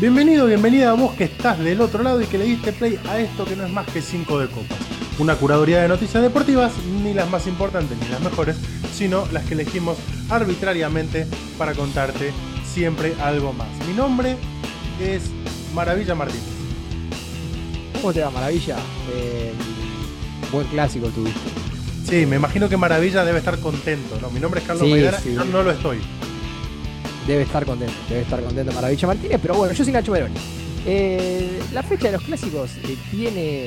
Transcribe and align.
Bienvenido, 0.00 0.46
bienvenida 0.46 0.90
a 0.90 0.94
vos 0.94 1.14
que 1.14 1.24
estás 1.24 1.58
del 1.58 1.80
otro 1.80 2.02
lado 2.04 2.22
y 2.22 2.26
que 2.26 2.38
le 2.38 2.44
diste 2.44 2.72
play 2.72 2.98
a 3.08 3.18
esto 3.18 3.44
que 3.44 3.56
no 3.56 3.64
es 3.66 3.72
más 3.72 3.86
que 3.88 4.00
5 4.00 4.38
de 4.38 4.46
copas. 4.46 4.78
Una 5.18 5.34
curaduría 5.34 5.82
de 5.82 5.88
noticias 5.88 6.22
deportivas, 6.22 6.72
ni 7.02 7.12
las 7.14 7.28
más 7.28 7.48
importantes 7.48 7.98
ni 8.00 8.08
las 8.08 8.20
mejores, 8.20 8.56
sino 8.94 9.26
las 9.32 9.44
que 9.44 9.54
elegimos 9.54 9.96
arbitrariamente 10.30 11.26
para 11.56 11.74
contarte 11.74 12.30
siempre 12.64 13.14
algo 13.20 13.52
más. 13.52 13.66
Mi 13.88 13.94
nombre 13.94 14.36
es 15.00 15.24
Maravilla 15.74 16.14
Martínez. 16.14 16.44
¿Cómo 18.00 18.12
te 18.12 18.20
va, 18.20 18.30
Maravilla? 18.30 18.76
Eh, 19.12 19.52
buen 20.52 20.66
clásico 20.68 21.08
tuviste. 21.08 21.40
Sí, 22.08 22.24
me 22.24 22.36
imagino 22.36 22.68
que 22.68 22.76
Maravilla 22.76 23.24
debe 23.24 23.38
estar 23.38 23.58
contento. 23.58 24.16
¿no? 24.22 24.30
Mi 24.30 24.38
nombre 24.38 24.60
es 24.60 24.66
Carlos 24.66 24.84
Sí, 24.86 24.92
Maidana 24.92 25.18
sí. 25.18 25.34
yo 25.34 25.44
no 25.44 25.64
lo 25.64 25.72
estoy. 25.72 25.98
Debe 27.28 27.42
estar 27.42 27.64
contento, 27.66 27.92
debe 28.08 28.22
estar 28.22 28.40
contento 28.42 28.72
Maravilla 28.72 29.06
Martínez, 29.06 29.38
pero 29.40 29.54
bueno, 29.54 29.72
yo 29.74 29.84
soy 29.84 29.92
Nacho 29.92 30.10
Veroni. 30.12 30.34
Eh, 30.86 31.60
la 31.74 31.82
fecha 31.82 32.06
de 32.06 32.12
los 32.12 32.22
clásicos 32.22 32.70
eh, 32.84 32.96
tiene 33.10 33.66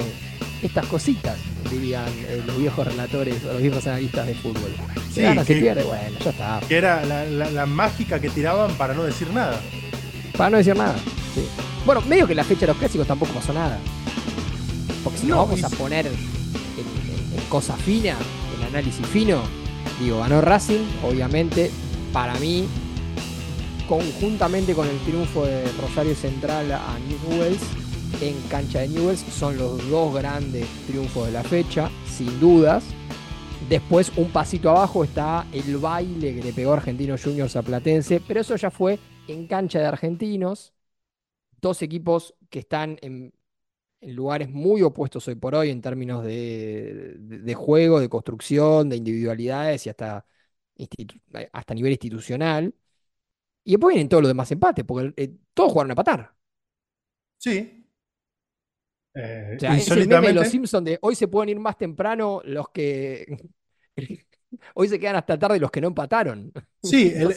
estas 0.64 0.86
cositas, 0.88 1.38
dirían 1.70 2.06
eh, 2.28 2.42
los 2.48 2.58
viejos 2.58 2.88
relatores 2.88 3.36
o 3.46 3.54
los 3.54 3.62
viejos 3.62 3.86
analistas 3.86 4.26
de 4.26 4.34
fútbol. 4.34 4.72
Sí, 5.10 5.14
Se 5.16 5.22
gana, 5.22 5.46
se 5.46 5.54
que- 5.54 5.62
pierde, 5.62 5.84
bueno, 5.84 6.18
ya 6.24 6.32
está. 6.32 6.60
Que 6.68 6.78
era 6.78 7.06
la, 7.06 7.24
la- 7.26 7.52
la 7.52 7.66
mágica 7.68 8.20
que 8.20 8.30
tiraban 8.32 8.74
para 8.74 8.94
no 8.96 9.04
decir 9.04 9.30
nada. 9.32 9.60
Para 10.36 10.50
no 10.50 10.58
decir 10.58 10.76
nada. 10.76 10.96
sí. 11.36 11.46
Bueno, 11.86 12.02
medio 12.02 12.28
que 12.28 12.34
la 12.36 12.44
fecha 12.44 12.62
de 12.62 12.68
los 12.68 12.78
clásicos 12.78 13.06
tampoco 13.08 13.32
pasó 13.34 13.54
nada. 13.54 13.78
Porque 15.04 15.20
si 15.20 15.28
No, 15.28 15.36
nos 15.36 15.46
vamos 15.50 15.60
y- 15.60 15.64
a 15.66 15.70
poner 15.78 16.08
en, 16.08 16.14
en- 16.14 17.40
en 17.40 17.46
cosa 17.48 17.76
fina, 17.78 18.16
en 18.58 18.66
análisis 18.68 19.06
fino, 19.08 19.42
digo, 20.00 20.20
ganó 20.20 20.42
Racing, 20.42 20.84
obviamente, 21.04 21.70
para 22.14 22.34
mí, 22.36 22.66
conjuntamente 23.92 24.74
con 24.74 24.88
el 24.88 24.98
triunfo 25.00 25.46
de 25.46 25.70
Rosario 25.74 26.16
Central 26.16 26.72
a 26.72 26.98
Newells, 27.10 27.62
en 28.22 28.40
cancha 28.48 28.80
de 28.80 28.88
Newells, 28.88 29.20
son 29.20 29.58
los 29.58 29.90
dos 29.90 30.16
grandes 30.16 30.66
triunfos 30.88 31.26
de 31.26 31.34
la 31.34 31.44
fecha, 31.44 31.92
sin 32.06 32.40
dudas. 32.40 32.86
Después, 33.68 34.14
un 34.16 34.32
pasito 34.32 34.70
abajo 34.70 35.04
está 35.04 35.46
el 35.52 35.76
baile 35.76 36.34
que 36.34 36.42
le 36.42 36.54
pegó 36.54 36.72
Argentinos 36.72 37.22
Juniors 37.22 37.58
a 37.58 37.64
Platense, 37.64 38.22
pero 38.26 38.40
eso 38.40 38.56
ya 38.56 38.72
fue 38.72 38.98
en 39.28 39.46
cancha 39.46 39.80
de 39.80 39.88
argentinos. 39.88 40.74
Dos 41.60 41.82
equipos 41.82 42.34
que 42.50 42.60
están 42.60 42.98
en, 43.02 43.34
lugares 44.02 44.50
muy 44.50 44.84
opuestos 44.84 45.28
hoy 45.28 45.36
por 45.36 45.54
hoy 45.54 45.70
en 45.70 45.82
términos 45.82 46.24
de, 46.24 47.16
de- 47.20 47.54
juego, 47.56 48.00
de 48.00 48.08
construcción, 48.08 48.88
de 48.88 48.96
individualidades 48.96 49.86
y 49.86 49.90
hasta, 49.90 50.26
hasta 51.52 51.74
nivel 51.74 51.92
institucional. 51.92 52.74
Y 53.64 53.72
después 53.72 53.94
vienen 53.94 54.10
todos 54.10 54.24
los 54.24 54.30
demás 54.30 54.52
empates, 54.52 54.86
porque 54.86 55.14
eh, 55.18 55.36
todos 55.54 55.72
jugaron 55.72 55.92
a 55.92 55.94
empatar. 55.94 56.34
Sí. 57.38 57.88
Eh, 59.14 59.58
O 59.58 59.60
sea, 59.62 59.78
es 59.78 59.92
el 59.92 60.04
meme 60.06 60.28
de 60.30 60.34
los 60.34 60.48
Simpsons 60.48 60.84
de 60.86 60.98
hoy 61.02 61.16
se 61.16 61.28
pueden 61.28 61.50
ir 61.50 61.60
más 61.60 61.78
temprano 61.78 62.42
los 62.46 62.70
que. 62.70 63.26
Hoy 64.76 64.90
se 64.90 65.00
quedan 65.00 65.16
hasta 65.16 65.40
tarde 65.40 65.60
los 65.60 65.72
que 65.72 65.80
no 65.82 65.88
empataron. 65.88 66.52
sí, 66.82 67.12
el, 67.16 67.36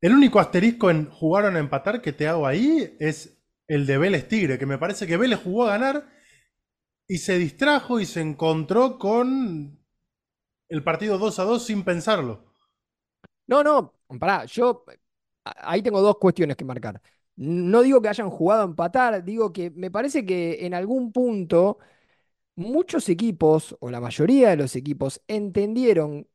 el 0.00 0.12
único 0.12 0.40
asterisco 0.40 0.90
en 0.90 1.10
jugaron 1.10 1.56
a 1.56 1.60
empatar 1.60 2.00
que 2.02 2.12
te 2.12 2.28
hago 2.28 2.46
ahí 2.46 2.96
es 3.00 3.38
el 3.68 3.86
de 3.86 3.98
Vélez 3.98 4.28
Tigre, 4.28 4.58
que 4.58 4.66
me 4.66 4.78
parece 4.78 5.06
que 5.06 5.16
Vélez 5.16 5.40
jugó 5.42 5.64
a 5.66 5.70
ganar 5.78 6.06
y 7.08 7.18
se 7.18 7.38
distrajo 7.38 8.00
y 8.00 8.06
se 8.06 8.20
encontró 8.20 8.98
con 8.98 9.78
el 10.68 10.84
partido 10.84 11.18
2 11.18 11.38
a 11.40 11.44
2 11.44 11.64
sin 11.66 11.84
pensarlo. 11.84 12.44
No, 13.46 13.62
no, 13.62 13.94
pará, 14.18 14.44
yo 14.46 14.84
ahí 15.44 15.82
tengo 15.82 16.00
dos 16.00 16.18
cuestiones 16.18 16.56
que 16.56 16.64
marcar. 16.64 17.00
No 17.36 17.82
digo 17.82 18.00
que 18.00 18.08
hayan 18.08 18.30
jugado 18.30 18.62
a 18.62 18.64
empatar, 18.66 19.24
digo 19.24 19.52
que 19.52 19.70
me 19.70 19.90
parece 19.90 20.24
que 20.24 20.64
en 20.66 20.74
algún 20.74 21.12
punto 21.12 21.78
muchos 22.56 23.08
equipos, 23.08 23.76
o 23.80 23.90
la 23.90 24.00
mayoría 24.00 24.50
de 24.50 24.56
los 24.56 24.76
equipos, 24.76 25.22
entendieron 25.28 26.28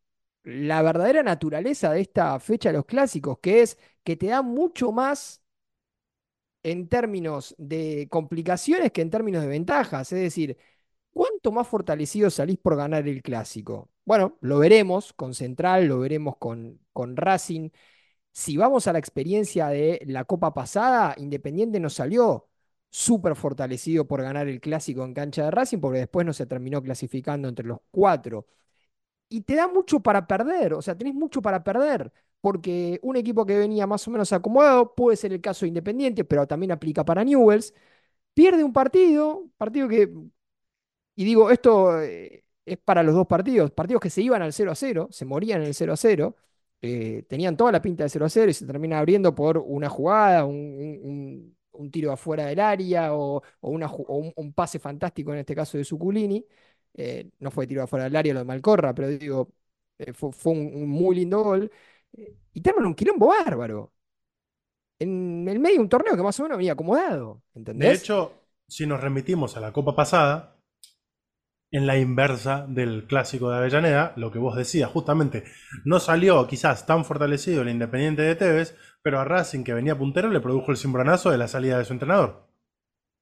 la 0.44 0.82
verdadera 0.82 1.24
naturaleza 1.24 1.92
de 1.94 2.02
esta 2.02 2.40
fecha 2.40 2.70
de 2.70 2.74
los 2.78 2.86
clásicos, 2.86 3.40
que 3.40 3.62
es 3.62 3.78
que 4.04 4.16
te 4.18 4.28
da 4.28 4.42
mucho 4.42 4.92
más 4.92 5.42
en 6.64 6.88
términos 6.90 7.56
de 7.58 8.08
complicaciones 8.10 8.92
que 8.92 9.02
en 9.02 9.10
términos 9.10 9.42
de 9.42 9.48
ventajas. 9.50 10.12
Es 10.12 10.20
decir, 10.20 10.58
¿cuánto 11.12 11.52
más 11.52 11.68
fortalecido 11.68 12.30
salís 12.30 12.58
por 12.60 12.76
ganar 12.76 13.08
el 13.08 13.22
clásico? 13.22 13.90
Bueno, 14.06 14.38
lo 14.42 14.60
veremos 14.60 15.14
con 15.14 15.34
Central, 15.36 15.88
lo 15.88 16.00
veremos 16.00 16.38
con, 16.38 16.80
con 16.94 17.16
Racing. 17.18 17.70
Si 18.32 18.58
vamos 18.58 18.88
a 18.88 18.94
la 18.94 19.00
experiencia 19.00 19.68
de 19.68 20.02
la 20.06 20.24
Copa 20.26 20.54
pasada, 20.54 21.14
Independiente 21.18 21.80
nos 21.80 21.94
salió 21.96 22.48
súper 22.90 23.36
fortalecido 23.36 24.08
por 24.08 24.22
ganar 24.22 24.48
el 24.48 24.62
clásico 24.62 25.04
en 25.04 25.14
cancha 25.14 25.44
de 25.46 25.52
Racing, 25.52 25.80
porque 25.80 26.00
después 26.00 26.26
no 26.26 26.34
se 26.34 26.46
terminó 26.46 26.82
clasificando 26.82 27.48
entre 27.50 27.66
los 27.68 27.80
cuatro. 27.92 28.48
Y 29.30 29.42
te 29.42 29.56
da 29.56 29.68
mucho 29.68 30.02
para 30.02 30.28
perder, 30.28 30.74
o 30.74 30.82
sea, 30.82 30.98
tenés 30.98 31.16
mucho 31.16 31.42
para 31.42 31.64
perder, 31.64 32.12
porque 32.42 33.00
un 33.04 33.16
equipo 33.18 33.46
que 33.46 33.58
venía 33.60 33.88
más 33.88 34.08
o 34.08 34.12
menos 34.12 34.34
acomodado, 34.34 34.96
puede 34.96 35.18
ser 35.18 35.34
el 35.34 35.42
caso 35.42 35.62
de 35.66 35.70
Independiente, 35.70 36.26
pero 36.26 36.48
también 36.48 36.72
aplica 36.74 37.06
para 37.06 37.24
Newells, 37.26 37.74
pierde 38.34 38.64
un 38.64 38.74
partido, 38.74 39.50
partido 39.58 39.88
que, 39.90 40.12
y 41.16 41.26
digo, 41.26 41.50
esto 41.52 42.02
eh, 42.02 42.44
es 42.66 42.78
para 42.78 43.04
los 43.04 43.14
dos 43.16 43.28
partidos, 43.28 43.72
partidos 43.72 44.02
que 44.02 44.10
se 44.10 44.22
iban 44.22 44.42
al 44.42 44.54
0 44.54 44.72
a 44.72 44.76
0, 44.76 45.10
se 45.12 45.26
morían 45.26 45.62
en 45.62 45.68
el 45.68 45.74
0 45.74 45.94
a 45.94 45.98
0, 45.98 46.36
eh, 46.82 47.24
tenían 47.28 47.58
toda 47.58 47.72
la 47.72 47.82
pinta 47.82 48.04
de 48.04 48.10
0 48.10 48.26
a 48.26 48.30
0 48.30 48.50
y 48.52 48.54
se 48.54 48.66
termina 48.66 49.00
abriendo 49.00 49.36
por 49.36 49.58
una 49.58 49.90
jugada, 49.90 50.46
un, 50.46 50.56
un- 50.56 51.00
un- 51.04 51.58
un 51.72 51.92
tiro 51.92 52.12
afuera 52.12 52.46
del 52.48 52.60
área 52.60 53.14
o, 53.16 53.42
o 53.62 53.70
una 53.70 53.88
ju- 53.88 54.06
o 54.08 54.18
un, 54.18 54.34
un 54.36 54.54
pase 54.54 54.80
fantástico 54.80 55.32
en 55.34 55.40
este 55.40 55.56
caso 55.56 55.78
de 55.78 55.86
Zuculini. 55.86 56.46
Eh, 56.94 57.30
no 57.40 57.52
fue 57.52 57.68
tiro 57.68 57.84
afuera 57.84 58.06
del 58.06 58.16
área 58.16 58.34
lo 58.34 58.40
de 58.40 58.46
Malcorra, 58.46 58.94
pero 58.94 59.08
digo, 59.10 59.50
eh, 59.98 60.14
fue, 60.14 60.32
fue 60.34 60.54
un, 60.54 60.90
muy 60.90 61.16
lindo 61.16 61.44
gol. 61.44 61.72
Y 62.54 62.62
terminó 62.62 62.88
un 62.88 62.96
quilombo 62.96 63.28
bárbaro. 63.28 63.94
En 65.00 65.48
el 65.48 65.60
medio 65.60 65.76
de 65.78 65.82
un 65.84 65.90
torneo 65.90 66.16
que 66.16 66.24
más 66.24 66.40
o 66.40 66.44
menos 66.44 66.58
venía 66.58 66.74
acomodado, 66.74 67.42
De 67.72 67.94
¿entendés? 67.94 67.96
hecho, 67.96 68.44
si 68.68 68.86
nos 68.86 69.02
remitimos 69.02 69.58
a 69.58 69.60
la 69.60 69.74
Copa 69.74 69.96
pasada, 69.96 70.59
en 71.72 71.88
la 71.88 71.98
inversa 71.98 72.66
del 72.68 73.06
clásico 73.08 73.50
de 73.50 73.58
Avellaneda, 73.58 74.14
lo 74.16 74.32
que 74.32 74.40
vos 74.40 74.56
decías, 74.56 74.90
justamente, 74.92 75.44
no 75.86 76.00
salió 76.00 76.48
quizás 76.48 76.86
tan 76.86 77.06
fortalecido 77.06 77.62
el 77.62 77.70
Independiente 77.70 78.22
de 78.24 78.36
Tevez, 78.36 78.76
pero 79.02 79.20
a 79.20 79.26
Racing, 79.26 79.64
que 79.64 79.74
venía 79.74 79.98
puntero, 79.98 80.30
le 80.30 80.40
produjo 80.42 80.72
el 80.72 80.78
cimbronazo 80.78 81.32
de 81.32 81.38
la 81.38 81.48
salida 81.48 81.78
de 81.78 81.86
su 81.86 81.94
entrenador. 81.94 82.48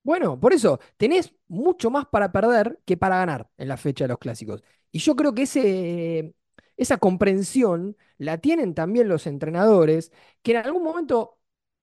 Bueno, 0.03 0.40
por 0.40 0.53
eso 0.53 0.80
tenés 0.96 1.34
mucho 1.47 1.90
más 1.91 2.06
para 2.08 2.31
perder 2.31 2.80
que 2.85 2.96
para 2.97 3.18
ganar 3.18 3.50
en 3.58 3.68
la 3.68 3.75
fecha 3.78 4.06
de 4.06 4.09
los 4.09 4.18
clásicos. 4.19 4.64
Y 4.91 5.00
yo 5.00 5.16
creo 5.16 5.34
que 5.34 6.34
esa 6.78 6.97
comprensión 6.97 7.97
la 8.18 8.38
tienen 8.38 8.74
también 8.74 9.09
los 9.09 9.28
entrenadores, 9.28 10.12
que 10.41 10.52
en 10.52 10.58
algún 10.58 10.84
momento, 10.84 11.40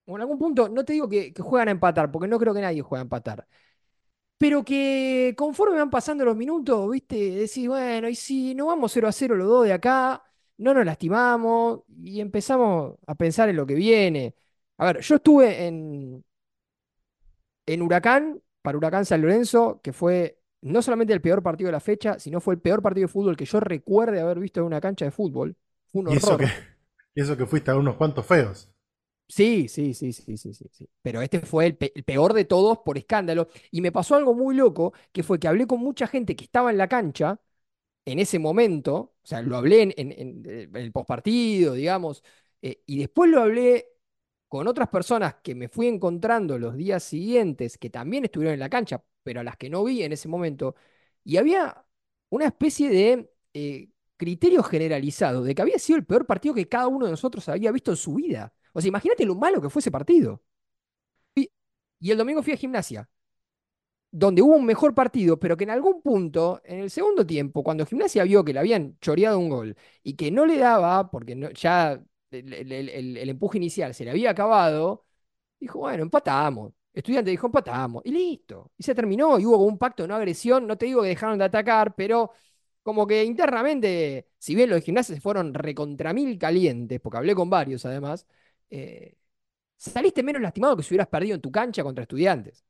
o 0.06 0.16
en 0.16 0.22
algún 0.22 0.38
punto, 0.38 0.68
no 0.70 0.84
te 0.84 0.94
digo 0.94 1.08
que, 1.08 1.32
que 1.34 1.42
juegan 1.42 1.68
a 1.68 1.72
empatar, 1.72 2.10
porque 2.10 2.28
no 2.28 2.38
creo 2.38 2.54
que 2.54 2.60
nadie 2.62 2.80
juegue 2.82 3.00
a 3.00 3.02
empatar, 3.02 3.46
pero 4.44 4.62
que 4.64 5.34
conforme 5.38 5.78
van 5.78 5.88
pasando 5.90 6.24
los 6.24 6.36
minutos, 6.36 6.90
viste, 6.90 7.16
decís, 7.16 7.66
bueno, 7.68 8.08
y 8.10 8.14
si 8.14 8.54
no 8.54 8.66
vamos 8.66 8.92
0 8.92 9.08
a 9.08 9.12
0 9.12 9.36
los 9.36 9.48
dos 9.48 9.64
de 9.64 9.72
acá, 9.72 10.22
no 10.58 10.74
nos 10.74 10.84
lastimamos 10.84 11.80
y 12.02 12.20
empezamos 12.20 12.96
a 13.06 13.14
pensar 13.14 13.48
en 13.48 13.56
lo 13.56 13.66
que 13.66 13.74
viene. 13.74 14.34
A 14.76 14.86
ver, 14.86 15.00
yo 15.00 15.16
estuve 15.16 15.66
en, 15.66 16.22
en 17.66 17.82
Huracán, 17.82 18.40
para 18.62 18.78
Huracán 18.78 19.04
San 19.04 19.22
Lorenzo, 19.22 19.80
que 19.82 19.92
fue 19.92 20.38
no 20.62 20.82
solamente 20.82 21.12
el 21.12 21.20
peor 21.20 21.42
partido 21.42 21.68
de 21.68 21.72
la 21.72 21.80
fecha, 21.80 22.18
sino 22.18 22.40
fue 22.40 22.54
el 22.54 22.60
peor 22.60 22.82
partido 22.82 23.06
de 23.06 23.12
fútbol 23.12 23.36
que 23.36 23.44
yo 23.44 23.60
recuerde 23.60 24.20
haber 24.20 24.38
visto 24.40 24.60
en 24.60 24.66
una 24.66 24.80
cancha 24.80 25.04
de 25.04 25.10
fútbol. 25.10 25.56
Fue 25.86 26.00
un 26.02 26.08
Y 26.08 26.16
eso, 26.16 26.36
horror. 26.36 26.38
que, 26.38 26.46
y 27.14 27.20
eso 27.22 27.36
que 27.36 27.46
fuiste 27.46 27.70
a 27.70 27.76
unos 27.76 27.96
cuantos 27.96 28.26
feos. 28.26 28.70
Sí, 29.34 29.66
sí, 29.68 29.94
sí, 29.94 30.12
sí, 30.12 30.36
sí, 30.36 30.54
sí, 30.54 30.64
sí. 30.70 30.88
Pero 31.02 31.20
este 31.20 31.40
fue 31.40 31.66
el, 31.66 31.76
pe- 31.76 31.92
el 31.94 32.04
peor 32.04 32.32
de 32.34 32.44
todos 32.44 32.78
por 32.84 32.96
escándalo. 32.98 33.48
Y 33.72 33.80
me 33.80 33.90
pasó 33.90 34.14
algo 34.14 34.32
muy 34.34 34.54
loco, 34.54 34.92
que 35.12 35.24
fue 35.24 35.40
que 35.40 35.48
hablé 35.48 35.66
con 35.66 35.80
mucha 35.80 36.06
gente 36.06 36.36
que 36.36 36.44
estaba 36.44 36.70
en 36.70 36.78
la 36.78 36.88
cancha 36.88 37.40
en 38.06 38.18
ese 38.20 38.38
momento, 38.40 38.94
o 39.22 39.26
sea, 39.26 39.42
lo 39.42 39.56
hablé 39.56 39.82
en, 39.82 39.92
eh, 40.46 40.68
el 40.74 40.92
postpartido, 40.92 41.74
digamos, 41.74 42.22
eh, 42.62 42.82
y 42.86 42.98
después 43.00 43.30
lo 43.30 43.40
hablé 43.42 43.86
con 44.48 44.68
otras 44.68 44.88
personas 44.88 45.36
que 45.42 45.54
me 45.54 45.68
fui 45.68 45.88
encontrando 45.88 46.58
los 46.58 46.76
días 46.76 47.02
siguientes, 47.04 47.78
que 47.78 47.90
también 47.90 48.24
estuvieron 48.24 48.54
en 48.54 48.60
la 48.60 48.68
cancha, 48.70 49.02
pero 49.22 49.40
a 49.40 49.44
las 49.44 49.56
que 49.56 49.70
no 49.70 49.84
vi 49.84 50.02
en 50.02 50.12
ese 50.12 50.28
momento, 50.28 50.74
y 51.24 51.36
había 51.38 51.84
una 52.30 52.46
especie 52.46 52.88
de 52.90 53.30
eh, 53.54 53.90
criterio 54.16 54.62
generalizado 54.62 55.42
de 55.44 55.54
que 55.54 55.62
había 55.62 55.78
sido 55.78 55.98
el 55.98 56.04
peor 56.06 56.26
partido 56.26 56.54
que 56.54 56.68
cada 56.68 56.88
uno 56.88 57.06
de 57.06 57.12
nosotros 57.12 57.48
había 57.48 57.72
visto 57.72 57.90
en 57.92 57.96
su 57.96 58.14
vida. 58.14 58.54
O 58.74 58.80
sea, 58.80 58.88
imagínate 58.88 59.24
lo 59.24 59.34
malo 59.36 59.62
que 59.62 59.70
fue 59.70 59.80
ese 59.80 59.90
partido. 59.90 60.42
Y, 61.34 62.10
el 62.10 62.18
domingo 62.18 62.42
fui 62.42 62.52
a 62.52 62.56
gimnasia, 62.56 63.08
donde 64.10 64.42
hubo 64.42 64.54
un 64.56 64.66
mejor 64.66 64.94
partido, 64.94 65.38
pero 65.38 65.56
que 65.56 65.64
en 65.64 65.70
algún 65.70 66.02
punto, 66.02 66.60
en 66.64 66.80
el 66.80 66.90
segundo 66.90 67.26
tiempo, 67.26 67.64
cuando 67.64 67.86
Gimnasia 67.86 68.24
vio 68.24 68.44
que 68.44 68.52
le 68.52 68.60
habían 68.60 68.96
choreado 69.00 69.38
un 69.38 69.48
gol 69.48 69.76
y 70.02 70.14
que 70.14 70.30
no 70.30 70.46
le 70.46 70.58
daba, 70.58 71.10
porque 71.10 71.36
ya 71.54 72.00
el, 72.30 73.28
empuje 73.28 73.58
inicial 73.58 73.94
se 73.94 74.04
le 74.04 74.10
había 74.12 74.30
acabado, 74.30 75.04
dijo, 75.60 75.80
bueno, 75.80 76.04
empatamos. 76.04 76.72
Estudiante 76.92 77.30
dijo, 77.30 77.46
empatamos, 77.48 78.02
y 78.04 78.12
listo. 78.12 78.72
Y 78.78 78.84
se 78.84 78.94
terminó, 78.94 79.38
y 79.38 79.46
hubo 79.46 79.58
un 79.66 79.78
pacto 79.78 80.04
de 80.04 80.08
no 80.08 80.14
agresión. 80.16 80.66
No 80.66 80.78
te 80.78 80.86
digo 80.86 81.02
que 81.02 81.08
dejaron 81.08 81.38
de 81.38 81.44
atacar, 81.44 81.94
pero 81.96 82.30
como 82.82 83.06
que 83.06 83.24
internamente, 83.24 84.28
si 84.38 84.54
bien 84.54 84.70
los 84.70 84.82
gimnasios 84.84 85.20
fueron 85.20 85.54
recontra 85.54 86.12
mil 86.12 86.38
calientes, 86.38 87.00
porque 87.00 87.18
hablé 87.18 87.34
con 87.34 87.50
varios 87.50 87.84
además, 87.86 88.26
eh, 88.70 89.16
saliste 89.76 90.22
menos 90.22 90.42
lastimado 90.42 90.76
que 90.76 90.82
si 90.82 90.94
hubieras 90.94 91.08
perdido 91.08 91.34
en 91.34 91.40
tu 91.40 91.50
cancha 91.50 91.82
contra 91.82 92.02
estudiantes. 92.02 92.64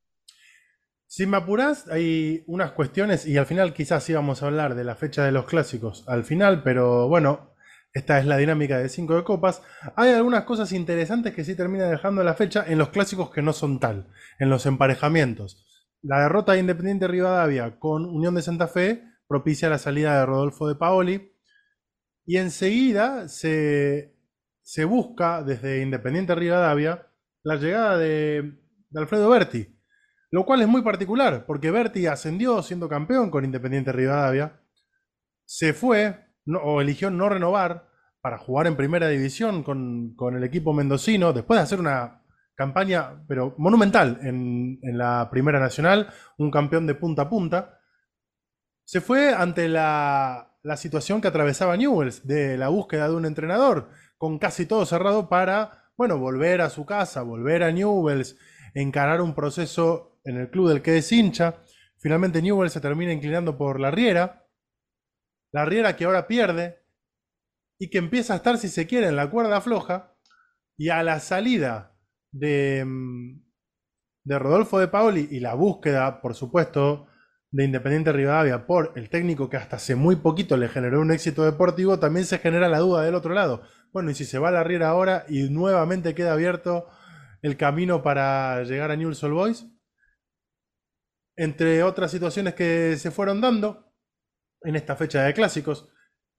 Si 1.07 1.27
me 1.27 1.37
apurás, 1.37 1.87
hay 1.89 2.43
unas 2.47 2.73
cuestiones, 2.73 3.27
y 3.27 3.37
al 3.37 3.47
final 3.47 3.73
quizás 3.73 4.09
íbamos 4.11 4.43
a 4.43 4.47
hablar 4.47 4.75
de 4.75 4.85
la 4.85 4.97
fecha 4.97 5.25
de 5.25 5.33
los 5.33 5.45
clásicos 5.45 6.05
al 6.09 6.25
final, 6.25 6.63
pero 6.63 7.09
bueno, 7.09 7.55
esta 7.93 8.19
es 8.19 8.27
la 8.27 8.37
dinámica 8.37 8.79
de 8.79 8.89
5 8.89 9.15
de 9.15 9.25
copas. 9.25 9.63
Hay 9.95 10.11
algunas 10.11 10.43
cosas 10.43 10.73
interesantes 10.73 11.33
que 11.33 11.45
sí 11.45 11.55
terminan 11.55 11.93
dejando 11.93 12.25
la 12.25 12.35
fecha 12.35 12.65
en 12.67 12.79
los 12.79 12.89
clásicos 12.89 13.31
que 13.31 13.43
no 13.43 13.53
son 13.53 13.79
tal, 13.79 14.09
en 14.41 14.51
los 14.51 14.67
emparejamientos. 14.67 15.65
La 16.03 16.23
derrota 16.23 16.53
de 16.53 16.59
Independiente 16.59 17.07
Rivadavia 17.07 17.79
con 17.79 18.05
Unión 18.05 18.35
de 18.35 18.43
Santa 18.43 18.67
Fe 18.67 19.05
propicia 19.29 19.69
la 19.69 19.79
salida 19.79 20.19
de 20.19 20.27
Rodolfo 20.27 20.67
de 20.67 20.75
Paoli. 20.75 21.33
Y 22.27 22.39
enseguida 22.39 23.29
se, 23.29 24.14
se 24.65 24.87
busca 24.87 25.43
desde 25.43 25.83
Independiente 25.83 26.35
Rivadavia 26.35 27.07
la 27.43 27.57
llegada 27.57 27.99
de, 27.99 28.59
Alfredo 28.95 29.29
Berti. 29.29 29.79
Lo 30.31 30.45
cual 30.45 30.63
es 30.63 30.69
muy 30.69 30.83
particular, 30.83 31.45
porque 31.47 31.71
Berti 31.71 32.07
ascendió 32.07 32.63
siendo 32.63 32.89
campeón 32.89 33.31
con 33.31 33.45
Independiente 33.45 33.93
Rivadavia. 33.93 34.61
Se 35.45 35.75
fue, 35.75 36.33
o 36.63 36.81
eligió 36.81 37.11
no 37.11 37.29
renovar 37.29 37.89
para 38.21 38.39
jugar 38.39 38.67
en 38.67 38.77
primera 38.77 39.07
división 39.09 39.63
con, 39.63 40.17
el 40.35 40.43
equipo 40.43 40.73
mendocino, 40.73 41.33
después 41.35 41.59
de 41.59 41.65
hacer 41.65 41.79
una 41.79 42.23
campaña, 42.57 43.23
pero 43.29 43.55
monumental 43.59 44.19
en, 44.23 44.79
la 44.97 45.29
Primera 45.31 45.61
Nacional, 45.61 46.09
un 46.39 46.51
campeón 46.51 46.87
de 46.87 46.95
punta 46.95 47.23
a 47.23 47.29
punta, 47.29 47.81
se 48.85 49.03
fue 49.03 49.35
ante 49.35 49.69
la, 49.69 50.57
la, 50.63 50.77
situación 50.77 51.21
que 51.21 51.29
atravesaba 51.29 51.77
Newells 51.77 52.27
de 52.27 52.57
la 52.57 52.69
búsqueda 52.69 53.09
de 53.09 53.15
un 53.15 53.27
entrenador, 53.27 53.91
con 54.25 54.39
casi 54.39 54.65
todo 54.65 54.87
cerrado 54.87 55.29
para, 55.29 55.91
bueno, 55.99 56.17
volver 56.19 56.63
a 56.63 56.71
su 56.71 56.87
casa, 56.87 57.21
volver 57.21 57.63
a 57.63 57.71
Newells, 57.71 58.39
encarar 58.73 59.21
un 59.21 59.35
proceso 59.35 60.19
en 60.25 60.39
el 60.39 60.49
club 60.49 60.71
del 60.71 60.81
que 60.81 60.97
es 60.97 61.13
hincha. 61.13 61.63
Finalmente 61.99 62.41
Newells 62.41 62.73
se 62.73 62.81
termina 62.81 63.13
inclinando 63.13 63.59
por 63.59 63.79
la 63.79 63.91
Riera, 63.91 64.49
la 65.53 65.67
Riera 65.67 65.95
que 65.95 66.07
ahora 66.07 66.27
pierde 66.27 66.87
y 67.79 67.91
que 67.91 67.99
empieza 67.99 68.33
a 68.33 68.37
estar, 68.37 68.57
si 68.57 68.69
se 68.69 68.87
quiere, 68.87 69.09
en 69.09 69.17
la 69.17 69.29
cuerda 69.29 69.61
floja. 69.61 70.17
Y 70.79 70.89
a 70.89 71.03
la 71.03 71.21
salida 71.21 71.95
de, 72.33 72.83
mm, 72.83 73.43
de 74.25 74.39
Rodolfo 74.39 74.79
de 74.79 74.89
Paoli 74.89 75.29
y 75.33 75.41
la 75.41 75.53
búsqueda, 75.53 76.23
por 76.23 76.35
supuesto, 76.35 77.09
de 77.51 77.65
Independiente 77.67 78.11
Rivadavia 78.11 78.67
por 78.67 78.95
el 78.97 79.11
técnico 79.11 79.51
que 79.51 79.59
hasta 79.59 79.77
hace 79.77 79.95
muy 79.97 80.17
poquito 80.17 80.57
le 80.57 80.71
generó 80.71 81.03
un 81.03 81.13
éxito 81.13 81.45
deportivo, 81.45 81.99
también 81.99 82.25
se 82.25 82.39
genera 82.39 82.71
la 82.71 82.79
duda 82.79 83.03
del 83.03 83.17
otro 83.17 83.35
lado. 83.35 83.61
Bueno, 83.95 84.11
y 84.11 84.15
si 84.15 84.25
se 84.25 84.41
va 84.41 84.49
a 84.49 84.51
la 84.51 84.65
Riera 84.65 84.89
ahora 84.89 85.25
y 85.29 85.49
nuevamente 85.49 86.17
queda 86.17 86.33
abierto 86.33 86.89
el 87.43 87.57
camino 87.57 88.03
para 88.03 88.65
llegar 88.65 88.91
a 88.91 88.97
Newell's 88.97 89.23
Old 89.23 89.35
Boys. 89.35 89.67
Entre 91.37 91.83
otras 91.85 92.11
situaciones 92.11 92.55
que 92.55 92.97
se 92.97 93.13
fueron 93.13 93.41
dando, 93.41 93.95
en 94.63 94.75
esta 94.75 94.97
fecha 94.97 95.23
de 95.23 95.33
clásicos. 95.33 95.89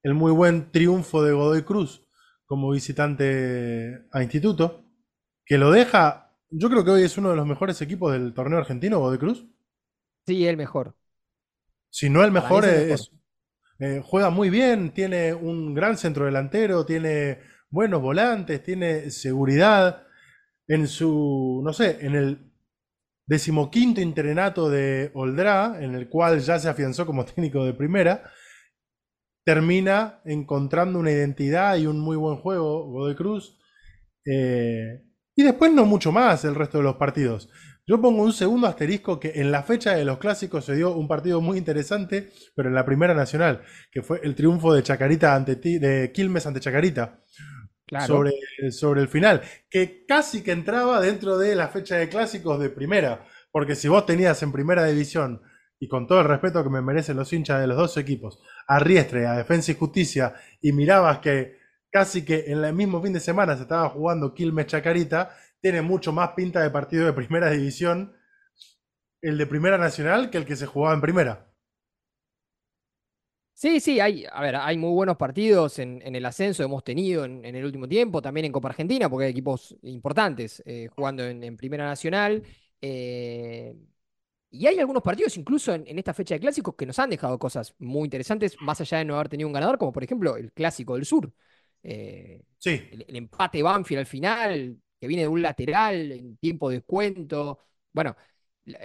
El 0.04 0.16
muy 0.16 0.34
buen 0.34 0.70
triunfo 0.72 1.24
de 1.24 1.32
Godoy 1.32 1.64
Cruz 1.64 2.06
como 2.46 2.72
visitante 2.72 4.06
a 4.12 4.22
Instituto, 4.22 4.84
que 5.46 5.58
lo 5.58 5.72
deja, 5.72 6.38
yo 6.50 6.70
creo 6.70 6.84
que 6.84 6.92
hoy 6.92 7.04
es 7.04 7.18
uno 7.18 7.30
de 7.30 7.38
los 7.38 7.48
mejores 7.48 7.82
equipos 7.82 8.12
del 8.12 8.34
torneo 8.34 8.60
argentino, 8.60 9.00
Godoy 9.00 9.18
Cruz. 9.18 9.48
Sí, 10.28 10.46
el 10.46 10.58
mejor. 10.58 10.96
Si 11.90 12.10
no 12.10 12.22
el 12.22 12.32
mejor, 12.32 12.66
es, 12.66 13.12
eh, 13.80 14.02
juega 14.04 14.30
muy 14.30 14.50
bien, 14.50 14.92
tiene 14.92 15.34
un 15.34 15.74
gran 15.74 15.98
centro 15.98 16.26
delantero, 16.26 16.86
tiene 16.86 17.40
buenos 17.70 18.02
volantes, 18.02 18.64
tiene 18.64 19.12
seguridad. 19.12 20.04
En 20.68 20.88
su, 20.88 21.62
no 21.64 21.74
sé, 21.74 22.00
en 22.02 22.16
el 22.16 22.52
decimoquinto 23.28 24.02
internato 24.02 24.70
de 24.70 25.12
Oldra, 25.14 25.78
en 25.80 25.96
el 25.96 26.10
cual 26.10 26.40
ya 26.40 26.58
se 26.60 26.70
afianzó 26.70 27.06
como 27.06 27.26
técnico 27.26 27.66
de 27.66 27.74
primera, 27.74 28.24
termina 29.46 30.22
encontrando 30.26 31.00
una 31.00 31.12
identidad 31.12 31.78
y 31.78 31.86
un 31.86 32.00
muy 32.00 32.18
buen 32.18 32.38
juego, 32.38 32.86
Godoy 32.86 33.16
Cruz. 33.16 33.60
Eh, 34.26 35.04
y 35.36 35.44
después 35.44 35.72
no 35.72 35.86
mucho 35.86 36.12
más 36.12 36.46
el 36.46 36.56
resto 36.56 36.80
de 36.80 36.86
los 36.86 36.96
partidos. 36.96 37.50
Yo 37.88 38.02
pongo 38.02 38.24
un 38.24 38.34
segundo 38.34 38.66
asterisco 38.66 39.20
que 39.20 39.34
en 39.36 39.52
la 39.52 39.62
fecha 39.62 39.96
de 39.96 40.06
los 40.06 40.18
clásicos 40.18 40.66
se 40.66 40.76
dio 40.76 40.96
un 40.96 41.08
partido 41.08 41.40
muy 41.40 41.60
interesante, 41.60 42.32
pero 42.56 42.70
en 42.70 42.76
la 42.76 42.84
primera 42.84 43.14
nacional, 43.14 43.62
que 43.92 44.02
fue 44.02 44.22
el 44.24 44.34
triunfo 44.34 44.74
de 44.74 44.82
Chacarita 44.82 45.36
ante 45.36 45.56
de 45.56 46.12
Quilmes 46.12 46.48
ante 46.48 46.60
Chacarita 46.60 47.22
sobre, 48.08 48.32
sobre 48.72 49.02
el 49.02 49.08
final, 49.08 49.42
que 49.70 50.04
casi 50.08 50.42
que 50.42 50.52
entraba 50.52 51.00
dentro 51.00 51.38
de 51.38 51.56
la 51.56 51.68
fecha 51.68 51.98
de 51.98 52.10
clásicos 52.10 52.60
de 52.60 52.72
primera, 52.72 53.24
porque 53.52 53.76
si 53.76 53.88
vos 53.88 54.06
tenías 54.06 54.42
en 54.42 54.52
primera 54.52 54.86
división, 54.86 55.42
y 55.80 55.88
con 55.88 56.08
todo 56.08 56.22
el 56.22 56.28
respeto 56.28 56.64
que 56.64 56.70
me 56.70 56.82
merecen 56.82 57.18
los 57.18 57.32
hinchas 57.34 57.62
de 57.62 57.68
los 57.68 57.78
dos 57.78 57.98
equipos, 57.98 58.42
a 58.68 58.80
Riestre, 58.80 59.28
a 59.28 59.34
Defensa 59.34 59.72
y 59.72 59.76
Justicia, 59.76 60.34
y 60.60 60.72
mirabas 60.72 61.20
que 61.20 61.60
casi 61.92 62.26
que 62.26 62.46
en 62.48 62.64
el 62.64 62.74
mismo 62.74 63.02
fin 63.02 63.14
de 63.14 63.20
semana 63.20 63.56
se 63.56 63.64
estaba 63.64 63.90
jugando 63.90 64.34
Quilmes 64.34 64.66
Chacarita, 64.66 65.36
tiene 65.66 65.82
mucho 65.82 66.14
más 66.14 66.34
pinta 66.34 66.62
de 66.62 66.70
partido 66.70 67.08
de 67.08 67.14
primera 67.14 67.50
división 67.50 68.16
el 69.20 69.36
de 69.36 69.48
primera 69.48 69.80
nacional 69.80 70.30
que 70.30 70.38
el 70.38 70.46
que 70.46 70.56
se 70.56 70.68
jugaba 70.68 70.94
en 70.94 71.02
primera. 71.02 71.52
Sí, 73.52 73.80
sí, 73.80 74.00
hay, 74.00 74.28
a 74.32 74.42
ver, 74.42 74.58
hay 74.58 74.78
muy 74.78 74.92
buenos 74.92 75.18
partidos 75.18 75.80
en, 75.80 76.04
el 76.04 76.24
ascenso, 76.24 76.62
hemos 76.62 76.84
tenido 76.84 77.26
en, 77.26 77.44
el 77.44 77.66
último 77.66 77.88
tiempo, 77.88 78.22
también 78.22 78.46
en 78.46 78.52
Copa 78.52 78.70
Argentina, 78.70 79.10
porque 79.10 79.26
hay 79.26 79.32
equipos 79.32 79.76
importantes 79.82 80.62
eh, 80.68 80.88
jugando 80.96 81.24
en, 81.24 81.58
Primera 81.58 81.86
Nacional. 81.88 82.44
Eh, 82.80 83.76
y 84.52 84.68
hay 84.68 84.78
algunos 84.78 85.02
partidos, 85.02 85.36
incluso 85.36 85.74
en, 85.74 85.98
esta 85.98 86.14
fecha 86.14 86.36
de 86.36 86.42
clásicos, 86.42 86.76
que 86.76 86.86
nos 86.86 87.00
han 87.00 87.10
dejado 87.10 87.40
cosas 87.40 87.74
muy 87.80 88.06
interesantes, 88.06 88.56
más 88.62 88.80
allá 88.82 89.00
de 89.00 89.06
no 89.06 89.16
haber 89.16 89.30
tenido 89.30 89.48
un 89.48 89.54
ganador, 89.54 89.80
como 89.80 89.92
por 89.92 90.04
ejemplo 90.04 90.38
el 90.38 90.52
Clásico 90.52 90.94
del 90.94 91.06
Sur. 91.06 91.34
Eh, 91.82 92.44
sí. 92.60 92.88
El, 92.92 93.06
el, 93.08 93.16
empate 93.16 93.64
Banfield 93.64 94.02
al 94.02 94.06
final, 94.06 94.80
que 95.00 95.08
viene 95.08 95.24
de 95.24 95.28
un 95.30 95.42
lateral 95.42 96.12
en 96.12 96.38
tiempo 96.38 96.70
de 96.70 96.78
descuento. 96.78 97.60
Bueno, 97.94 98.16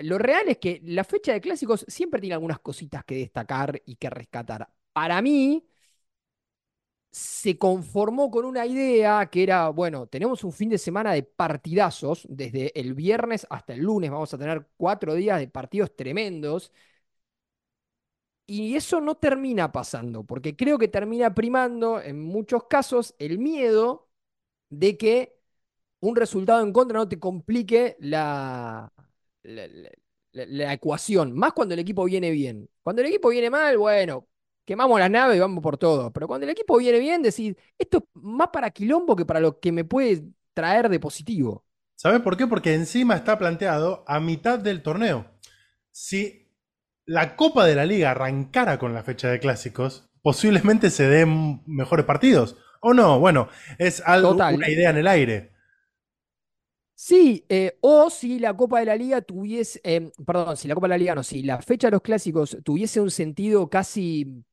lo 0.03 0.19
real 0.19 0.49
es 0.49 0.59
que 0.59 0.81
la 0.85 1.05
fecha 1.05 1.33
de 1.33 1.41
clásicos 1.41 1.85
siempre 1.89 2.21
tiene 2.21 2.35
algunas 2.35 2.61
cositas 2.61 3.05
que 3.05 3.17
destacar 3.17 3.81
y 3.87 3.97
que 3.97 4.11
rescatar. 4.11 4.69
Para 4.93 5.23
mí, 5.23 5.67
se 7.13 7.59
conformó 7.59 8.31
con 8.31 8.45
una 8.45 8.67
idea 8.67 9.27
que 9.31 9.43
era, 9.43 9.69
bueno, 9.71 10.07
tenemos 10.07 10.45
un 10.45 10.53
fin 10.53 10.69
de 10.69 10.79
semana 10.79 11.13
de 11.13 11.25
partidazos, 11.25 12.25
desde 12.29 12.79
el 12.79 12.95
viernes 12.95 13.47
hasta 13.51 13.73
el 13.75 13.81
lunes 13.81 14.11
vamos 14.11 14.33
a 14.33 14.39
tener 14.39 14.69
cuatro 14.77 15.15
días 15.15 15.41
de 15.41 15.49
partidos 15.49 15.97
tremendos. 15.97 16.73
Y 18.47 18.75
eso 18.77 19.01
no 19.01 19.17
termina 19.17 19.71
pasando, 19.73 20.25
porque 20.25 20.57
creo 20.57 20.77
que 20.79 20.89
termina 20.89 21.35
primando 21.35 22.01
en 22.01 22.21
muchos 22.21 22.65
casos 22.65 23.15
el 23.19 23.39
miedo 23.39 24.09
de 24.71 24.99
que 24.99 25.40
un 26.01 26.17
resultado 26.17 26.63
en 26.63 26.73
contra 26.73 26.99
no 26.99 27.09
te 27.09 27.19
complique 27.19 27.97
la, 28.01 28.93
la, 29.43 30.73
ecuación, 30.73 31.33
más 31.35 31.53
cuando 31.53 31.75
el 31.75 31.81
equipo 31.81 32.05
viene 32.05 32.31
bien. 32.31 32.69
Cuando 32.83 33.03
el 33.03 33.09
equipo 33.09 33.29
viene 33.29 33.51
mal, 33.51 33.77
bueno, 33.79 34.27
quemamos 34.65 34.99
la 34.99 35.09
nave 35.09 35.37
y 35.37 35.41
vamos 35.41 35.63
por 35.63 35.77
todo. 35.77 36.13
Pero 36.13 36.27
cuando 36.27 36.45
el 36.45 36.51
equipo 36.51 36.79
viene 36.79 36.99
bien, 36.99 37.23
decís, 37.23 37.55
esto 37.79 37.99
es 37.99 38.05
más 38.15 38.49
para 38.49 38.71
quilombo 38.71 39.17
que 39.17 39.27
para 39.27 39.41
lo 39.41 39.61
que 39.61 39.73
me 39.73 39.85
puede 39.85 40.25
traer 40.55 40.89
de 40.89 41.01
positivo. 41.01 41.65
¿Sabes 41.97 42.21
por 42.21 42.37
qué? 42.37 42.47
Porque 42.47 42.75
encima 42.75 43.15
está 43.15 43.39
planteado 43.39 44.05
a 44.07 44.21
mitad 44.21 44.59
del 44.59 44.83
torneo. 44.83 45.27
Si 45.91 46.49
la 47.05 47.37
Copa 47.37 47.67
de 47.67 47.75
la 47.75 47.85
Liga 47.85 48.13
arrancara 48.13 48.79
con 48.79 48.95
la 48.95 49.03
fecha 49.03 49.29
de 49.29 49.39
clásicos, 49.39 50.09
posiblemente 50.23 50.89
se 50.89 51.09
den 51.09 51.63
mejores 51.67 52.07
partidos. 52.07 52.57
¿O 52.81 52.95
no? 52.95 53.21
Bueno, 53.21 53.49
es 53.79 54.03
algo, 54.07 54.31
una 54.33 54.71
idea 54.71 54.91
en 54.91 54.97
el 54.97 55.07
aire. 55.07 55.53
Sí, 57.03 57.47
eh, 57.49 57.79
o 57.81 58.11
si 58.11 58.39
la 58.39 58.55
Copa 58.55 58.81
de 58.81 58.85
la 58.85 58.95
Liga 58.95 59.23
tuviese, 59.23 59.81
em, 59.85 60.11
perdón, 60.27 60.55
si 60.59 60.69
la 60.69 60.75
Copa 60.75 60.87
de 60.87 60.91
la 60.91 60.99
Liga 60.99 61.15
no, 61.15 61.23
si 61.23 61.43
la 61.43 61.63
fecha 61.63 61.87
de 61.87 61.93
los 61.93 62.03
clásicos 62.03 62.59
tuviese 62.63 63.01
un 63.01 63.11
sentido 63.11 63.71
casi, 63.71 64.45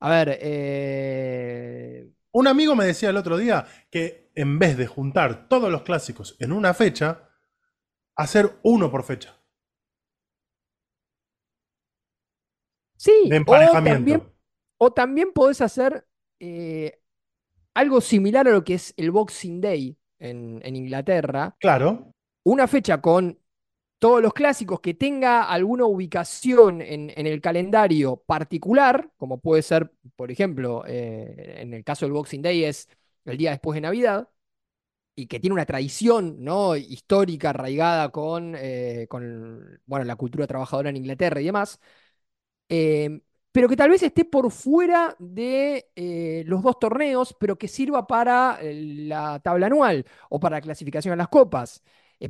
a 0.00 0.10
ver, 0.10 0.38
eh, 0.42 2.10
un 2.32 2.48
amigo 2.48 2.74
me 2.74 2.84
decía 2.84 3.10
el 3.10 3.16
otro 3.16 3.36
día 3.36 3.64
que 3.92 4.32
en 4.34 4.58
vez 4.58 4.76
de 4.76 4.88
juntar 4.88 5.48
todos 5.48 5.70
los 5.70 5.82
clásicos 5.82 6.34
en 6.40 6.50
una 6.50 6.74
fecha, 6.74 7.30
hacer 8.16 8.58
uno 8.64 8.90
por 8.90 9.04
fecha. 9.04 9.40
Sí, 12.96 13.30
o 13.46 13.82
también, 13.84 14.32
o 14.78 14.92
también 14.92 15.32
podés 15.32 15.60
hacer 15.60 16.08
eh, 16.40 17.00
algo 17.72 18.00
similar 18.00 18.48
a 18.48 18.50
lo 18.50 18.64
que 18.64 18.74
es 18.74 18.94
el 18.96 19.12
Boxing 19.12 19.60
Day 19.60 19.96
en, 20.18 20.76
Inglaterra. 20.76 21.56
Claro. 21.60 22.12
una 22.44 22.66
fecha 22.66 23.00
con 23.00 23.38
todos 23.98 24.22
los 24.22 24.34
clásicos 24.34 24.80
que 24.80 24.94
tenga 24.94 25.44
alguna 25.44 25.86
ubicación 25.86 26.82
en, 26.82 27.10
el 27.14 27.40
calendario 27.40 28.16
particular, 28.26 29.10
como 29.16 29.38
puede 29.40 29.62
ser, 29.62 29.90
por 30.16 30.30
ejemplo, 30.30 30.84
eh, 30.86 31.56
en 31.58 31.72
el 31.74 31.82
caso 31.82 32.04
del 32.04 32.12
Boxing 32.12 32.42
Day 32.42 32.64
es 32.64 32.88
el 33.24 33.38
día 33.38 33.50
después 33.50 33.74
de 33.74 33.80
Navidad, 33.80 34.28
y 35.16 35.26
que 35.26 35.40
tiene 35.40 35.54
una 35.54 35.66
tradición 35.66 36.44
¿no? 36.44 36.76
histórica 36.76 37.50
arraigada 37.50 38.10
con, 38.10 38.54
eh, 38.58 39.06
con 39.08 39.80
bueno, 39.86 40.04
la 40.04 40.16
cultura 40.16 40.46
trabajadora 40.46 40.90
en 40.90 40.96
Inglaterra 40.98 41.40
y 41.40 41.46
demás, 41.46 41.80
eh, 42.68 43.20
pero 43.56 43.70
que 43.70 43.76
tal 43.76 43.88
vez 43.88 44.02
esté 44.02 44.26
por 44.26 44.50
fuera 44.50 45.16
de 45.18 45.88
eh, 45.96 46.44
los 46.46 46.62
dos 46.62 46.78
torneos, 46.78 47.34
pero 47.40 47.56
que 47.56 47.68
sirva 47.68 48.06
para 48.06 48.58
la 48.62 49.40
tabla 49.40 49.68
anual 49.68 50.04
o 50.28 50.38
para 50.38 50.58
la 50.58 50.60
clasificación 50.60 51.14
a 51.14 51.16
las 51.16 51.28
copas. 51.28 51.82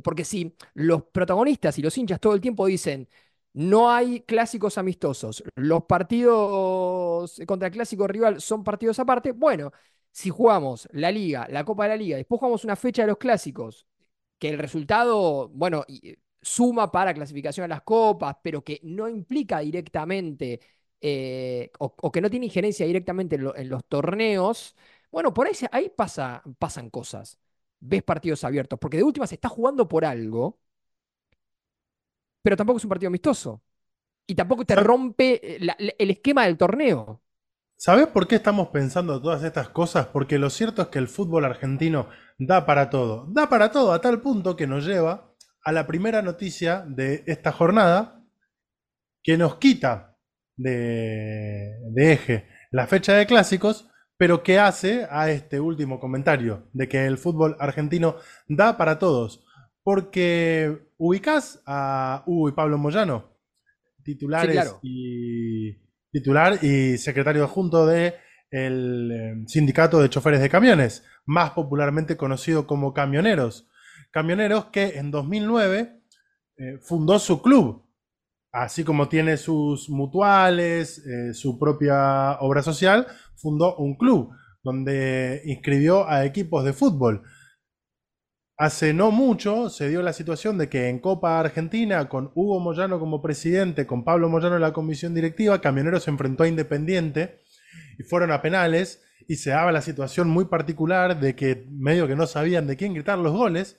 porque 0.03 0.23
si 0.23 0.55
los 0.73 1.03
protagonistas 1.03 1.77
y 1.77 1.81
los 1.81 1.97
hinchas 1.97 2.21
todo 2.21 2.33
el 2.33 2.39
tiempo 2.39 2.65
dicen, 2.65 3.09
no 3.51 3.91
hay 3.91 4.21
clásicos 4.21 4.77
amistosos, 4.77 5.43
los 5.55 5.83
partidos 5.83 7.41
contra 7.45 7.67
el 7.67 7.73
clásico 7.73 8.07
rival 8.07 8.39
son 8.39 8.63
partidos 8.63 8.97
aparte, 8.99 9.33
bueno, 9.33 9.73
si 10.11 10.29
jugamos 10.29 10.87
la 10.93 11.11
liga, 11.11 11.45
la 11.49 11.65
Copa 11.65 11.83
de 11.83 11.89
la 11.89 11.97
Liga, 11.97 12.15
después 12.15 12.39
jugamos 12.39 12.63
una 12.63 12.77
fecha 12.77 13.01
de 13.01 13.09
los 13.09 13.17
clásicos, 13.17 13.85
que 14.39 14.49
el 14.49 14.59
resultado, 14.59 15.49
bueno, 15.49 15.83
eh, 15.89 16.17
suma 16.41 16.89
para 16.91 17.13
clasificación 17.13 17.65
a 17.65 17.67
las 17.67 17.81
copas, 17.81 18.37
pero 18.41 18.63
que 18.63 18.79
no 18.83 19.09
implica 19.09 19.59
directamente 19.59 20.61
eh, 21.01 21.71
o, 21.79 22.11
que 22.11 22.21
no 22.21 22.29
tiene 22.29 22.47
injerencia 22.47 22.85
directamente 22.85 23.35
en, 23.35 23.69
los 23.69 23.85
torneos, 23.85 24.75
bueno, 25.11 25.33
por 25.33 25.47
ahí, 25.47 25.53
ahí 25.71 25.89
pasa, 25.89 26.43
pasan 26.59 26.89
cosas. 26.89 27.39
Ves 27.79 28.03
partidos 28.03 28.43
abiertos, 28.43 28.79
porque 28.79 28.97
de 28.97 29.03
última 29.03 29.27
se 29.27 29.35
está 29.35 29.49
jugando 29.49 29.87
por 29.87 30.05
algo, 30.05 30.59
pero 32.41 32.57
tampoco 32.57 32.77
es 32.77 32.85
un 32.85 32.89
partido 32.89 33.09
amistoso. 33.09 33.61
Y 34.25 34.35
tampoco 34.35 34.65
te 34.65 34.75
rompe 34.75 35.57
eh, 35.57 35.95
el 35.97 36.09
esquema 36.09 36.45
del 36.45 36.57
torneo. 36.57 37.21
¿Sabes 37.79 38.07
por 38.07 38.27
qué 38.27 38.35
estamos 38.35 38.69
pensando 38.69 39.21
todas 39.21 39.43
estas 39.43 39.69
cosas? 39.69 40.07
Porque 40.07 40.39
lo 40.39 40.49
cierto 40.49 40.81
es 40.81 40.87
que 40.87 40.97
el 40.97 41.07
fútbol 41.07 41.45
argentino 41.45 42.09
da 42.39 42.65
para 42.65 42.89
todo. 42.89 43.27
Da 43.29 43.49
para 43.49 43.71
todo 43.71 43.93
a 43.93 44.01
tal 44.01 44.19
punto 44.21 44.55
que 44.55 44.65
nos 44.65 44.83
lleva 44.83 45.31
a 45.63 45.71
la 45.71 45.85
primera 45.85 46.23
noticia 46.23 46.83
de 46.87 47.23
esta 47.27 47.51
jornada 47.51 48.23
que 49.21 49.37
nos 49.37 49.57
quita 49.57 50.06
de, 50.57 51.77
eje 51.95 52.45
la 52.71 52.87
fecha 52.87 53.13
de 53.13 53.25
clásicos, 53.25 53.89
pero 54.17 54.43
que 54.43 54.59
hace 54.59 55.07
a 55.09 55.31
este 55.31 55.59
último 55.59 55.99
comentario 55.99 56.67
de 56.73 56.89
que 56.89 57.05
el 57.05 57.17
fútbol 57.17 57.55
argentino 57.59 58.17
da 58.47 58.77
para 58.77 58.99
todos. 58.99 59.45
Porque 59.83 60.89
ubicás 60.97 61.61
a 61.65 62.23
Hugo 62.25 62.49
y 62.49 62.51
Pablo 62.51 62.77
Moyano, 62.77 63.37
titulares 64.03 64.75
y 64.81 65.77
titular 66.11 66.63
y 66.63 66.97
secretario 66.97 67.43
adjunto 67.43 67.85
del 67.85 68.13
eh, 68.51 69.43
sindicato 69.45 70.01
de 70.01 70.09
choferes 70.09 70.41
de 70.41 70.49
camiones, 70.49 71.05
más 71.25 71.51
popularmente 71.51 72.17
conocido 72.17 72.67
como 72.67 72.93
Camioneros. 72.93 73.67
Camioneros 74.11 74.65
que 74.67 74.97
en 74.97 75.11
2009 75.11 76.01
eh, 76.57 76.79
fundó 76.81 77.19
su 77.19 77.41
club, 77.41 77.86
así 78.63 78.83
como 78.83 79.07
tiene 79.07 79.37
sus 79.37 79.89
mutuales, 79.89 81.05
eh, 81.05 81.33
su 81.33 81.59
propia 81.59 82.39
obra 82.39 82.63
social, 82.63 83.07
fundó 83.35 83.75
un 83.75 83.95
club 83.95 84.31
donde 84.63 85.41
inscribió 85.45 86.07
a 86.07 86.25
equipos 86.25 86.65
de 86.65 86.73
fútbol. 86.73 87.23
Hace 88.57 88.93
no 88.93 89.11
mucho 89.11 89.69
se 89.69 89.87
dio 89.87 90.01
la 90.01 90.13
situación 90.13 90.57
de 90.57 90.67
que 90.67 90.89
en 90.89 90.99
Copa 90.99 91.39
Argentina, 91.39 92.09
con 92.09 92.31
Hugo 92.33 92.59
Moyano 92.59 92.99
como 92.99 93.21
presidente, 93.21 93.85
con 93.85 94.03
Pablo 94.03 94.29
Moyano 94.29 94.55
en 94.55 94.61
la 94.61 94.73
comisión 94.73 95.13
directiva, 95.13 95.61
Camionero 95.61 95.99
se 95.99 96.09
enfrentó 96.09 96.43
a 96.43 96.47
Independiente 96.47 97.43
y 97.99 98.03
fueron 98.03 98.31
a 98.31 98.41
penales 98.41 99.03
y 99.27 99.35
se 99.35 99.51
daba 99.51 99.71
la 99.71 99.81
situación 99.81 100.29
muy 100.29 100.45
particular 100.45 101.19
de 101.19 101.35
que 101.35 101.67
medio 101.69 102.07
que 102.07 102.15
no 102.15 102.25
sabían 102.25 102.65
de 102.65 102.75
quién 102.75 102.95
gritar 102.95 103.19
los 103.19 103.33
goles, 103.33 103.77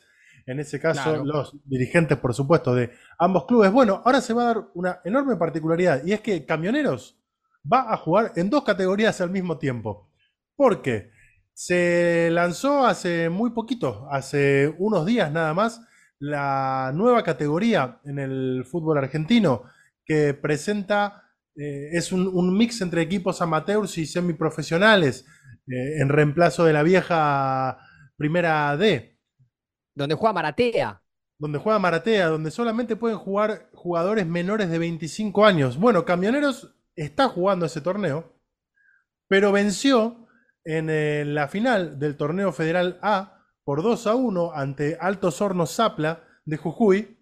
en 0.48 0.60
ese 0.60 0.80
caso 0.80 1.24
los 1.24 1.54
dirigentes, 1.66 2.16
por 2.16 2.32
supuesto, 2.32 2.74
de 2.74 2.90
ambos 3.18 3.44
clubes. 3.44 3.70
Bueno, 3.70 4.02
ahora 4.04 4.22
se 4.22 4.32
va 4.32 4.42
a 4.42 4.46
dar 4.46 4.68
una 4.74 5.00
enorme 5.04 5.36
particularidad 5.36 6.02
y 6.04 6.12
es 6.12 6.22
que 6.22 6.46
Camioneros 6.46 7.20
va 7.70 7.92
a 7.92 7.96
jugar 7.98 8.32
en 8.36 8.48
dos 8.48 8.64
categorías 8.64 9.20
al 9.20 9.30
mismo 9.30 9.58
tiempo. 9.58 10.10
¿Por 10.56 10.80
qué? 10.80 11.10
Se 11.52 12.30
lanzó 12.32 12.86
hace 12.86 13.28
muy 13.28 13.50
poquito, 13.50 14.08
hace 14.10 14.74
unos 14.78 15.04
días 15.04 15.30
nada 15.30 15.52
más, 15.52 15.82
la 16.18 16.92
nueva 16.94 17.22
categoría 17.22 18.00
en 18.04 18.18
el 18.18 18.64
fútbol 18.64 18.96
argentino 18.96 19.64
que 20.06 20.32
presenta, 20.32 21.24
eh, 21.56 21.90
es 21.92 22.10
un, 22.10 22.56
mix 22.56 22.80
entre 22.80 23.02
equipos 23.02 23.42
amateurs 23.42 23.98
y 23.98 24.06
semiprofesionales 24.06 25.26
eh, 25.66 26.00
en 26.00 26.08
reemplazo 26.08 26.64
de 26.64 26.72
la 26.72 26.82
vieja 26.82 27.78
primera 28.16 28.74
D. 28.78 29.17
Donde 29.98 30.14
juega 30.14 30.32
Maratea. 30.32 31.02
Donde 31.38 31.58
juega 31.58 31.80
Maratea, 31.80 32.28
donde 32.28 32.52
solamente 32.52 32.94
pueden 32.94 33.18
jugar 33.18 33.68
jugadores 33.74 34.26
menores 34.26 34.70
de 34.70 34.78
25 34.78 35.44
años. 35.44 35.76
Bueno, 35.76 36.04
Camioneros 36.04 36.72
está 36.94 37.28
jugando 37.28 37.66
ese 37.66 37.80
torneo, 37.80 38.32
pero 39.26 39.50
venció 39.50 40.28
en 40.62 40.88
eh, 40.88 41.24
la 41.24 41.48
final 41.48 41.98
del 41.98 42.16
torneo 42.16 42.52
federal 42.52 43.00
A 43.02 43.42
por 43.64 43.82
2 43.82 44.06
a 44.06 44.14
1 44.14 44.52
ante 44.54 44.96
Altos 45.00 45.40
Hornos 45.40 45.74
Zapla 45.74 46.22
de 46.44 46.56
Jujuy. 46.58 47.18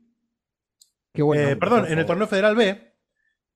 Qué 1.14 1.22
bueno, 1.22 1.48
eh, 1.48 1.56
perdón, 1.56 1.86
en 1.86 1.98
el 1.98 2.04
torneo 2.04 2.26
federal 2.26 2.56
B. 2.56 2.94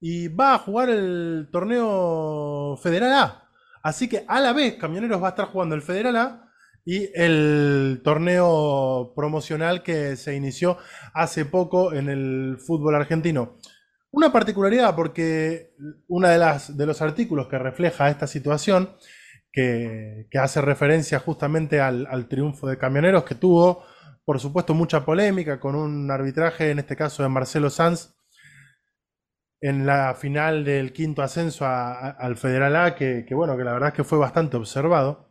Y 0.01 0.29
va 0.29 0.55
a 0.55 0.59
jugar 0.59 0.89
el 0.89 1.51
torneo 1.53 2.79
federal 2.83 3.13
A. 3.13 3.49
Así 3.83 4.09
que 4.09 4.25
a 4.27 4.41
la 4.41 4.55
vez 4.55 4.77
Camioneros 4.77 5.23
va 5.23 5.27
a 5.27 5.31
estar 5.31 5.49
jugando 5.49 5.75
el 5.75 5.83
federal 5.83 6.17
A 6.17 6.50
y 6.85 7.11
el 7.15 8.01
torneo 8.03 9.13
promocional 9.15 9.83
que 9.83 10.17
se 10.17 10.35
inició 10.35 10.79
hace 11.15 11.45
poco 11.45 11.93
en 11.93 12.09
el 12.09 12.59
fútbol 12.59 12.95
argentino. 12.95 13.57
Una 14.13 14.33
particularidad 14.33 14.97
porque 14.97 15.75
uno 16.09 16.29
de, 16.29 16.39
las, 16.39 16.77
de 16.77 16.87
los 16.87 17.01
artículos 17.01 17.47
que 17.49 17.59
refleja 17.59 18.11
esta 18.11 18.27
situación 18.27 18.91
que, 19.53 20.27
hace 20.41 20.61
referencia 20.61 21.19
justamente 21.19 21.81
al, 21.81 22.29
triunfo 22.29 22.67
de 22.69 22.79
Camioneros, 22.79 23.25
que 23.25 23.35
tuvo, 23.35 23.85
por 24.25 24.41
supuesto, 24.41 24.75
mucha 24.75 25.05
polémica 25.05 25.61
con 25.61 25.75
un 25.75 26.11
arbitraje, 26.11 26.71
en 26.71 26.79
este 26.79 26.97
caso 26.97 27.23
de 27.23 27.29
Marcelo 27.29 27.71
Sanz, 27.71 28.15
en 29.61 29.85
la 29.87 30.15
final 30.15 30.65
del 30.65 30.93
quinto 30.93 31.23
ascenso 31.23 31.67
al 31.67 32.37
Federal 32.37 32.77
A, 32.77 32.95
que, 32.95 33.27
bueno, 33.33 33.57
que 33.57 33.65
la 33.65 33.73
verdad 33.73 33.91
es 33.91 33.95
que 33.95 34.05
fue 34.05 34.19
bastante 34.19 34.57
observado. 34.57 35.30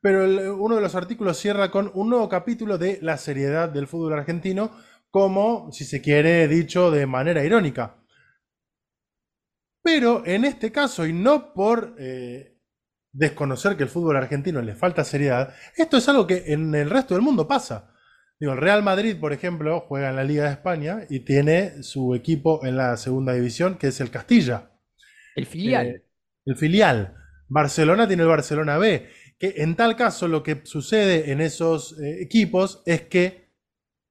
Pero 0.00 0.56
uno 0.56 0.76
de 0.76 0.80
los 0.80 0.94
artículos 0.94 1.36
cierra 1.38 1.70
con 1.70 1.90
un 1.94 2.08
nuevo 2.08 2.28
capítulo 2.28 2.78
de 2.78 2.98
la 3.02 3.18
seriedad 3.18 3.68
del 3.68 3.86
fútbol 3.86 4.14
argentino, 4.14 4.70
como, 5.10 5.70
si 5.72 5.84
se 5.84 6.00
quiere, 6.00 6.48
dicho 6.48 6.90
de 6.90 7.06
manera 7.06 7.44
irónica. 7.44 7.96
Pero 9.82 10.24
en 10.26 10.44
este 10.44 10.72
caso, 10.72 11.06
y 11.06 11.12
no 11.12 11.52
por 11.52 11.96
eh, 11.98 12.58
desconocer 13.12 13.76
que 13.76 13.82
el 13.82 13.88
fútbol 13.88 14.16
argentino 14.16 14.62
le 14.62 14.74
falta 14.74 15.04
seriedad, 15.04 15.54
esto 15.76 15.96
es 15.96 16.08
algo 16.08 16.26
que 16.26 16.44
en 16.52 16.74
el 16.74 16.88
resto 16.88 17.14
del 17.14 17.22
mundo 17.22 17.46
pasa. 17.48 17.92
Digo, 18.38 18.52
el 18.52 18.58
Real 18.58 18.82
Madrid, 18.82 19.16
por 19.20 19.34
ejemplo, 19.34 19.80
juega 19.80 20.10
en 20.10 20.16
la 20.16 20.24
Liga 20.24 20.44
de 20.44 20.52
España 20.52 21.00
y 21.10 21.20
tiene 21.20 21.82
su 21.82 22.14
equipo 22.14 22.64
en 22.64 22.76
la 22.76 22.96
segunda 22.96 23.34
división, 23.34 23.76
que 23.76 23.88
es 23.88 24.00
el 24.00 24.10
Castilla. 24.10 24.70
El 25.36 25.44
filial. 25.44 25.86
Eh, 25.86 26.06
el 26.46 26.56
filial. 26.56 27.16
Barcelona 27.48 28.06
tiene 28.06 28.22
el 28.22 28.28
Barcelona 28.28 28.78
B. 28.78 29.10
Que 29.40 29.54
en 29.56 29.74
tal 29.74 29.96
caso 29.96 30.28
lo 30.28 30.42
que 30.44 30.60
sucede 30.64 31.32
en 31.32 31.40
esos 31.40 31.98
eh, 31.98 32.22
equipos 32.22 32.82
es 32.84 33.02
que 33.02 33.50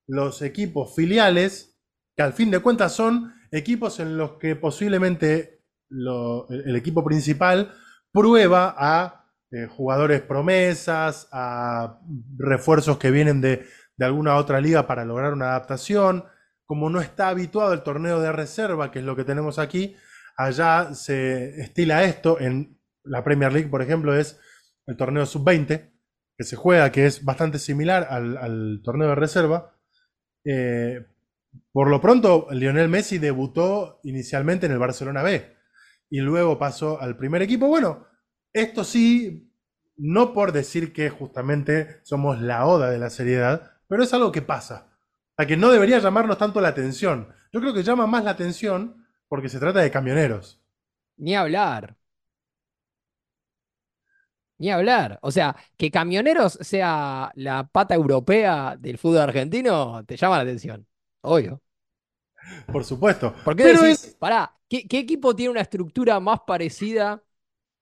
los 0.07 0.41
equipos 0.41 0.95
filiales, 0.95 1.79
que 2.17 2.23
al 2.23 2.33
fin 2.33 2.49
de 2.49 2.59
cuentas 2.59 2.93
son 2.93 3.31
equipos 3.51 3.99
en 3.99 4.17
los 4.17 4.33
que 4.33 4.55
posiblemente 4.55 5.61
el 5.89 6.75
equipo 6.75 7.03
principal 7.03 7.73
prueba 8.11 8.75
a 8.77 9.19
eh, 9.51 9.67
jugadores 9.67 10.21
promesas, 10.21 11.27
a 11.31 11.99
refuerzos 12.37 12.97
que 12.97 13.11
vienen 13.11 13.41
de, 13.41 13.65
alguna 13.99 14.35
otra 14.35 14.61
liga 14.61 14.87
para 14.87 15.05
lograr 15.05 15.33
una 15.33 15.49
adaptación. 15.49 16.25
Como 16.65 16.89
no 16.89 17.01
está 17.01 17.29
habituado 17.29 17.73
el 17.73 17.83
torneo 17.83 18.19
de 18.19 18.31
reserva, 18.31 18.91
que 18.91 18.99
es 18.99 19.05
lo 19.05 19.15
que 19.15 19.23
tenemos 19.23 19.59
aquí, 19.59 19.95
allá 20.37 20.93
se 20.93 21.61
estila 21.61 22.03
esto. 22.03 22.39
En 22.39 22.79
la 23.03 23.23
Premier 23.23 23.51
League, 23.51 23.69
por 23.69 23.81
ejemplo, 23.81 24.15
es 24.15 24.39
el 24.89 24.97
torneo 24.97 25.25
sub-20, 25.25 25.91
que 26.35 26.43
se 26.43 26.55
juega, 26.55 26.91
que 26.91 27.05
es 27.05 27.23
bastante 27.23 27.59
similar 27.59 28.07
al, 28.09 28.81
torneo 28.83 29.09
de 29.09 29.15
reserva. 29.15 29.75
Eh, 30.43 31.05
por 31.71 31.89
lo 31.89 32.01
pronto, 32.01 32.47
Lionel 32.51 32.89
Messi 32.89 33.19
debutó 33.19 33.99
inicialmente 34.03 34.65
en 34.65 34.71
el 34.71 34.79
Barcelona 34.79 35.21
B 35.21 35.55
y 36.09 36.19
luego 36.21 36.57
pasó 36.57 36.99
al 36.99 37.17
primer 37.17 37.43
equipo. 37.43 37.67
Bueno, 37.67 38.07
esto 38.51 38.83
sí, 38.83 39.53
no 39.95 40.33
por 40.33 40.51
decir 40.51 40.91
que 40.91 41.09
justamente 41.09 41.99
somos 42.03 42.41
la 42.41 42.65
oda 42.65 42.89
de 42.89 42.97
la 42.97 43.11
seriedad, 43.11 43.73
pero 43.87 44.03
es 44.03 44.13
algo 44.13 44.31
que 44.31 44.41
pasa. 44.41 44.87
sea 45.37 45.45
que 45.45 45.57
no 45.57 45.69
debería 45.69 45.99
llamarnos 45.99 46.39
tanto 46.39 46.61
la 46.61 46.69
atención. 46.69 47.29
Yo 47.53 47.59
creo 47.59 47.73
que 47.73 47.83
llama 47.83 48.07
más 48.07 48.23
la 48.23 48.31
atención 48.31 49.05
porque 49.27 49.49
se 49.49 49.59
trata 49.59 49.81
de 49.81 49.91
camioneros. 49.91 50.63
Ni 51.17 51.35
hablar. 51.35 51.98
Ni 54.59 54.71
hablar. 54.71 55.19
O 55.23 55.31
sea, 55.31 55.55
que 55.77 55.91
Camioneros 55.91 56.53
sea 56.61 57.31
la 57.35 57.67
pata 57.67 57.95
europea 57.95 58.77
del 58.79 58.97
fútbol 58.99 59.19
argentino 59.21 60.05
te 60.05 60.17
llama 60.17 60.37
la 60.37 60.43
atención. 60.43 60.87
Obvio. 61.21 61.61
Por 62.71 62.85
supuesto. 62.85 63.35
¿Por 63.43 63.55
qué 63.55 63.63
Pero 63.63 63.81
decís, 63.81 64.03
es, 64.05 64.15
pará, 64.19 64.57
¿qué, 64.67 64.87
qué 64.87 64.99
equipo 64.99 65.35
tiene 65.35 65.51
una 65.51 65.61
estructura 65.61 66.19
más 66.19 66.41
parecida 66.47 67.23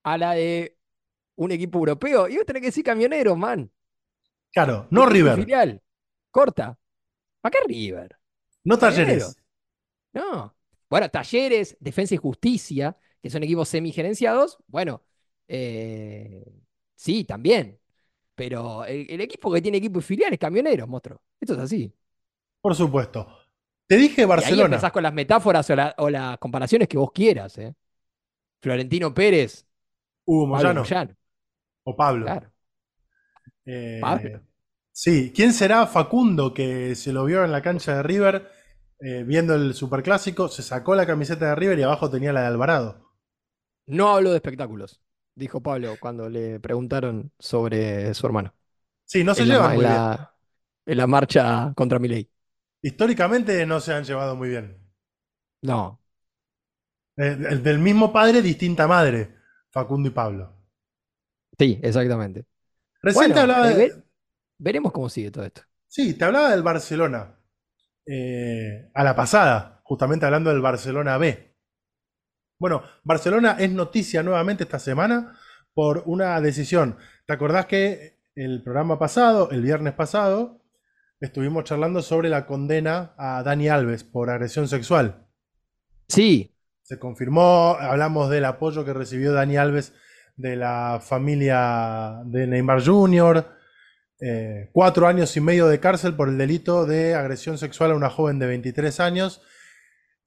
a 0.04 0.18
la 0.18 0.34
de 0.34 0.78
un 1.36 1.52
equipo 1.52 1.80
europeo? 1.80 2.28
Y 2.30 2.38
vos 2.38 2.46
tenés 2.46 2.62
que 2.62 2.68
decir 2.70 2.86
Camioneros, 2.86 3.38
man. 3.38 3.72
claro, 4.52 4.88
no 4.90 5.06
River, 5.06 5.36
Filial. 5.36 5.82
Corta. 6.32 6.78
¿Para 7.42 7.52
qué 7.52 7.60
River? 7.68 8.18
no 8.64 8.78
Camioneros. 8.78 9.36
Talleres. 9.36 9.44
No. 10.14 10.56
Bueno, 10.90 11.10
Talleres, 11.10 11.78
Defensa 11.80 12.16
y 12.16 12.18
Justicia, 12.18 12.98
que 13.22 13.30
son 13.30 13.44
equipos 13.44 13.70
semigerenciados, 13.70 14.58
bueno, 14.68 15.04
eh, 15.48 16.46
sí, 16.98 17.26
también. 17.26 17.80
Pero 18.36 18.86
el, 18.86 19.08
el 19.12 19.22
equipo 19.22 19.52
que 19.54 19.62
tiene 19.62 19.80
equipo 19.80 20.02
filial 20.02 20.34
es 20.34 20.40
Camioneros, 20.40 20.90
monstruo. 20.90 21.22
Esto 21.42 21.56
es 21.56 21.60
así. 21.62 21.94
Por 22.62 22.76
supuesto. 22.76 23.28
Te 23.88 23.98
dije 23.98 24.26
Y 24.36 24.44
ahí 24.44 24.60
Barcelona. 24.60 24.62
empezás 24.62 24.92
con 24.92 25.04
las 25.04 25.14
metáforas 25.14 25.70
o, 25.70 25.76
la- 25.76 25.96
o 25.98 26.10
las 26.10 26.38
comparaciones 26.38 26.88
que 26.88 26.98
vos 26.98 27.12
quieras, 27.12 27.58
¿eh? 27.58 27.74
Florentino 28.62 29.14
Pérez, 29.14 29.68
Hugo 30.26 30.46
Pablo 30.52 30.74
Moyano 30.74 30.84
Moyano, 30.84 31.16
o 31.86 31.96
Pablo. 31.96 32.36
claro. 32.36 32.52
Eh, 33.66 34.00
Pablo. 34.00 34.42
Sí, 34.92 35.32
¿quién 35.36 35.54
será 35.54 35.88
Facundo 35.88 36.54
que 36.54 36.96
se 36.96 37.14
lo 37.14 37.26
vio 37.26 37.46
en 37.46 37.52
la 37.52 37.62
cancha 37.62 37.98
de 37.98 38.04
River 38.04 38.50
eh, 39.00 39.24
viendo 39.26 39.56
el 39.56 39.74
Superclásico? 39.76 40.50
Se 40.50 40.64
sacó 40.64 40.96
la 40.96 41.06
camiseta 41.08 41.48
de 41.50 41.56
River 41.56 41.80
y 41.80 41.84
abajo 41.84 42.10
tenía 42.10 42.34
la 42.34 42.42
de 42.42 42.48
Alvarado. 42.48 43.12
No 43.88 44.10
hablo 44.16 44.30
de 44.32 44.38
espectáculos, 44.38 45.02
dijo 45.38 45.62
Pablo 45.62 45.98
cuando 46.00 46.30
le 46.30 46.60
preguntaron 46.60 47.32
sobre 47.40 48.14
su 48.14 48.26
hermano. 48.28 48.54
Sí, 49.06 49.24
no 49.24 49.34
se 49.34 49.44
en 49.44 49.50
la, 49.50 49.56
llevan 49.56 49.72
ma- 49.72 49.74
muy 49.74 49.78
en 49.78 49.84
bien. 49.88 50.06
la- 50.06 50.36
en 50.86 50.98
la 50.98 51.08
marcha 51.08 51.74
contra 51.76 52.00
Milei. 52.00 52.30
Históricamente 52.82 53.64
no 53.68 53.80
se 53.80 53.94
han 53.94 54.04
llevado 54.04 54.36
muy 54.36 54.50
bien. 54.50 54.80
No, 55.64 56.00
Eh, 57.18 57.38
el 57.50 57.62
del 57.62 57.80
mismo 57.80 58.12
padre, 58.12 58.42
distinta 58.42 58.88
madre, 58.88 59.36
Facundo 59.72 60.08
y 60.10 60.12
Pablo. 60.14 60.54
sí, 61.58 61.80
exactamente. 61.84 62.46
Recién 63.02 63.34
te 63.34 63.40
hablaba 63.40 63.68
eh, 63.68 63.74
de- 63.74 63.76
ve- 63.76 64.04
veremos 64.60 64.92
cómo 64.92 65.10
sigue 65.10 65.32
todo 65.32 65.46
esto. 65.46 65.64
Sí, 65.88 66.14
te 66.18 66.26
hablaba 66.26 66.52
del 66.52 66.64
Barcelona. 66.64 67.34
eh, 68.06 68.90
a 68.94 69.04
la 69.04 69.16
pasada, 69.16 69.82
justamente 69.84 70.26
hablando 70.26 70.50
del 70.52 70.62
Barcelona 70.62 71.18
B. 71.18 71.47
Bueno, 72.60 72.82
Barcelona 73.04 73.58
es 73.60 73.72
noticia 73.72 74.24
nuevamente 74.24 74.64
esta 74.64 74.80
semana 74.80 75.38
por 75.74 76.04
una 76.08 76.42
decisión. 76.42 76.98
¿Te 77.28 77.34
acordás 77.34 77.68
que 77.68 78.18
el 78.36 78.64
programa 78.64 78.98
pasado, 78.98 79.52
el 79.52 79.62
viernes 79.62 79.94
pasado, 79.94 80.64
estuvimos 81.20 81.66
charlando 81.66 82.02
sobre 82.02 82.30
la 82.30 82.48
condena 82.48 83.14
a 83.18 83.44
Dani 83.44 83.70
Alves 83.70 84.04
por 84.04 84.32
agresión 84.32 84.68
sexual? 84.68 85.28
Sí, 86.08 86.56
Se 86.82 86.98
confirmó, 86.98 87.76
hablamos 87.80 88.30
del 88.30 88.46
apoyo 88.46 88.86
que 88.86 88.94
recibió 88.94 89.34
Dani 89.34 89.58
Alves 89.58 89.94
de 90.38 90.56
la 90.56 91.02
familia 91.04 92.22
de 92.26 92.48
Neymar 92.48 92.84
Jr., 92.84 93.46
eh, 94.20 94.70
cuatro 94.72 95.06
años 95.06 95.36
y 95.38 95.42
medio 95.42 95.68
de 95.68 95.80
cárcel 95.80 96.16
por 96.16 96.30
el 96.30 96.38
delito 96.40 96.88
de 96.88 97.14
agresión 97.14 97.58
sexual 97.60 97.92
a 97.92 97.96
una 97.96 98.10
joven 98.10 98.40
de 98.40 98.48
23 98.48 99.00
años 99.00 99.42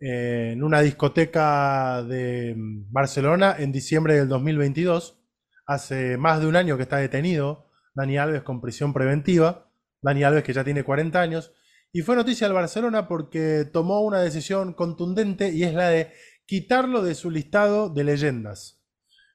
en 0.00 0.62
una 0.62 0.80
discoteca 0.80 2.02
de 2.02 2.54
mm, 2.56 2.90
Barcelona 2.90 3.56
en 3.58 3.70
diciembre 3.70 4.14
del 4.14 4.28
2022. 4.28 5.18
Hace 5.66 6.16
más 6.16 6.40
de 6.40 6.46
un 6.46 6.56
año 6.56 6.76
que 6.76 6.84
está 6.84 6.96
detenido 6.96 7.70
Dani 7.94 8.16
Alves 8.16 8.42
con 8.42 8.60
prisión 8.60 8.92
preventiva. 8.92 9.70
Dani 10.00 10.24
Alves 10.24 10.42
que 10.42 10.54
ya 10.54 10.64
tiene 10.64 10.82
40 10.82 11.20
años. 11.20 11.52
Y 11.92 12.00
fue 12.00 12.16
noticia 12.16 12.46
al 12.46 12.54
Barcelona 12.54 13.06
porque 13.06 13.68
tomó 13.70 14.00
una 14.00 14.20
decisión 14.20 14.72
contundente 14.72 15.50
y 15.50 15.64
es 15.64 15.74
la 15.74 15.90
de 15.90 16.12
quitarlo 16.46 17.02
de 17.02 17.14
su 17.14 17.30
listado 17.30 17.90
de 17.90 18.04
leyendas. 18.04 18.82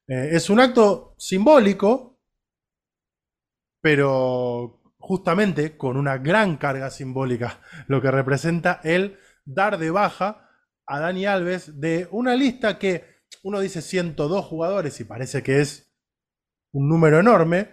Eh, 0.07 0.29
es 0.31 0.49
un 0.49 0.59
acto 0.59 1.15
simbólico, 1.17 2.19
pero 3.81 4.81
justamente 4.97 5.77
con 5.77 5.97
una 5.97 6.17
gran 6.17 6.57
carga 6.57 6.89
simbólica, 6.89 7.61
lo 7.87 8.01
que 8.01 8.09
representa 8.09 8.81
el 8.83 9.19
dar 9.45 9.77
de 9.77 9.91
baja 9.91 10.44
a 10.87 10.99
Dani 10.99 11.25
Alves 11.25 11.79
de 11.79 12.07
una 12.11 12.35
lista 12.35 12.77
que 12.77 13.15
uno 13.43 13.59
dice 13.59 13.81
102 13.81 14.45
jugadores 14.45 14.99
y 14.99 15.03
parece 15.03 15.43
que 15.43 15.61
es 15.61 15.93
un 16.73 16.89
número 16.89 17.19
enorme, 17.19 17.71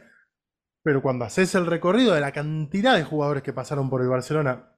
pero 0.83 1.03
cuando 1.03 1.25
haces 1.25 1.55
el 1.55 1.67
recorrido 1.67 2.15
de 2.15 2.21
la 2.21 2.33
cantidad 2.33 2.97
de 2.97 3.05
jugadores 3.05 3.43
que 3.43 3.53
pasaron 3.53 3.89
por 3.91 4.03
el 4.03 4.09
Barcelona 4.09 4.77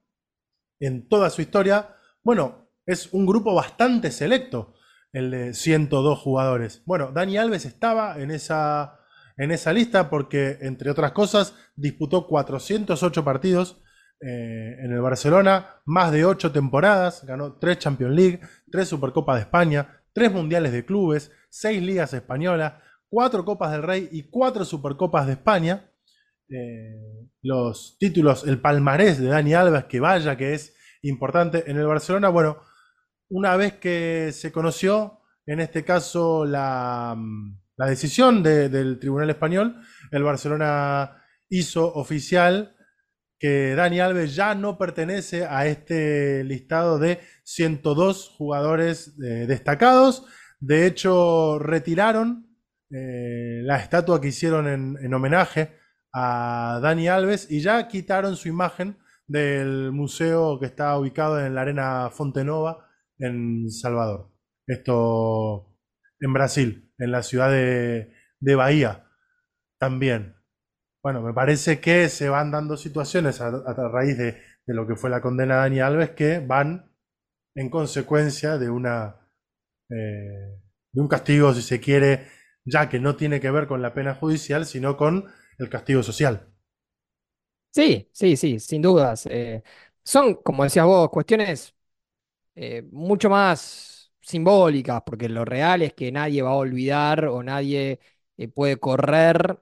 en 0.79 1.07
toda 1.07 1.29
su 1.29 1.41
historia, 1.41 1.95
bueno, 2.23 2.71
es 2.85 3.13
un 3.13 3.25
grupo 3.25 3.53
bastante 3.53 4.11
selecto, 4.11 4.75
el 5.11 5.31
de 5.31 5.53
102 5.53 6.19
jugadores. 6.19 6.83
Bueno, 6.85 7.11
Dani 7.11 7.37
Alves 7.37 7.65
estaba 7.65 8.19
en 8.19 8.31
esa, 8.31 8.99
en 9.37 9.51
esa 9.51 9.73
lista 9.73 10.09
porque, 10.09 10.57
entre 10.61 10.91
otras 10.91 11.13
cosas, 11.13 11.55
disputó 11.75 12.27
408 12.27 13.23
partidos 13.23 13.81
eh, 14.21 14.77
en 14.79 14.91
el 14.91 15.01
Barcelona, 15.01 15.81
más 15.85 16.11
de 16.11 16.25
8 16.25 16.51
temporadas, 16.51 17.25
ganó 17.25 17.57
3 17.57 17.77
Champions 17.79 18.15
League, 18.15 18.39
3 18.71 18.87
Supercopas 18.87 19.35
de 19.35 19.41
España, 19.41 20.01
3 20.13 20.31
Mundiales 20.31 20.71
de 20.71 20.85
Clubes, 20.85 21.31
6 21.49 21.81
Ligas 21.81 22.13
Españolas, 22.13 22.73
4 23.09 23.45
Copas 23.45 23.71
del 23.71 23.83
Rey 23.83 24.09
y 24.11 24.29
4 24.29 24.65
Supercopas 24.65 25.27
de 25.27 25.33
España. 25.33 25.91
Eh, 26.49 27.27
los 27.41 27.97
títulos, 27.99 28.45
el 28.47 28.59
palmarés 28.59 29.19
de 29.19 29.27
Dani 29.27 29.53
Alves, 29.53 29.85
que 29.85 29.99
vaya 29.99 30.35
que 30.37 30.53
es 30.53 30.75
importante 31.01 31.69
en 31.69 31.77
el 31.77 31.85
Barcelona. 31.85 32.29
Bueno, 32.29 32.57
una 33.29 33.55
vez 33.57 33.73
que 33.73 34.31
se 34.31 34.51
conoció, 34.51 35.19
en 35.45 35.59
este 35.59 35.83
caso, 35.83 36.45
la, 36.45 37.15
decisión 37.77 38.41
de- 38.43 38.69
del 38.69 38.99
Tribunal 38.99 39.29
Español, 39.29 39.75
el 40.11 40.23
Barcelona 40.23 41.23
hizo 41.49 41.93
oficial 41.93 42.74
Dani 43.75 43.99
Alves 43.99 44.35
ya 44.35 44.55
no 44.55 44.77
pertenece 44.77 45.45
a 45.45 45.65
este 45.67 46.43
listado 46.43 46.99
de 46.99 47.19
102 47.43 48.29
jugadores 48.37 49.15
eh, 49.23 49.45
destacados. 49.47 50.25
De 50.59 50.85
hecho, 50.85 51.59
retiraron 51.59 52.47
eh, 52.91 53.61
la 53.63 53.77
estatua 53.77 54.21
que 54.21 54.29
hicieron 54.29 54.67
en, 54.67 54.97
en 55.01 55.13
homenaje 55.13 55.75
a 56.13 56.79
Dani 56.81 57.07
Alves 57.07 57.51
y 57.51 57.61
ya 57.61 57.87
quitaron 57.87 58.35
su 58.35 58.47
imagen 58.47 58.97
del 59.27 59.91
museo 59.91 60.59
que 60.59 60.67
está 60.67 60.97
ubicado 60.97 61.43
en 61.43 61.55
la 61.55 61.61
Arena 61.61 62.09
Fontenova 62.11 62.87
en 63.17 63.69
Salvador. 63.69 64.31
Esto 64.67 65.75
en 66.19 66.33
Brasil, 66.33 66.93
en 66.97 67.11
la 67.11 67.23
ciudad 67.23 67.51
de 67.51 68.55
Bahía 68.55 69.05
también. 69.77 70.34
Bueno, 71.05 71.21
me 71.21 71.33
parece 71.33 71.79
que 71.79 72.09
se 72.09 72.29
van 72.29 72.49
dando 72.49 72.75
situaciones 72.77 73.39
a, 73.39 73.51
raíz 73.91 74.17
de, 74.17 74.41
lo 74.65 74.87
que 74.87 74.95
fue 74.95 75.11
la 75.11 75.21
condena 75.21 75.53
de 75.53 75.59
Dani 75.61 75.79
Alves 75.79 76.09
que 76.09 76.39
van 76.39 76.91
en 77.53 77.69
consecuencia 77.69 78.57
de 78.57 78.71
una 78.71 79.15
eh, 79.91 80.57
un 80.95 81.07
castigo, 81.07 81.53
si 81.53 81.61
se 81.61 81.79
quiere, 81.79 82.25
ya 82.63 82.89
que 82.89 82.99
no 82.99 83.15
tiene 83.15 83.39
que 83.39 83.51
ver 83.51 83.67
con 83.67 83.83
la 83.83 83.93
pena 83.93 84.15
judicial, 84.15 84.65
sino 84.65 84.97
con 84.97 85.25
el 85.59 85.69
castigo 85.69 86.01
social. 86.01 86.47
sí, 87.69 88.09
sí, 88.11 88.35
sí, 88.35 88.59
sin 88.59 88.81
dudas. 88.81 89.27
eh, 89.27 89.61
son, 90.03 90.33
como 90.33 90.63
decías 90.63 90.87
vos, 90.87 91.11
cuestiones 91.11 91.75
eh, 92.55 92.83
mucho 92.91 93.29
más 93.29 94.11
simbólicas, 94.21 95.03
porque 95.05 95.29
lo 95.29 95.45
real 95.45 95.83
es 95.83 95.93
que 95.93 96.11
nadie 96.11 96.41
va 96.41 96.51
a 96.51 96.55
olvidar 96.55 97.25
o 97.27 97.43
nadie 97.43 97.99
puede 98.55 98.77
correr 98.77 99.59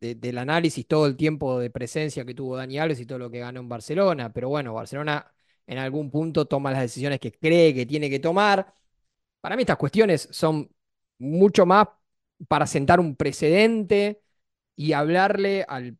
de- 0.00 0.14
del 0.14 0.38
análisis 0.38 0.86
todo 0.86 1.06
el 1.06 1.16
tiempo 1.16 1.58
de 1.58 1.70
presencia 1.70 2.24
que 2.24 2.34
tuvo 2.34 2.56
Dani 2.56 2.78
Alves 2.78 3.00
y 3.00 3.06
todo 3.06 3.18
lo 3.18 3.30
que 3.30 3.40
ganó 3.40 3.60
en 3.60 3.68
Barcelona. 3.68 4.32
Pero 4.32 4.48
bueno, 4.48 4.74
Barcelona 4.74 5.32
en 5.66 5.78
algún 5.78 6.10
punto 6.10 6.46
toma 6.46 6.70
las 6.70 6.80
decisiones 6.82 7.20
que 7.20 7.32
cree 7.32 7.74
que 7.74 7.86
tiene 7.86 8.08
que 8.10 8.20
tomar. 8.20 8.72
Para 9.40 9.56
mí 9.56 9.62
estas 9.62 9.76
cuestiones 9.78 10.28
son 10.32 10.70
mucho 11.18 11.66
más 11.66 11.88
para 12.48 12.66
sentar 12.66 13.00
un 13.00 13.16
precedente 13.16 14.22
y 14.76 14.92
hablarle 14.92 15.64
al 15.68 15.98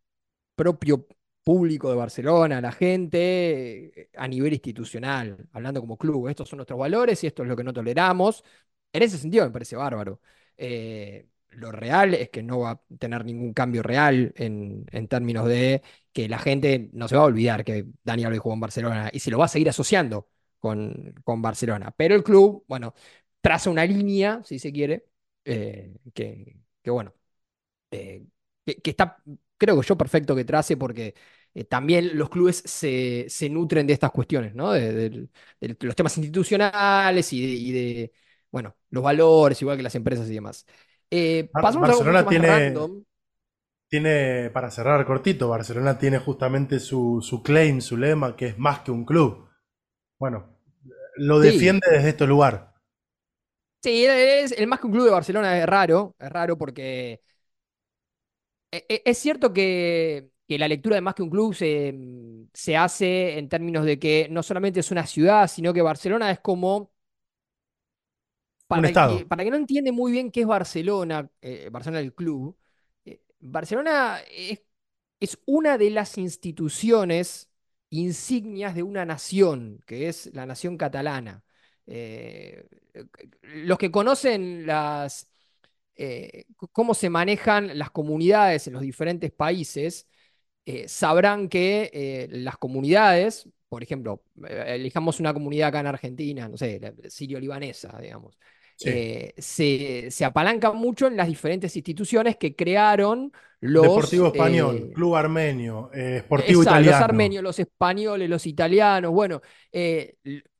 propio 0.56 1.06
público 1.44 1.90
de 1.90 1.96
Barcelona, 1.96 2.58
a 2.58 2.61
la 2.61 2.72
gente, 2.72 4.02
eh, 4.02 4.11
a 4.16 4.28
nivel 4.28 4.52
institucional, 4.54 5.48
hablando 5.52 5.80
como 5.80 5.96
club. 5.98 6.28
Estos 6.28 6.48
son 6.48 6.58
nuestros 6.58 6.78
valores 6.78 7.22
y 7.24 7.26
esto 7.28 7.42
es 7.42 7.48
lo 7.48 7.56
que 7.56 7.64
no 7.64 7.72
toleramos. 7.72 8.44
En 8.92 9.02
ese 9.02 9.18
sentido 9.18 9.44
me 9.46 9.52
parece 9.52 9.76
bárbaro. 9.76 10.20
Eh, 10.56 11.28
lo 11.50 11.72
real 11.72 12.14
es 12.14 12.30
que 12.30 12.42
no 12.42 12.61
va 12.61 12.70
a 12.72 12.80
tener 12.98 13.24
ningún 13.24 13.52
cambio 13.52 13.82
real 13.82 14.32
en, 14.37 14.87
en 14.92 15.08
términos 15.08 15.46
de 15.48 15.82
que 16.12 16.28
la 16.28 16.38
gente 16.38 16.90
no 16.92 17.08
se 17.08 17.16
va 17.16 17.22
a 17.22 17.24
olvidar 17.26 17.64
que 17.64 17.87
Dani 18.04 18.24
Alves 18.24 18.40
jugó 18.40 18.54
en 18.54 18.61
Barcelona 18.61 19.11
y 19.12 19.20
se 19.20 19.30
lo 19.30 19.38
va 19.38 19.46
a 19.46 19.48
seguir 19.48 19.68
asociando 19.68 20.28
con, 20.58 21.14
con 21.24 21.42
Barcelona. 21.42 21.92
Pero 21.96 22.14
el 22.14 22.22
club, 22.24 22.64
bueno, 22.68 22.94
traza 23.40 23.70
una 23.70 23.84
línea, 23.87 24.42
si 24.44 24.58
se 24.58 24.72
quiere, 24.72 25.06
eh, 25.44 25.94
que, 26.14 26.58
que, 26.82 26.90
bueno, 26.90 27.14
eh, 27.90 28.26
que, 28.64 28.90
está, 28.90 29.22
creo 29.56 29.80
que 29.80 29.87
yo 29.87 29.96
perfecto 29.96 30.34
que 30.37 30.44
trace 30.44 30.76
porque 30.76 31.14
eh, 31.54 31.64
también 31.64 32.16
los 32.18 32.28
clubes 32.30 32.62
se, 32.66 33.26
se 33.28 33.48
nutren 33.48 33.87
de 33.87 33.92
estas 33.94 34.11
cuestiones, 34.11 34.54
¿no? 34.54 34.72
De, 34.72 35.28
los 35.80 35.96
temas 35.96 36.16
institucionales 36.18 37.32
y 37.32 37.72
de, 37.72 38.12
bueno, 38.50 38.76
los 38.90 39.02
valores, 39.02 39.61
igual 39.62 39.76
que 39.76 39.82
las 39.82 39.94
empresas 39.94 40.28
y 40.28 40.34
demás. 40.34 40.66
Eh, 41.11 41.51
Bar- 41.53 41.61
pasamos 41.61 41.88
a 41.88 41.92
algo 41.92 42.05
Barcelona 42.05 42.27
más 42.27 42.37
tiene, 42.37 42.47
random. 42.47 43.05
tiene, 43.88 44.51
para 44.51 44.71
cerrar 44.71 45.05
cortito, 45.07 45.49
Barcelona 45.49 45.99
tiene 45.99 46.18
justamente 46.18 46.81
su, 46.81 47.21
su 47.23 47.42
claim, 47.42 47.81
su 47.81 47.97
lema, 47.97 48.37
que 48.37 48.47
es 48.49 48.59
más 48.59 48.81
que 48.81 48.90
un 48.90 49.05
club. 49.05 49.49
Bueno, 50.18 50.59
lo 51.16 51.40
Sí, 51.40 51.40
defiende 51.40 51.87
desde 51.90 52.11
este 52.11 52.27
lugar. 52.29 52.75
sí, 53.83 54.05
es, 54.07 54.53
el 54.53 54.66
más 54.66 54.81
que 54.81 54.87
un 54.87 54.92
club 54.92 55.05
de 55.07 55.11
Barcelona 55.11 55.59
es 55.59 55.66
raro, 55.66 56.14
es 56.18 56.31
raro 56.31 56.57
porque 56.59 57.21
e- 58.71 58.85
e- 58.88 59.03
es 59.05 59.18
cierto 59.18 59.53
que, 59.53 60.31
que 60.49 60.59
la 60.59 60.68
lectura 60.68 60.97
de 60.97 61.01
más 61.03 61.14
que 61.14 61.23
un 61.23 61.31
club 61.31 61.55
se, 61.55 61.94
se 62.53 62.77
hace 62.77 63.38
en 63.38 63.49
términos 63.49 63.85
de 63.85 63.99
que 63.99 64.29
no 64.31 64.42
solamente 64.42 64.81
es 64.81 64.90
una 64.90 65.07
ciudad, 65.07 65.49
sino 65.49 65.73
que 65.75 65.83
Barcelona 65.83 66.31
es 66.31 66.40
como 66.40 66.92
para 68.68 68.92
que, 68.92 69.24
para 69.26 69.44
que 69.44 69.50
no 69.50 69.57
entiende 69.57 69.92
muy 69.92 70.12
bien 70.12 70.31
qué 70.31 70.42
es 70.42 70.46
Barcelona, 70.46 71.31
eh, 71.40 71.68
Barcelona 71.72 72.00
el 72.00 72.14
club, 72.14 72.57
eh, 73.04 73.22
Barcelona 73.40 74.20
es, 74.31 74.62
es 75.20 75.38
una 75.46 75.78
de 75.78 75.90
las 75.90 76.18
instituciones 76.18 77.50
insignias 77.90 78.74
de 78.74 78.83
una 78.83 79.07
nación, 79.07 79.83
que 79.87 80.09
es 80.09 80.31
la 80.35 80.44
nación 80.44 80.76
catalana. 80.76 81.42
Eh, 81.87 82.68
los 83.42 83.78
que 83.78 83.90
conocen 83.90 84.66
las, 84.66 85.31
eh, 85.96 86.44
cómo 86.72 86.92
se 86.92 87.09
manejan 87.09 87.78
las 87.78 87.90
comunidades 87.90 88.66
en 88.66 88.74
los 88.74 88.83
diferentes 88.83 89.33
países, 89.33 90.07
sabrán 90.87 91.48
que 91.48 92.28
las 92.31 92.59
comunidades, 92.59 93.48
por 93.70 93.83
ejemplo, 93.83 94.22
elijamos 94.66 95.18
una 95.18 95.33
comunidad 95.33 95.68
acá 95.68 95.81
en 95.81 95.87
Argentina, 95.87 96.46
no 96.46 96.59
sé, 96.59 96.94
sirio-libanesa, 97.09 97.98
digamos, 98.02 98.38
Sí. 98.78 98.90
eh, 98.90 99.34
se, 99.38 100.10
se 100.10 100.24
apalancan 100.24 100.76
mucho 100.76 101.06
en 101.06 101.16
las 101.16 101.28
diferentes 101.28 101.74
instituciones 101.76 102.36
que 102.36 102.54
crearon 102.56 103.32
Deportivo 103.76 104.26
los, 104.26 104.28
Español, 104.28 104.88
eh, 104.90 104.92
Club 104.92 105.14
Armenio, 105.16 105.90
eh, 105.94 106.20
Sportivo 106.24 106.62
esa, 106.62 106.80
los 106.80 107.00
Italiano. 107.00 107.04
armenios, 107.04 107.42
los 107.42 107.58
españoles, 107.58 108.28
los 108.28 108.46
italianos. 108.46 109.12
Bueno, 109.12 109.40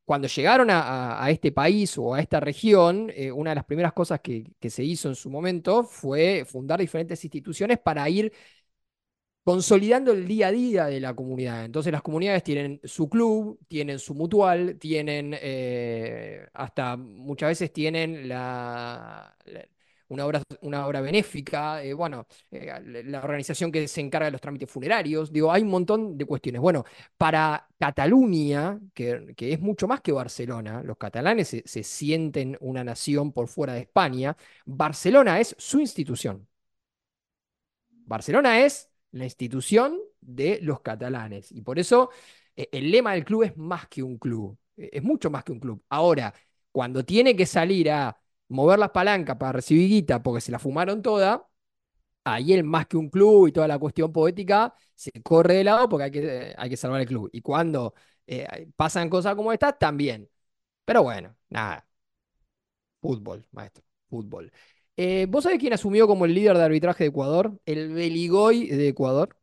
cuando 0.05 0.27
llegaron 0.27 0.69
a, 0.71 1.23
a- 1.23 1.29
este 1.31 1.51
país 1.51 1.97
o 1.97 2.15
a 2.15 2.19
esta 2.21 2.39
región, 2.39 3.11
una 3.35 3.51
de 3.51 3.55
las 3.55 3.65
primeras 3.65 3.93
cosas 3.93 4.19
que, 4.21 4.43
que 4.59 4.69
se 4.69 4.83
hizo 4.83 5.07
en 5.09 5.15
su 5.15 5.29
momento 5.29 5.83
fue 5.83 6.45
fundar 6.45 6.79
diferentes 6.79 7.23
instituciones 7.23 7.77
para 7.79 8.09
ir 8.09 8.33
consolidando 9.43 10.11
el 10.11 10.27
día 10.27 10.47
a 10.47 10.51
día 10.51 10.85
de 10.85 10.99
la 10.99 11.13
comunidad. 11.15 11.65
Entonces 11.65 11.91
las 11.91 12.01
comunidades 12.01 12.43
tienen 12.43 12.79
su 12.83 13.09
club, 13.09 13.59
tienen 13.67 13.99
su 13.99 14.13
mutual, 14.13 14.77
tienen 14.79 15.35
eh, 15.41 16.47
hasta 16.53 16.97
muchas 16.97 17.49
veces 17.49 17.73
tienen 17.73 18.29
la, 18.29 19.35
una 20.09 20.25
obra, 20.25 20.41
una 20.61 20.85
obra 20.87 21.01
benéfica, 21.01 21.83
eh, 21.83 21.93
bueno, 21.93 22.27
eh, 22.51 22.65
la 22.85 23.03
la 23.03 23.23
organización 23.23 23.71
que 23.71 23.87
se 23.87 24.01
encarga 24.01 24.25
de 24.25 24.31
los 24.31 24.41
trámites 24.41 24.69
funerarios, 24.69 25.31
digo, 25.31 25.51
hay 25.51 25.61
un 25.63 25.69
montón 25.69 26.17
de 26.17 26.25
cuestiones. 26.25 26.61
Bueno, 26.61 26.83
para 27.17 27.67
Cataluña, 27.79 28.79
que, 28.93 29.33
que 29.35 29.53
es 29.53 29.59
mucho 29.59 29.87
más 29.87 30.01
que 30.01 30.11
Barcelona, 30.11 30.81
los 30.83 30.97
catalanes 30.97 31.47
se 31.49 31.63
se 31.65 31.83
sienten 31.83 32.57
una 32.61 32.83
nación 32.83 33.31
por 33.31 33.47
fuera 33.47 33.73
de 33.73 33.81
España, 33.81 34.35
Barcelona 34.65 35.39
es 35.39 35.55
su 35.57 35.79
institución. 35.79 36.47
Barcelona 38.05 38.59
es 38.65 38.88
la 39.11 39.25
institución 39.25 39.99
de 40.21 40.59
los 40.61 40.81
catalanes 40.81 41.51
y 41.51 41.61
por 41.61 41.79
eso 41.79 42.09
eh, 42.55 42.69
el 42.71 42.91
lema 42.91 43.13
del 43.13 43.25
club 43.25 43.43
es 43.43 43.57
más 43.57 43.87
que 43.87 44.03
un 44.03 44.17
club, 44.17 44.57
eh, 44.77 44.89
es 44.93 45.03
mucho 45.03 45.29
más 45.29 45.43
que 45.43 45.51
un 45.51 45.59
club. 45.59 45.83
Ahora, 45.89 46.33
cuando 46.71 47.03
tiene 47.05 47.35
que 47.35 47.45
salir 47.45 47.89
a 47.91 48.17
mover 48.49 48.79
las 48.79 48.91
palancas 48.91 49.37
para 49.37 49.53
recibir 49.53 49.87
guita 49.89 50.21
porque 50.23 50.41
se 50.41 50.51
la 50.51 50.59
fumaron 50.59 51.01
toda, 51.01 51.47
ahí 52.23 52.53
el 52.53 52.63
más 52.63 52.87
que 52.87 52.97
un 52.97 53.09
club 53.09 53.47
y 53.47 53.51
toda 53.51 53.67
la 53.67 53.79
cuestión 53.79 54.11
poética 54.13 54.73
se 54.95 55.11
corre 55.23 55.55
de 55.55 55.63
lado 55.65 55.89
porque 55.89 56.05
hay 56.05 56.11
que, 56.11 56.49
eh, 56.51 56.55
hay 56.57 56.69
que 56.69 56.77
salvar 56.77 57.01
el 57.01 57.07
club. 57.07 57.29
Y 57.33 57.41
cuando 57.41 57.93
pasan 58.75 59.09
cosas 59.09 59.35
como 59.35 59.51
estas, 59.53 59.77
también. 59.79 60.29
Pero 60.85 61.03
bueno, 61.03 61.35
nada, 61.49 61.87
fútbol, 63.01 63.45
maestro, 63.51 63.83
fútbol. 64.09 64.51
Eh, 65.01 65.27
¿vos 65.29 65.43
sabés 65.45 65.59
quién 65.59 65.71
asumió 65.73 66.07
como 66.07 66.25
el 66.25 66.33
líder 66.33 66.57
de 66.57 66.63
arbitraje 66.65 67.05
de 67.05 67.09
Ecuador? 67.09 67.57
El 67.65 67.93
Beligoy 67.93 68.67
de 68.67 68.89
Ecuador. 68.89 69.37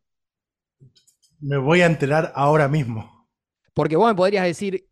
Me 1.41 1.57
voy 1.57 1.81
a 1.81 1.87
enterar 1.87 2.31
ahora 2.35 2.67
mismo. 2.67 3.27
Porque 3.73 3.95
vos 3.95 4.07
me 4.09 4.15
podrías 4.15 4.45
decir, 4.45 4.87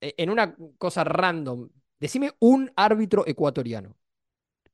eh, 0.00 0.14
en 0.18 0.30
una 0.30 0.54
cosa 0.78 1.04
random, 1.04 1.68
decime 2.00 2.32
un 2.40 2.70
árbitro 2.76 3.26
ecuatoriano. 3.26 3.96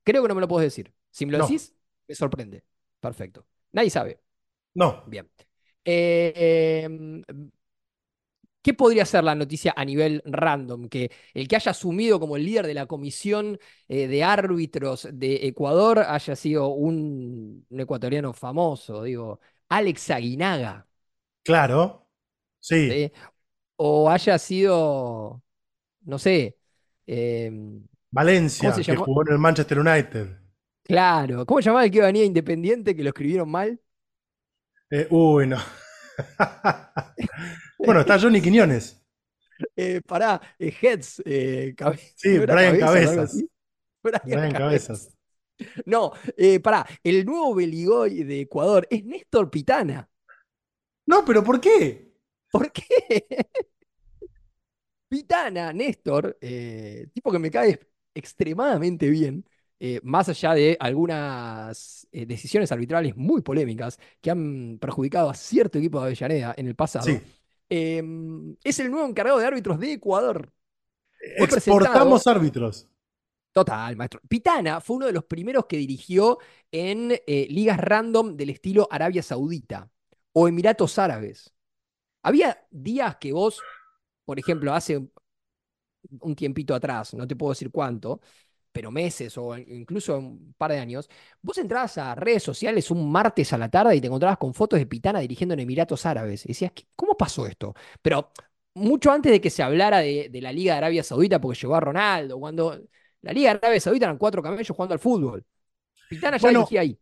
Creo 0.03 0.21
que 0.23 0.29
no 0.29 0.35
me 0.35 0.41
lo 0.41 0.47
podés 0.47 0.67
decir. 0.67 0.93
Si 1.11 1.25
me 1.27 1.31
lo 1.33 1.39
No, 1.41 1.47
decís, 1.47 1.75
me 2.07 2.15
sorprende. 2.15 2.65
Perfecto. 2.99 3.47
Nadie 3.73 3.89
sabe. 3.89 4.21
no. 4.75 5.03
Bien. 5.05 5.29
Eh, 5.85 6.83
em, 6.85 7.23
¿qué 8.65 8.73
podría 8.73 9.05
ser 9.05 9.23
la 9.23 9.35
noticia 9.35 9.73
a 9.77 9.85
nivel 9.85 10.23
random? 10.25 10.89
Que 10.89 11.11
el 11.35 11.47
que 11.47 11.55
haya 11.55 11.71
asumido 11.71 12.19
como 12.19 12.35
el 12.35 12.45
líder 12.45 12.65
de 12.67 12.73
la 12.73 12.87
comisión 12.87 13.59
eh, 13.87 14.07
de 14.07 14.23
árbitros 14.23 15.07
de 15.13 15.47
Ecuador 15.47 15.99
haya 15.99 16.35
sido 16.35 16.69
un, 16.69 17.65
un 17.69 17.79
ecuatoriano 17.79 18.33
famoso, 18.33 19.03
digo, 19.03 19.39
Alex 19.69 20.09
Aguinaga, 20.11 20.87
Claro. 21.43 22.07
Sí. 22.59 23.05
¿sí? 23.07 23.11
O 23.77 24.09
haya 24.09 24.37
sido, 24.39 25.43
no 26.01 26.19
sé, 26.19 26.57
em, 27.07 27.87
¿cómo 28.57 28.71
se 28.73 28.83
Valencia, 28.83 28.87
que 28.87 28.95
jugó 28.97 29.21
en 29.27 29.33
el 29.33 29.37
Manchester 29.37 29.77
United. 29.79 30.37
Claro, 30.83 31.45
¿cómo 31.45 31.61
se 31.61 31.65
llamaba 31.65 31.85
el 31.85 31.91
que 31.91 32.01
venía 32.01 32.23
Independiente 32.25 32.95
que 32.95 33.03
lo 33.03 33.09
escribieron 33.09 33.49
mal? 33.49 33.81
Eh, 34.91 35.07
uy, 35.11 35.47
no. 35.47 35.57
Bueno, 37.85 38.01
está 38.01 38.19
Johnny 38.19 38.41
Quiñones. 38.41 39.01
Eh, 39.77 40.01
pará, 40.05 40.41
eh, 40.59 40.73
Heads, 40.81 41.23
eh, 41.25 41.73
cabe- 41.77 41.97
Sí, 42.17 42.35
¿no 42.35 42.43
era 42.43 42.55
Brian 42.55 42.77
Cabezas 42.77 43.15
Cabezas. 43.15 43.43
Brian 44.03 44.21
Brian 44.25 44.51
Cabezas. 44.51 45.15
Cabezas. 45.57 45.83
No, 45.85 46.11
eh, 46.35 46.59
pará, 46.59 46.85
el 47.01 47.25
nuevo 47.25 47.55
Beligoy 47.55 48.25
de 48.25 48.41
Ecuador 48.41 48.85
es 48.89 49.05
Néstor 49.05 49.49
Pitana. 49.49 50.09
No, 51.05 51.23
pero 51.23 51.41
¿por 51.41 51.61
qué? 51.61 52.17
¿Por 52.51 52.69
qué? 52.73 52.83
Pitana, 55.07 55.71
Néstor, 55.71 56.37
eh, 56.41 57.07
tipo 57.13 57.31
que 57.31 57.39
me 57.39 57.51
cae 57.51 57.79
extremadamente 58.13 59.09
bien, 59.09 59.45
eh, 59.79 59.99
más 60.03 60.27
allá 60.29 60.53
de 60.53 60.77
algunas 60.79 62.07
eh, 62.11 62.25
decisiones 62.25 62.71
arbitrales 62.71 63.15
muy 63.15 63.41
polémicas 63.41 63.99
que 64.21 64.31
han 64.31 64.77
perjudicado 64.79 65.29
a 65.29 65.35
cierto 65.35 65.77
equipo 65.77 65.99
de 65.99 66.05
Avellaneda 66.07 66.53
en 66.57 66.67
el 66.67 66.75
pasado, 66.75 67.05
Sí. 67.05 67.19
Eh, 67.69 68.03
es 68.63 68.79
el 68.79 68.91
nuevo 68.91 69.07
encargado 69.07 69.39
de 69.39 69.45
árbitros 69.45 69.79
de 69.79 69.93
Ecuador. 69.93 70.51
Fue 71.35 71.47
Exportamos 71.47 72.23
presentado, 72.23 72.25
árbitros. 72.25 72.87
total, 73.53 73.95
maestro. 73.95 74.21
Pitana 74.27 74.81
fue 74.81 74.97
uno 74.97 75.05
de 75.07 75.13
los 75.13 75.25
primeros 75.25 75.65
que 75.65 75.77
dirigió 75.77 76.39
en 76.71 77.11
eh, 77.25 77.47
ligas 77.49 77.79
random 77.79 78.35
del 78.35 78.49
estilo 78.51 78.87
Arabia 78.91 79.23
Saudita 79.23 79.89
o 80.33 80.47
Emiratos 80.47 80.99
Árabes. 80.99 81.53
Había 82.23 82.65
días 82.71 83.17
que 83.17 83.31
vos, 83.33 83.67
por 84.25 84.39
ejemplo, 84.39 84.73
hace 84.73 85.07
un 86.21 86.35
tiempito 86.35 86.75
atrás, 86.75 87.13
no 87.13 87.27
te 87.27 87.35
puedo 87.35 87.51
decir 87.51 87.71
cuánto, 87.71 88.21
pero 88.75 88.91
meses 88.91 89.37
o 89.37 89.57
incluso 89.57 90.17
un 90.19 90.53
par 90.57 90.71
de 90.71 90.79
años, 90.79 91.09
vos 91.41 91.57
entrabas 91.57 91.97
a 91.97 92.13
redes 92.15 92.43
sociales 92.43 92.91
un 92.91 93.09
martes 93.09 93.53
a 93.53 93.57
la 93.57 93.69
tarde 93.69 93.95
y 93.95 94.01
te 94.01 94.07
encontrabas 94.07 94.37
con 94.37 94.53
fotos 94.53 94.77
de 94.79 94.85
Pitana 94.85 95.19
dirigiendo 95.21 95.53
en 95.53 95.61
Emiratos 95.61 96.05
Árabes. 96.05 96.43
Y 96.45 96.49
decías, 96.49 96.73
"¿Qué- 96.75 96.85
¿cómo 96.95 97.15
pasó 97.17 97.47
esto? 97.47 97.73
Pero 98.01 98.31
mucho 98.75 99.11
antes 99.11 99.31
de 99.31 99.39
que 99.41 99.49
se 99.49 99.63
hablara 99.63 99.99
de, 99.99 100.27
de 100.29 100.41
la 100.41 100.51
Liga 100.51 100.73
de 100.73 100.77
Arabia 100.79 101.03
Saudita, 101.03 101.39
porque 101.39 101.59
llegó 101.61 101.75
a 101.75 101.79
Ronaldo, 101.79 102.37
cuando 102.39 102.81
la 103.21 103.31
Liga 103.33 103.51
de 103.53 103.59
Arabia 103.59 103.79
Saudita 103.79 104.05
eran 104.07 104.17
cuatro 104.17 104.43
camellos 104.43 104.75
jugando 104.75 104.93
al 104.93 104.99
fútbol. 104.99 105.45
Pitana 106.09 106.37
ya 106.37 106.49
Bueno, 106.49 106.59
dirigía 106.59 106.81
ahí. 106.81 106.99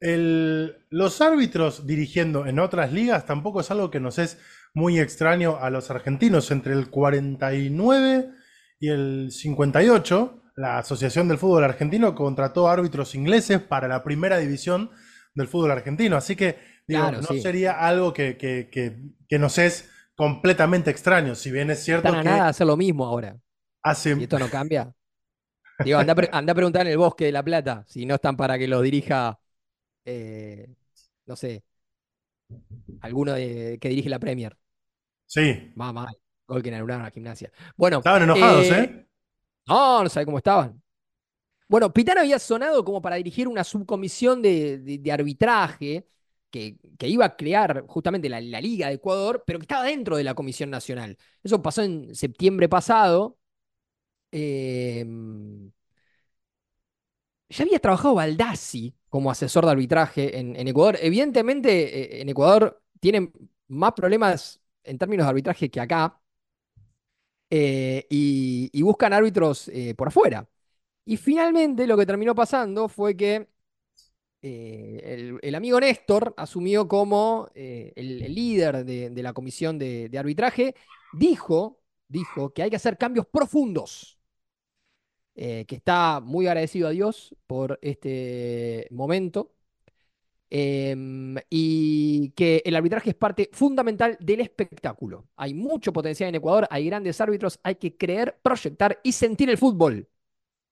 el- 0.00 0.76
los 0.90 1.20
árbitros 1.20 1.86
dirigiendo 1.86 2.46
en 2.46 2.58
otras 2.58 2.92
ligas 2.92 3.26
tampoco 3.26 3.60
es 3.60 3.70
algo 3.70 3.90
que 3.90 4.00
nos 4.00 4.18
es 4.18 4.38
muy 4.74 4.98
extraño 5.00 5.58
a 5.60 5.70
los 5.70 5.90
argentinos. 5.90 6.50
Entre 6.50 6.72
el 6.74 6.90
49 6.90 8.30
y 8.80 8.88
el 8.90 9.30
58 9.32 10.42
la 10.56 10.78
Asociación 10.78 11.28
del 11.28 11.38
Fútbol 11.38 11.64
Argentino 11.64 12.14
contrató 12.14 12.68
árbitros 12.68 13.14
ingleses 13.14 13.60
para 13.60 13.88
la 13.88 14.02
primera 14.04 14.38
división 14.38 14.90
del 15.34 15.48
fútbol 15.48 15.72
argentino. 15.72 16.16
Así 16.16 16.36
que, 16.36 16.58
digo, 16.86 17.00
Claro, 17.02 17.20
no 17.22 17.26
sí. 17.28 17.40
sería 17.40 17.72
algo 17.72 18.12
que, 18.12 18.36
que- 18.36 18.68
que- 18.70 18.96
que 19.28 19.38
nos 19.38 19.58
es 19.58 19.90
completamente 20.14 20.90
extraño. 20.90 21.34
Si 21.34 21.50
bien 21.50 21.70
es 21.70 21.82
cierto 21.82 22.06
Están 22.08 22.20
a 22.20 22.22
que 22.22 22.28
nada 22.28 22.48
hacer 22.48 22.66
lo 22.66 22.76
mismo 22.76 23.04
ahora. 23.04 23.36
hace. 23.82 24.16
Y 24.18 24.22
esto 24.22 24.38
no 24.38 24.48
cambia. 24.48 24.94
Digo, 25.84 25.98
anda, 25.98 26.14
anda 26.30 26.52
a 26.52 26.54
preguntar 26.54 26.82
en 26.86 26.92
el 26.92 26.98
Bosque 26.98 27.24
de 27.26 27.32
La 27.32 27.42
Plata 27.42 27.84
si 27.88 28.06
no 28.06 28.14
están 28.14 28.36
para 28.36 28.56
que 28.56 28.68
lo 28.68 28.80
dirija, 28.80 29.40
eh, 30.04 30.68
no 31.26 31.34
sé, 31.36 31.64
alguno 33.00 33.32
de- 33.32 33.78
que 33.80 33.88
dirige 33.88 34.08
la 34.08 34.18
Premier. 34.18 34.56
Sí, 35.26 35.72
Más 35.74 35.92
mal. 35.92 36.16
Gol 36.46 36.62
que 36.62 36.74
anularon 36.74 37.02
a 37.02 37.04
la 37.06 37.10
gimnasia. 37.10 37.50
Bueno, 37.76 37.98
estaban 37.98 38.22
enojados, 38.22 38.66
eh, 38.66 38.80
¿eh? 38.80 39.03
No, 39.66 40.02
no 40.02 40.08
sabe 40.08 40.26
cómo 40.26 40.38
estaban. 40.38 40.82
Bueno, 41.68 41.92
Pitana 41.92 42.20
había 42.20 42.38
sonado 42.38 42.84
como 42.84 43.00
para 43.02 43.16
dirigir 43.16 43.48
una 43.48 43.64
subcomisión 43.64 44.42
de, 44.42 45.10
arbitraje 45.12 46.06
que, 46.50 46.76
iba 47.00 47.24
a 47.24 47.36
crear 47.36 47.84
justamente 47.88 48.28
la, 48.28 48.40
Liga 48.40 48.88
de 48.88 48.94
Ecuador, 48.94 49.42
pero 49.46 49.58
que 49.58 49.64
estaba 49.64 49.84
dentro 49.84 50.16
de 50.16 50.24
la 50.24 50.34
Comisión 50.34 50.70
Nacional. 50.70 51.16
Eso 51.42 51.62
pasó 51.62 51.82
en 51.82 52.14
septiembre 52.14 52.68
pasado. 52.68 53.38
Eh, 54.32 55.04
ya 57.48 57.64
había 57.64 57.78
trabajado 57.78 58.14
Baldassi 58.14 58.94
como 59.08 59.30
asesor 59.30 59.64
de 59.64 59.70
arbitraje 59.72 60.38
en, 60.38 60.56
en 60.56 60.68
Ecuador. 60.68 60.98
Evidentemente, 61.00 62.18
eh, 62.18 62.20
en 62.22 62.28
Ecuador 62.28 62.82
tienen 63.00 63.32
más 63.68 63.92
problemas 63.92 64.60
en 64.82 64.98
términos 64.98 65.26
de 65.26 65.30
arbitraje 65.30 65.70
que 65.70 65.80
acá 65.80 66.20
eh, 67.56 68.06
y, 68.10 68.82
buscan 68.82 69.12
árbitros 69.12 69.68
eh, 69.68 69.94
por 69.94 70.08
afuera. 70.08 70.48
Y 71.04 71.16
finalmente 71.16 71.86
lo 71.86 71.96
que 71.96 72.06
terminó 72.06 72.34
pasando 72.34 72.88
fue 72.88 73.16
que 73.16 73.48
eh, 74.42 75.38
el, 75.40 75.54
amigo 75.54 75.78
Néstor 75.78 76.34
asumió 76.36 76.88
como 76.88 77.48
el, 77.54 78.34
líder 78.34 78.84
de, 78.84 79.22
la 79.22 79.32
comisión 79.32 79.78
de, 79.78 80.08
de 80.08 80.18
arbitraje, 80.18 80.74
dijo, 81.12 81.80
dijo 82.08 82.52
que 82.52 82.62
hay 82.64 82.70
que 82.70 82.76
hacer 82.76 82.98
cambios 82.98 83.26
profundos, 83.26 84.18
que 85.34 85.66
está 85.68 86.20
muy 86.20 86.48
agradecido 86.48 86.88
a 86.88 86.90
Dios 86.90 87.36
por 87.46 87.78
este 87.82 88.88
momento. 88.90 89.53
Em, 90.50 91.36
y 91.50 92.30
que 92.30 92.62
el 92.64 92.76
arbitraje 92.76 93.10
es 93.10 93.16
parte 93.16 93.50
fundamental 93.52 94.16
del 94.20 94.40
espectáculo. 94.40 95.28
Hay 95.36 95.54
mucho 95.54 95.92
potencial 95.92 96.28
en 96.28 96.36
Ecuador, 96.36 96.66
hay 96.70 96.86
grandes 96.86 97.20
árbitros, 97.20 97.58
hay 97.62 97.76
que 97.76 97.96
creer, 97.96 98.38
proyectar 98.42 99.00
y 99.02 99.12
sentir 99.12 99.50
el 99.50 99.58
fútbol. 99.58 100.08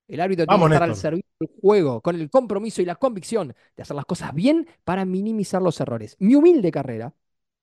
El 0.09 0.21
árbitro 0.21 0.47
tiene 0.47 0.61
que 0.61 0.75
estar 0.75 0.83
al 0.83 0.97
servicio 0.97 1.31
del 1.41 1.51
juego, 1.61 2.01
con 2.03 2.17
el 2.17 2.29
compromiso 2.31 2.83
y 2.83 2.85
la 2.85 2.97
convicción 2.97 3.55
de 3.77 3.83
hacer 3.83 3.97
las 3.97 4.05
cosas 4.05 4.35
bien 4.35 4.69
para 4.85 5.05
minimizar 5.05 5.63
los 5.63 5.81
errores. 5.81 6.17
Mi 6.19 6.35
humilde 6.35 6.71
carrera, 6.71 7.15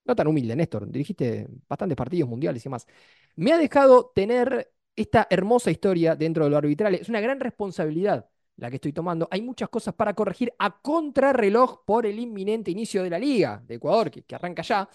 no 0.06 0.16
tan 0.16 0.28
humilde, 0.28 0.56
Néstor, 0.56 0.90
dirigiste 0.90 1.48
bastantes 1.68 1.96
partidos 1.96 2.30
mundiales 2.30 2.66
y 2.66 2.70
más, 2.70 2.88
me 3.36 3.54
ha 3.54 3.58
dejado 3.58 4.12
tener 4.16 4.72
esta 4.96 5.28
hermosa 5.30 5.72
historia 5.72 6.16
dentro 6.16 6.44
de 6.44 6.50
lo 6.50 6.58
arbitral. 6.58 6.96
Es 6.96 7.10
una 7.10 7.22
gran 7.22 7.40
responsabilidad 7.40 8.30
la 8.60 8.70
que 8.70 8.76
estoy 8.76 8.94
tomando. 8.94 9.28
Hay 9.32 9.42
muchas 9.42 9.70
cosas 9.70 9.94
para 9.94 10.14
corregir 10.14 10.54
a 10.60 10.80
contrarreloj 10.82 11.84
por 11.86 12.06
el 12.06 12.20
inminente 12.20 12.72
inicio 12.72 13.04
de 13.04 13.10
la 13.10 13.20
Liga 13.20 13.62
de 13.66 13.76
Ecuador, 13.76 14.12
que, 14.12 14.24
que 14.24 14.36
arranca 14.36 14.62
ya. 14.62 14.88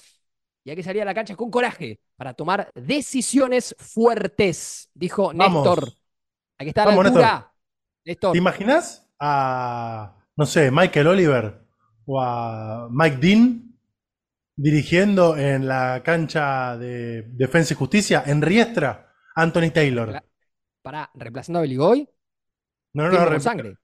Y 0.64 0.70
hay 0.70 0.76
que 0.76 0.82
salir 0.82 1.02
a 1.02 1.04
la 1.04 1.14
cancha 1.14 1.36
con 1.36 1.50
coraje 1.50 2.00
para 2.16 2.34
tomar 2.34 2.70
decisiones 2.74 3.74
fuertes, 3.78 4.90
dijo 4.94 5.32
Vamos. 5.34 5.64
Néstor. 5.64 5.92
Hay 6.58 6.66
que 6.66 6.68
estar 6.68 6.86
a 6.86 6.90
la 6.90 6.96
Vamos, 6.96 7.06
altura. 7.06 7.52
Néstor. 8.04 8.32
¿Te 8.32 8.38
imaginas 8.38 9.10
a, 9.18 10.16
no 10.36 10.46
sé, 10.46 10.70
Michael 10.70 11.06
Oliver 11.08 11.60
o 12.06 12.20
a 12.20 12.88
Mike 12.90 13.16
Dean 13.16 13.78
dirigiendo 14.56 15.36
en 15.36 15.66
la 15.66 16.02
cancha 16.04 16.76
de 16.76 17.22
Defensa 17.22 17.74
y 17.74 17.76
Justicia 17.76 18.22
en 18.26 18.40
Riestra? 18.40 19.04
Anthony 19.34 19.70
Taylor. 19.72 20.22
Pará, 20.82 21.10
reemplazando 21.14 21.58
a 21.58 21.62
Beligoy, 21.62 22.08
No, 22.94 23.10
no, 23.10 23.28
no, 23.30 23.40
sangre. 23.40 23.76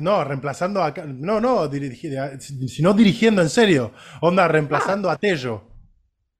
no, 0.00 0.24
reemplazando 0.24 0.82
a, 0.82 0.92
no, 1.06 1.40
no, 1.40 1.70
dirigi- 1.70 2.38
sino 2.68 2.92
dirigiendo 2.92 3.42
en 3.42 3.48
serio. 3.48 3.92
Onda, 4.20 4.48
reemplazando 4.48 5.10
a 5.10 5.16
Tello. 5.16 5.62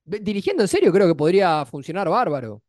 Dirigiendo 0.04 0.62
en 0.62 0.68
serio, 0.68 0.92
creo 0.92 1.08
que 1.08 1.14
podría 1.16 1.64
funcionar 1.64 2.08
bárbaro. 2.08 2.62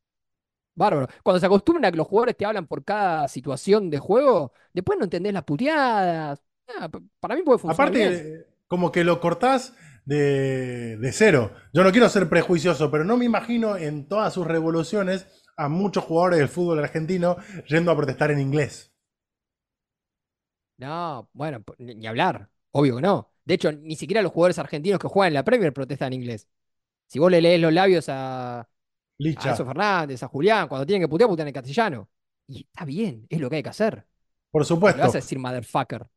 Bárbaro. 0.75 1.07
Cuando 1.23 1.39
se 1.39 1.45
acostumbran 1.47 1.85
a 1.85 1.91
que 1.91 1.97
los 1.97 2.07
jugadores 2.07 2.37
te 2.37 2.45
hablan 2.45 2.67
por 2.67 2.83
cada 2.85 3.27
situación 3.27 3.89
de 3.89 3.99
juego, 3.99 4.53
después 4.73 4.97
no 4.99 5.05
entendés 5.05 5.33
las 5.33 5.43
puteadas. 5.43 6.41
Ah, 6.79 6.89
para 7.19 7.35
mí 7.35 7.43
puede 7.43 7.59
funcionar 7.59 7.91
Aparte, 7.91 7.99
bien. 7.99 8.45
como 8.67 8.91
que 8.91 9.03
lo 9.03 9.19
cortás 9.21 9.75
de, 10.05 10.97
de 10.97 11.11
cero. 11.13 11.51
Yo 11.73 11.83
no 11.83 11.91
quiero 11.91 12.09
ser 12.09 12.29
prejuicioso, 12.29 12.91
pero 12.91 13.03
no 13.05 13.17
me 13.17 13.25
imagino 13.25 13.77
en 13.77 14.07
todas 14.07 14.33
sus 14.33 14.47
revoluciones 14.47 15.27
a 15.57 15.69
muchos 15.69 16.03
jugadores 16.05 16.39
del 16.39 16.49
fútbol 16.49 16.79
argentino 16.79 17.37
yendo 17.67 17.91
a 17.91 17.95
protestar 17.97 18.31
en 18.31 18.39
inglés. 18.39 18.93
No, 20.77 21.29
bueno, 21.33 21.63
ni 21.79 22.05
hablar. 22.07 22.49
Obvio 22.71 22.97
que 22.97 23.01
no. 23.01 23.31
De 23.45 23.55
hecho, 23.55 23.71
ni 23.71 23.95
siquiera 23.95 24.21
los 24.21 24.31
jugadores 24.31 24.59
argentinos 24.59 24.99
que 24.99 25.07
juegan 25.07 25.29
en 25.29 25.33
la 25.35 25.43
Premier 25.43 25.73
protestan 25.73 26.13
en 26.13 26.21
inglés. 26.21 26.47
Si 27.07 27.19
vos 27.19 27.31
le 27.31 27.41
lees 27.41 27.61
los 27.61 27.73
labios 27.73 28.09
a, 28.09 28.61
a 28.61 28.69
Licha, 29.19 29.49
Enzo 29.49 29.65
Fernández, 29.65 30.23
a 30.23 30.27
Julián, 30.27 30.67
cuando 30.67 30.85
tienen 30.87 31.03
que 31.03 31.09
putear, 31.09 31.29
putean 31.29 31.47
en 31.49 31.53
castellano. 31.53 32.09
Y 32.47 32.61
está 32.63 32.85
bien, 32.85 33.27
es 33.29 33.39
lo 33.41 33.49
que 33.49 33.57
hay 33.57 33.63
que 33.63 33.69
hacer. 33.69 34.07
por 34.51 34.65
No 34.87 34.93
le 34.95 34.97
supuesto. 34.97 35.01
vas 35.01 35.15
a 35.15 35.19
decir 35.19 35.39
motherfucker 35.39 36.07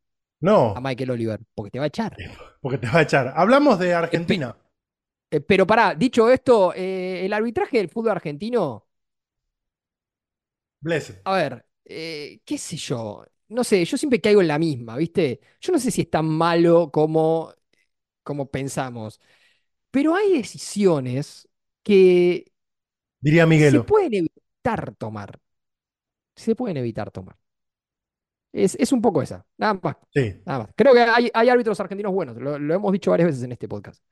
No, 0.41 0.59
a 0.75 0.81
Michael 0.81 1.13
Oliver, 1.13 1.41
porque 1.55 1.71
te 1.73 1.79
va 1.81 1.87
a 1.87 1.89
echar. 1.89 2.23
porque 2.61 2.79
te 2.79 2.87
va 2.89 2.99
a 3.01 3.03
echar. 3.03 3.33
Hablamos 3.37 3.79
de 3.79 3.95
Argentina. 3.95 4.57
Eh, 5.31 5.41
pero 5.41 5.67
pará, 5.67 5.95
dicho 5.95 6.29
esto, 6.31 6.73
eh, 6.75 7.25
el 7.25 7.33
arbitraje 7.33 7.79
del 7.79 7.89
fútbol 7.89 8.13
argentino, 8.13 8.87
Blessed. 10.81 11.21
a 11.25 11.35
ver, 11.37 11.67
eh, 11.85 12.41
qué 12.45 12.59
sé 12.59 12.77
yo, 12.77 13.25
no 13.49 13.65
sé, 13.65 13.85
yo 13.85 13.97
siempre 13.97 14.21
caigo 14.21 14.41
en 14.41 14.49
la 14.49 14.59
misma, 14.59 14.97
¿viste? 14.97 15.41
Yo 15.61 15.73
no 15.73 15.79
sé 15.79 15.91
si 15.91 16.03
es 16.03 16.11
tan 16.11 16.27
malo 16.27 16.91
como, 16.91 17.53
como 18.23 18.51
pensamos, 18.51 19.21
pero 19.91 20.15
hay 20.15 20.33
decisiones 20.35 21.49
que 21.83 22.53
Diría 23.21 23.47
se 23.71 23.81
pueden 23.83 24.15
evitar 24.15 24.95
tomar. 24.97 25.39
Se 26.37 26.55
pueden 26.55 26.79
evitar 26.79 27.11
tomar. 27.11 27.37
Es, 28.53 28.75
es 28.77 28.93
un 28.93 29.01
poco 29.03 29.23
esa, 29.23 29.47
nada 29.59 29.79
más, 29.83 29.97
Sí. 30.13 30.41
nada 30.45 30.61
más. 30.61 30.71
Creo 30.77 30.93
que 30.95 31.01
hay, 31.01 31.31
hay 31.33 31.49
árbitros 31.49 31.79
argentinos 31.81 32.13
buenos, 32.13 32.37
lo, 32.37 32.59
lo 32.59 32.75
hemos 32.75 32.93
dicho 32.93 33.11
varias 33.11 33.29
veces 33.29 33.43
en 33.45 33.53
este 33.53 33.69
podcast. 33.69 34.03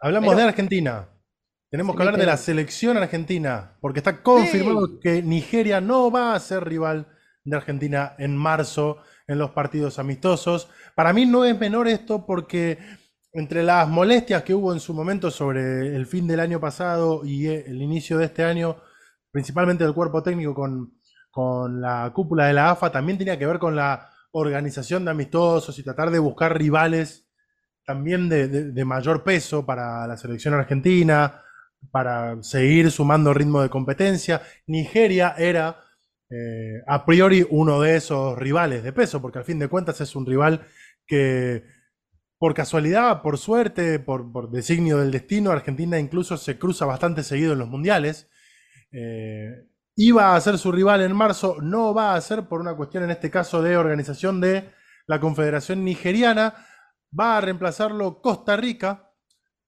Hablamos 0.00 0.28
Pero- 0.30 0.38
de 0.42 0.48
Argentina. 0.48 1.08
Tenemos 1.72 1.96
que 1.96 2.02
hablar 2.02 2.18
de 2.18 2.26
la 2.26 2.36
selección 2.36 2.98
argentina, 2.98 3.78
porque 3.80 4.00
está 4.00 4.22
confirmado 4.22 4.86
Sí. 4.86 4.98
que 5.02 5.22
Nigeria 5.22 5.80
no 5.80 6.10
va 6.10 6.34
a 6.34 6.38
ser 6.40 6.64
rival 6.64 7.08
de 7.44 7.56
Argentina 7.56 8.14
en 8.18 8.36
marzo 8.36 8.98
en 9.26 9.38
los 9.38 9.52
partidos 9.52 9.98
amistosos. 9.98 10.68
Para 10.94 11.14
mí 11.14 11.24
no 11.24 11.46
es 11.46 11.58
menor 11.58 11.88
esto 11.88 12.26
porque 12.26 12.78
entre 13.32 13.62
las 13.62 13.88
molestias 13.88 14.42
que 14.42 14.52
hubo 14.54 14.74
en 14.74 14.80
su 14.80 14.92
momento 14.92 15.30
sobre 15.30 15.96
el 15.96 16.04
fin 16.04 16.26
del 16.26 16.40
año 16.40 16.60
pasado 16.60 17.24
y 17.24 17.46
el 17.46 17.80
inicio 17.80 18.18
de 18.18 18.26
este 18.26 18.44
año, 18.44 18.76
principalmente 19.30 19.82
del 19.84 19.94
cuerpo 19.94 20.22
técnico 20.22 20.54
con, 20.54 20.98
con 21.30 21.80
la 21.80 22.12
cúpula 22.14 22.48
de 22.48 22.52
la 22.52 22.72
AFA, 22.72 22.92
también 22.92 23.16
tenía 23.16 23.38
que 23.38 23.46
ver 23.46 23.58
con 23.58 23.74
la 23.74 24.10
organización 24.32 25.06
de 25.06 25.12
amistosos 25.12 25.78
y 25.78 25.82
tratar 25.82 26.10
de 26.10 26.18
buscar 26.18 26.56
rivales 26.58 27.30
también 27.86 28.28
de, 28.28 28.46
de- 28.48 28.72
de 28.72 28.84
mayor 28.84 29.24
peso 29.24 29.64
para 29.64 30.06
la 30.06 30.16
selección 30.18 30.52
argentina, 30.54 31.40
para 31.90 32.42
seguir 32.42 32.90
sumando 32.90 33.34
ritmo 33.34 33.62
de 33.62 33.70
competencia. 33.70 34.42
Nigeria 34.66 35.34
era 35.36 35.80
eh, 36.30 36.82
a 36.86 37.04
priori 37.04 37.46
uno 37.50 37.80
de 37.80 37.96
esos 37.96 38.38
rivales 38.38 38.82
de 38.82 38.92
peso, 38.92 39.20
porque 39.20 39.38
al 39.38 39.44
fin 39.44 39.58
de 39.58 39.68
cuentas 39.68 40.00
es 40.00 40.16
un 40.16 40.26
rival 40.26 40.66
que 41.06 41.64
por 42.38 42.54
casualidad, 42.54 43.22
por 43.22 43.38
suerte, 43.38 44.00
por, 44.00 44.50
designio 44.50 44.98
del 44.98 45.12
destino, 45.12 45.52
Argentina 45.52 46.00
incluso 46.00 46.36
se 46.36 46.58
cruza 46.58 46.86
bastante 46.86 47.22
seguido 47.22 47.52
en 47.52 47.60
los 47.60 47.68
mundiales. 47.68 48.28
Eh, 48.90 49.68
iba 49.94 50.34
a 50.34 50.40
ser 50.40 50.58
su 50.58 50.72
rival 50.72 51.02
en 51.02 51.14
marzo, 51.14 51.58
no 51.62 51.94
va 51.94 52.14
a 52.14 52.20
ser 52.20 52.48
por 52.48 52.60
una 52.60 52.74
cuestión 52.74 53.04
en 53.04 53.12
este 53.12 53.30
caso 53.30 53.62
de 53.62 53.76
organización 53.76 54.40
de 54.40 54.70
la 55.06 55.20
Confederación 55.20 55.84
Nigeriana, 55.84 56.66
va 57.18 57.36
a 57.36 57.40
reemplazarlo 57.40 58.20
Costa 58.20 58.56
Rica. 58.56 59.11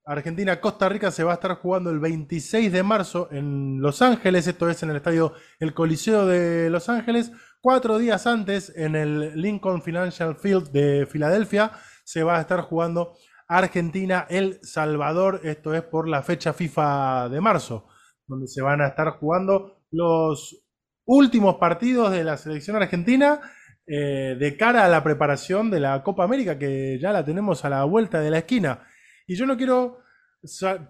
Argentina-Costa 0.06 0.88
Rica 0.88 1.10
se 1.10 1.24
va 1.24 1.32
a 1.32 1.34
estar 1.34 1.54
jugando 1.56 1.90
el 1.90 1.98
26 1.98 2.70
de 2.70 2.82
marzo 2.82 3.28
en 3.30 3.80
Los 3.80 4.02
Ángeles, 4.02 4.46
esto 4.46 4.68
es 4.68 4.82
en 4.82 4.90
el 4.90 4.96
estadio 4.96 5.32
El 5.58 5.72
Coliseo 5.72 6.26
de 6.26 6.68
Los 6.68 6.88
Ángeles. 6.90 7.32
Cuatro 7.62 7.96
días 7.96 8.26
antes, 8.26 8.70
en 8.76 8.96
el 8.96 9.40
Lincoln 9.40 9.82
Financial 9.82 10.36
Field 10.36 10.70
de 10.70 11.06
Filadelfia, 11.06 11.72
se 12.04 12.22
va 12.22 12.36
a 12.36 12.42
estar 12.42 12.60
jugando 12.60 13.14
Argentina-El 13.48 14.58
Salvador, 14.62 15.40
esto 15.42 15.72
es 15.72 15.82
por 15.82 16.06
la 16.06 16.22
fecha 16.22 16.52
FIFA 16.52 17.30
de 17.30 17.40
marzo, 17.40 17.86
donde 18.26 18.46
se 18.46 18.60
van 18.60 18.82
a 18.82 18.88
estar 18.88 19.18
jugando 19.18 19.80
los 19.90 20.66
últimos 21.06 21.56
partidos 21.56 22.10
de 22.10 22.24
la 22.24 22.36
selección 22.36 22.76
argentina 22.76 23.40
eh, 23.86 24.36
de 24.38 24.56
cara 24.58 24.84
a 24.84 24.88
la 24.88 25.02
preparación 25.02 25.70
de 25.70 25.80
la 25.80 26.02
Copa 26.02 26.24
América, 26.24 26.58
que 26.58 26.98
ya 27.00 27.10
la 27.12 27.24
tenemos 27.24 27.64
a 27.64 27.70
la 27.70 27.84
vuelta 27.84 28.20
de 28.20 28.30
la 28.30 28.38
esquina. 28.38 28.86
Y 29.26 29.36
yo 29.36 29.46
no 29.46 29.56
quiero 29.56 30.02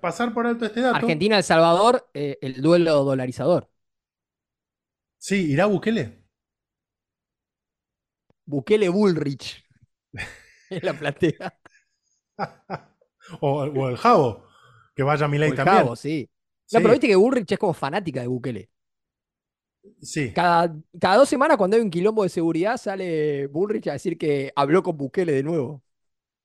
pasar 0.01 0.35
por 0.35 0.47
alto 0.47 0.64
este 0.64 0.81
dato. 0.81 0.97
Argentina-El 0.97 1.44
Salvador, 1.44 2.09
eh, 2.14 2.38
el 2.40 2.61
duelo 2.61 3.05
dolarizador. 3.05 3.70
Sí, 5.18 5.53
¿irá 5.53 5.66
Bukele? 5.66 6.25
Bukele 8.44 8.88
Bullrich. 8.88 9.64
en 10.70 10.81
la 10.83 10.99
platea. 10.99 11.59
o, 13.40 13.88
el 13.88 13.97
Javo, 13.97 14.47
que 14.94 15.03
vaya 15.03 15.27
a 15.27 15.29
Milei 15.29 15.55
también. 15.55 15.79
Javo, 15.79 15.97
sí. 15.97 16.29
No, 16.73 16.81
pero 16.81 16.90
viste 16.90 17.07
que 17.07 17.16
Bullrich 17.16 17.53
es 17.53 17.59
como 17.59 17.73
fanática 17.73 18.20
de 18.20 18.27
Bukele. 18.27 18.70
Sí. 20.01 20.33
Cada, 20.33 20.75
cada 20.99 21.16
dos 21.16 21.29
semanas, 21.29 21.57
cuando 21.57 21.77
hay 21.77 21.83
un 21.83 21.90
quilombo 21.90 22.23
de 22.23 22.31
seguridad, 22.31 22.77
sale 22.77 23.47
Bullrich 23.47 23.88
a 23.88 23.92
decir 23.92 24.18
que 24.18 24.53
habló 24.57 24.83
con 24.83 24.97
Bukele 24.97 25.33
de 25.33 25.42
nuevo. 25.42 25.84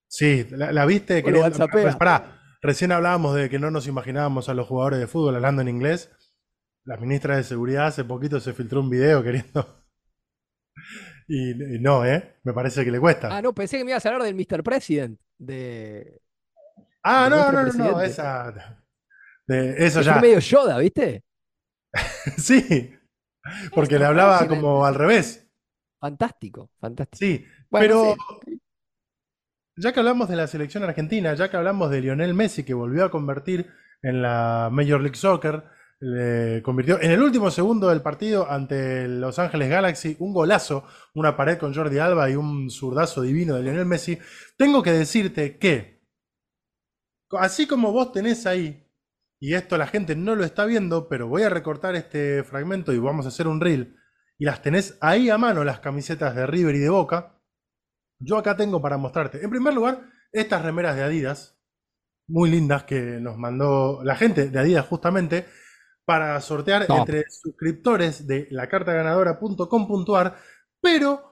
Sí, 0.10 0.48
la, 0.50 0.86
viste. 0.86 1.24
Que 1.24 1.32
pues, 1.32 1.96
recién 2.62 2.92
hablábamos 2.92 3.36
de 3.36 3.50
que 3.50 3.60
no 3.60 3.70
nos 3.70 3.88
imaginábamos 3.88 4.50
a 4.50 4.56
los 4.56 4.68
jugadores 4.68 5.00
de 5.00 5.08
fútbol 5.08 5.36
hablando 5.36 5.62
en 5.62 5.70
inglés. 5.70 6.12
La 6.84 6.98
ministra 6.98 7.38
de 7.38 7.44
Seguridad 7.44 7.88
hace 7.88 8.04
poquito 8.04 8.40
se 8.40 8.54
filtró 8.54 8.82
un 8.82 8.90
video 8.90 9.24
queriendo. 9.24 9.86
Y, 11.32 11.54
no, 11.80 12.04
¿eh? 12.08 12.40
Me 12.42 12.54
parece 12.54 12.84
que 12.84 12.90
le 12.90 13.00
cuesta. 13.00 13.30
Ah, 13.32 13.40
no, 13.40 13.54
pensé 13.54 13.78
que 13.78 13.84
me 13.84 13.92
ibas 13.92 14.04
a 14.04 14.10
hablar 14.10 14.24
del 14.24 14.34
Mr. 14.34 14.64
President. 14.64 15.20
De. 15.38 16.24
Ah, 17.04 17.28
no, 17.30 17.52
no, 17.52 17.64
no, 17.66 17.72
no, 17.72 18.02
esa. 18.02 18.82
De, 19.46 19.86
eso 19.86 20.02
ya. 20.02 20.20
medio 20.20 20.40
Yoda, 20.40 20.80
¿viste? 20.80 21.24
sí. 22.38 22.96
Porque 23.76 24.00
le 24.00 24.06
hablaba 24.06 24.48
como 24.48 24.84
al 24.84 24.96
revés. 24.96 25.48
Fantástico, 26.00 26.72
fantástico. 26.80 27.20
Sí, 27.20 27.46
pero 27.70 28.16
ya 29.80 29.94
que 29.94 30.00
hablamos 30.00 30.30
de 30.30 30.36
la 30.36 30.48
selección 30.48 30.84
argentina, 30.84 31.34
ya 31.34 31.50
que 31.50 31.58
hablamos 31.58 31.90
de 31.90 32.02
Lionel 32.02 32.34
Messi 32.34 32.64
que 32.64 32.74
volvió 32.74 33.06
a 33.06 33.12
convertir 33.12 33.72
en 34.02 34.22
la 34.22 34.70
Major 34.72 35.02
League 35.02 35.16
Soccer, 35.16 35.64
le 36.02 36.62
convirtió 36.62 37.02
en 37.02 37.12
el 37.12 37.22
último 37.22 37.52
segundo 37.52 37.90
del 37.90 38.02
partido 38.02 38.50
ante 38.50 39.08
Los 39.08 39.40
Ángeles 39.40 39.70
Galaxy 39.70 40.16
un 40.20 40.34
golazo, 40.34 40.86
una 41.14 41.36
pared 41.36 41.58
con 41.58 41.74
Jordi 41.74 41.98
Alba 42.00 42.30
y 42.30 42.36
un 42.36 42.70
zurdazo 42.70 43.22
divino 43.22 43.56
de 43.56 43.64
Lionel 43.64 43.86
Messi. 43.86 44.18
Tengo 44.58 44.84
que 44.84 44.92
decirte 44.92 45.58
que, 45.58 46.02
así 47.32 47.68
como 47.68 47.92
vos 47.92 48.12
tenés 48.12 48.46
ahí 48.46 48.86
y 49.40 49.54
esto 49.54 49.78
la 49.78 49.88
gente 49.88 50.16
no 50.16 50.36
lo 50.36 50.44
está 50.44 50.66
viendo, 50.66 51.08
pero 51.08 51.28
voy 51.28 51.44
a 51.44 51.50
recortar 51.50 51.96
este 51.96 52.44
fragmento 52.44 52.92
y 52.92 53.00
vamos 53.00 53.26
a 53.26 53.30
hacer 53.30 53.48
un 53.48 53.62
reel, 53.62 53.96
y 54.38 54.46
las 54.46 54.62
tenés 54.62 54.98
ahí 55.02 55.30
a 55.30 55.38
mano 55.38 55.64
las 55.64 55.80
camisetas 55.80 56.36
de 56.36 56.46
River 56.46 56.76
y 56.76 56.80
de 56.80 56.90
Boca, 56.90 57.39
yo 58.20 58.38
acá 58.38 58.56
tengo 58.56 58.82
para 58.82 58.98
mostrarte. 58.98 59.44
En 59.44 59.50
primer 59.50 59.74
lugar, 59.74 60.02
estas 60.32 60.62
remeras 60.62 60.96
de 60.96 61.04
Adidas, 61.04 61.58
muy 62.28 62.50
lindas 62.50 62.84
que 62.84 63.00
nos 63.20 63.38
mandó 63.38 64.02
la 64.04 64.16
gente 64.16 64.50
de 64.50 64.60
Adidas 64.60 64.86
justamente, 64.86 65.46
para 66.06 66.40
sortear 66.42 66.88
entre 66.90 67.26
suscriptores 67.30 68.26
de 68.26 68.48
lacartaganadora.com.ar, 68.50 70.38
pero 70.82 71.30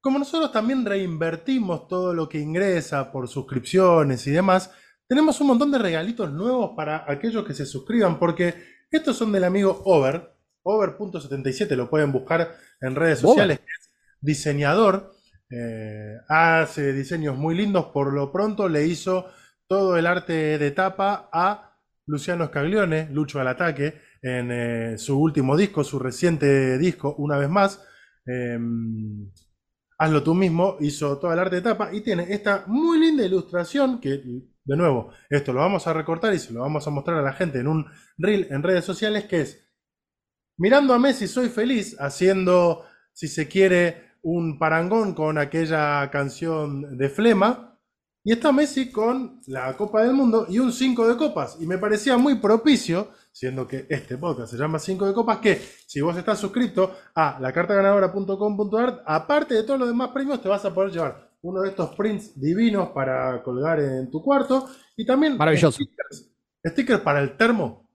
como 0.00 0.20
nosotros 0.20 0.52
también 0.52 0.84
reinvertimos 0.86 1.88
todo 1.88 2.14
lo 2.14 2.28
que 2.28 2.38
ingresa 2.38 3.10
por 3.10 3.26
suscripciones 3.26 4.24
y 4.28 4.30
demás, 4.30 4.70
tenemos 5.08 5.40
un 5.40 5.48
montón 5.48 5.72
de 5.72 5.78
regalitos 5.78 6.30
nuevos 6.30 6.74
para 6.76 7.04
aquellos 7.10 7.44
que 7.44 7.54
se 7.54 7.66
suscriban, 7.66 8.16
porque 8.20 8.54
estos 8.92 9.16
son 9.16 9.32
del 9.32 9.42
amigo 9.42 9.82
Over, 9.84 10.36
Over.77, 10.62 11.74
lo 11.74 11.90
pueden 11.90 12.12
buscar 12.12 12.56
en 12.80 12.94
redes 12.94 13.18
sociales, 13.18 13.58
es 13.58 13.90
diseñador, 14.20 15.15
eh, 15.50 16.16
hace 16.28 16.92
diseños 16.92 17.36
muy 17.36 17.54
lindos, 17.54 17.86
por 17.86 18.12
lo 18.12 18.32
pronto 18.32 18.68
le 18.68 18.86
hizo 18.86 19.26
todo 19.66 19.96
el 19.96 20.06
arte 20.06 20.58
de 20.58 20.70
tapa 20.70 21.28
a 21.32 21.78
Luciano 22.06 22.46
Scaglione, 22.46 23.08
Lucho 23.10 23.40
al 23.40 23.48
ataque, 23.48 24.00
en 24.22 24.50
eh, 24.50 24.98
su 24.98 25.18
último 25.20 25.56
disco, 25.56 25.84
su 25.84 25.98
reciente 25.98 26.78
disco, 26.78 27.14
una 27.18 27.36
vez 27.38 27.48
más. 27.48 27.84
Em, 28.26 29.30
hazlo 29.98 30.22
tú 30.22 30.34
mismo, 30.34 30.76
hizo 30.80 31.18
todo 31.18 31.32
el 31.32 31.38
arte 31.38 31.56
de 31.56 31.62
tapa 31.62 31.92
y 31.92 32.00
tiene 32.02 32.32
esta 32.32 32.64
muy 32.66 32.98
linda 32.98 33.24
ilustración 33.24 34.00
que 34.00 34.22
de 34.66 34.76
nuevo, 34.76 35.12
esto 35.30 35.52
lo 35.52 35.60
vamos 35.60 35.86
a 35.86 35.92
recortar 35.92 36.34
y 36.34 36.40
se 36.40 36.52
lo 36.52 36.60
vamos 36.60 36.86
a 36.86 36.90
mostrar 36.90 37.18
a 37.18 37.22
la 37.22 37.32
gente 37.32 37.60
en 37.60 37.68
un 37.68 37.86
reel 38.18 38.48
en 38.50 38.64
redes 38.64 38.84
sociales 38.84 39.24
que 39.24 39.42
es 39.42 39.66
mirando 40.58 40.92
a 40.92 40.98
Messi 40.98 41.28
soy 41.28 41.48
feliz 41.48 41.96
haciendo, 42.00 42.84
si 43.12 43.28
se 43.28 43.46
quiere, 43.48 44.05
un 44.26 44.58
parangón 44.58 45.14
con 45.14 45.38
aquella 45.38 46.10
canción 46.10 46.98
de 46.98 47.08
Flema. 47.08 47.78
Y 48.24 48.32
está 48.32 48.50
Messi 48.50 48.90
con 48.90 49.40
la 49.46 49.76
Copa 49.76 50.02
del 50.02 50.14
Mundo 50.14 50.46
y 50.48 50.58
un 50.58 50.72
5 50.72 51.06
de 51.06 51.16
copas. 51.16 51.58
Y 51.60 51.66
me 51.66 51.78
parecía 51.78 52.16
muy 52.18 52.40
propicio, 52.40 53.12
siendo 53.30 53.68
que 53.68 53.86
este 53.88 54.18
podcast 54.18 54.50
se 54.50 54.58
llama 54.58 54.80
5 54.80 55.06
de 55.06 55.14
copas, 55.14 55.38
que 55.38 55.54
si 55.86 56.00
vos 56.00 56.16
estás 56.16 56.40
suscrito 56.40 56.92
a 57.14 57.38
lacartaganadora.com.ar, 57.38 59.04
aparte 59.06 59.54
de 59.54 59.62
todos 59.62 59.78
los 59.78 59.88
demás 59.88 60.08
premios, 60.08 60.42
te 60.42 60.48
vas 60.48 60.64
a 60.64 60.74
poder 60.74 60.90
llevar 60.90 61.30
uno 61.42 61.60
de 61.60 61.68
estos 61.68 61.94
prints 61.94 62.32
divinos 62.40 62.88
para 62.88 63.40
colgar 63.44 63.78
en 63.78 64.10
tu 64.10 64.20
cuarto. 64.20 64.68
Y 64.96 65.06
también 65.06 65.36
Maravilloso. 65.36 65.84
Stickers, 66.66 67.00
para 67.02 67.20
el 67.20 67.36
termo. 67.36 67.88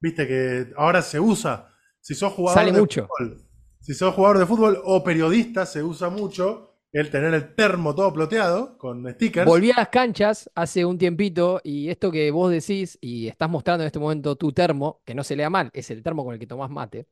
Viste 0.00 0.26
que 0.26 0.72
ahora 0.76 1.00
se 1.00 1.20
usa. 1.20 1.72
Si 2.00 2.16
sos 2.16 2.32
jugador 2.32 2.72
de 2.72 2.80
mucho. 2.80 3.06
fútbol, 3.06 3.45
si 3.86 3.94
sos 3.94 4.16
jugador 4.16 4.38
de 4.38 4.46
fútbol 4.46 4.82
o 4.84 5.04
periodista, 5.04 5.64
se 5.64 5.80
usa 5.80 6.10
mucho 6.10 6.72
el 6.92 7.08
tener 7.08 7.32
el 7.34 7.54
termo 7.54 7.94
todo 7.94 8.12
ploteado 8.12 8.76
con 8.78 9.08
stickers. 9.12 9.46
Volví 9.46 9.70
a 9.70 9.76
las 9.76 9.90
canchas 9.90 10.50
hace 10.56 10.84
un 10.84 10.98
tiempito 10.98 11.60
y 11.62 11.88
esto 11.88 12.10
que 12.10 12.32
vos 12.32 12.50
decís 12.50 12.98
y 13.00 13.28
estás 13.28 13.48
mostrando 13.48 13.84
en 13.84 13.86
este 13.86 14.00
momento 14.00 14.34
tu 14.34 14.50
termo, 14.50 15.02
que 15.04 15.14
no 15.14 15.22
se 15.22 15.36
lea 15.36 15.48
mal, 15.48 15.70
es 15.72 15.88
el 15.92 16.02
termo 16.02 16.24
con 16.24 16.34
el 16.34 16.40
que 16.40 16.48
tomás 16.48 16.68
mate. 16.68 17.06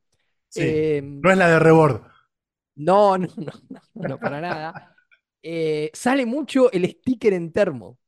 Eh, 0.57 1.01
no 1.01 1.31
es 1.31 1.39
la 1.39 1.49
de 1.49 1.59
rebord. 1.61 2.01
No, 2.75 3.19
no, 3.19 3.29
no, 3.37 3.53
no, 3.69 4.09
no 4.09 4.19
para 4.19 4.41
nada. 4.41 4.97
Eh, 5.45 5.93
sale 5.93 6.27
mucho 6.27 6.73
el 6.73 6.91
sticker 6.91 7.35
en 7.35 7.53
termo. 7.53 8.01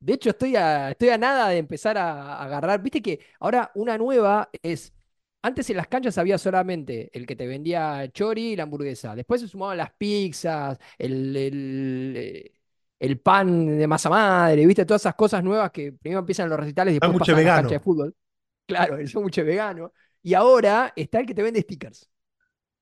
De 0.00 0.14
hecho, 0.14 0.30
estoy 0.30 0.56
a, 0.56 0.92
estoy 0.92 1.10
a 1.10 1.18
nada 1.18 1.50
de 1.50 1.58
empezar 1.58 1.98
a, 1.98 2.42
agarrar. 2.42 2.80
Viste 2.80 3.02
que 3.02 3.20
ahora 3.38 3.70
una 3.74 3.98
nueva 3.98 4.48
es. 4.62 4.94
Antes 5.42 5.70
en 5.70 5.76
las 5.76 5.86
canchas 5.86 6.18
había 6.18 6.36
solamente 6.36 7.10
el 7.12 7.26
que 7.26 7.36
te 7.36 7.46
vendía 7.46 8.10
chori 8.12 8.52
y 8.52 8.56
la 8.56 8.64
hamburguesa. 8.64 9.14
Después 9.14 9.40
se 9.40 9.48
sumaban 9.48 9.76
las 9.76 9.92
pizzas, 9.92 10.78
el, 10.98 11.36
el, 11.36 12.52
eh, 12.98 13.16
pan 13.16 13.78
de 13.78 13.86
masa 13.86 14.10
madre, 14.10 14.66
¿viste? 14.66 14.84
Todas 14.84 15.02
esas 15.02 15.14
cosas 15.14 15.44
nuevas 15.44 15.70
que 15.70 15.92
primero 15.92 16.20
empiezan 16.20 16.48
los 16.48 16.58
recitales 16.58 16.92
y 16.92 16.98
después 16.98 17.18
pasan 17.18 17.36
a 17.36 17.42
la 17.42 17.54
cancha 17.56 17.74
de 17.74 17.80
fútbol. 17.80 18.14
Claro, 18.66 18.96
el 18.98 19.10
mucho 19.14 19.44
vegano. 19.44 19.92
Y 20.22 20.34
ahora 20.34 20.92
está 20.96 21.20
el 21.20 21.26
que 21.26 21.34
te 21.34 21.42
vende 21.42 21.62
stickers. 21.62 22.10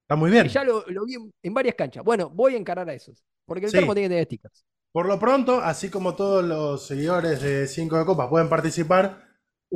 Está 0.03 0.17
muy 0.17 0.31
bien. 0.31 0.49
ya 0.49 0.65
lo, 0.65 0.85
vi 1.05 1.17
en, 1.43 1.55
varias 1.55 1.75
canchas. 1.75 2.05
Bueno, 2.05 2.31
voy 2.31 2.55
a 2.55 2.59
encarar 2.59 2.89
a 2.89 2.95
esos. 2.95 3.23
Porque 3.45 3.67
el 3.67 3.73
termo 3.73 3.93
tiene 3.93 4.09
que 4.09 4.13
tener 4.15 4.25
stickers. 4.25 4.65
Por 4.93 5.07
lo 5.07 5.19
pronto, 5.19 5.61
así 5.61 5.91
como 5.91 6.15
todos 6.17 6.43
los 6.43 6.87
seguidores 6.87 7.43
de 7.43 7.67
5 7.67 7.99
de 7.99 8.05
Copas 8.07 8.29
pueden 8.29 8.49
participar, 8.49 9.26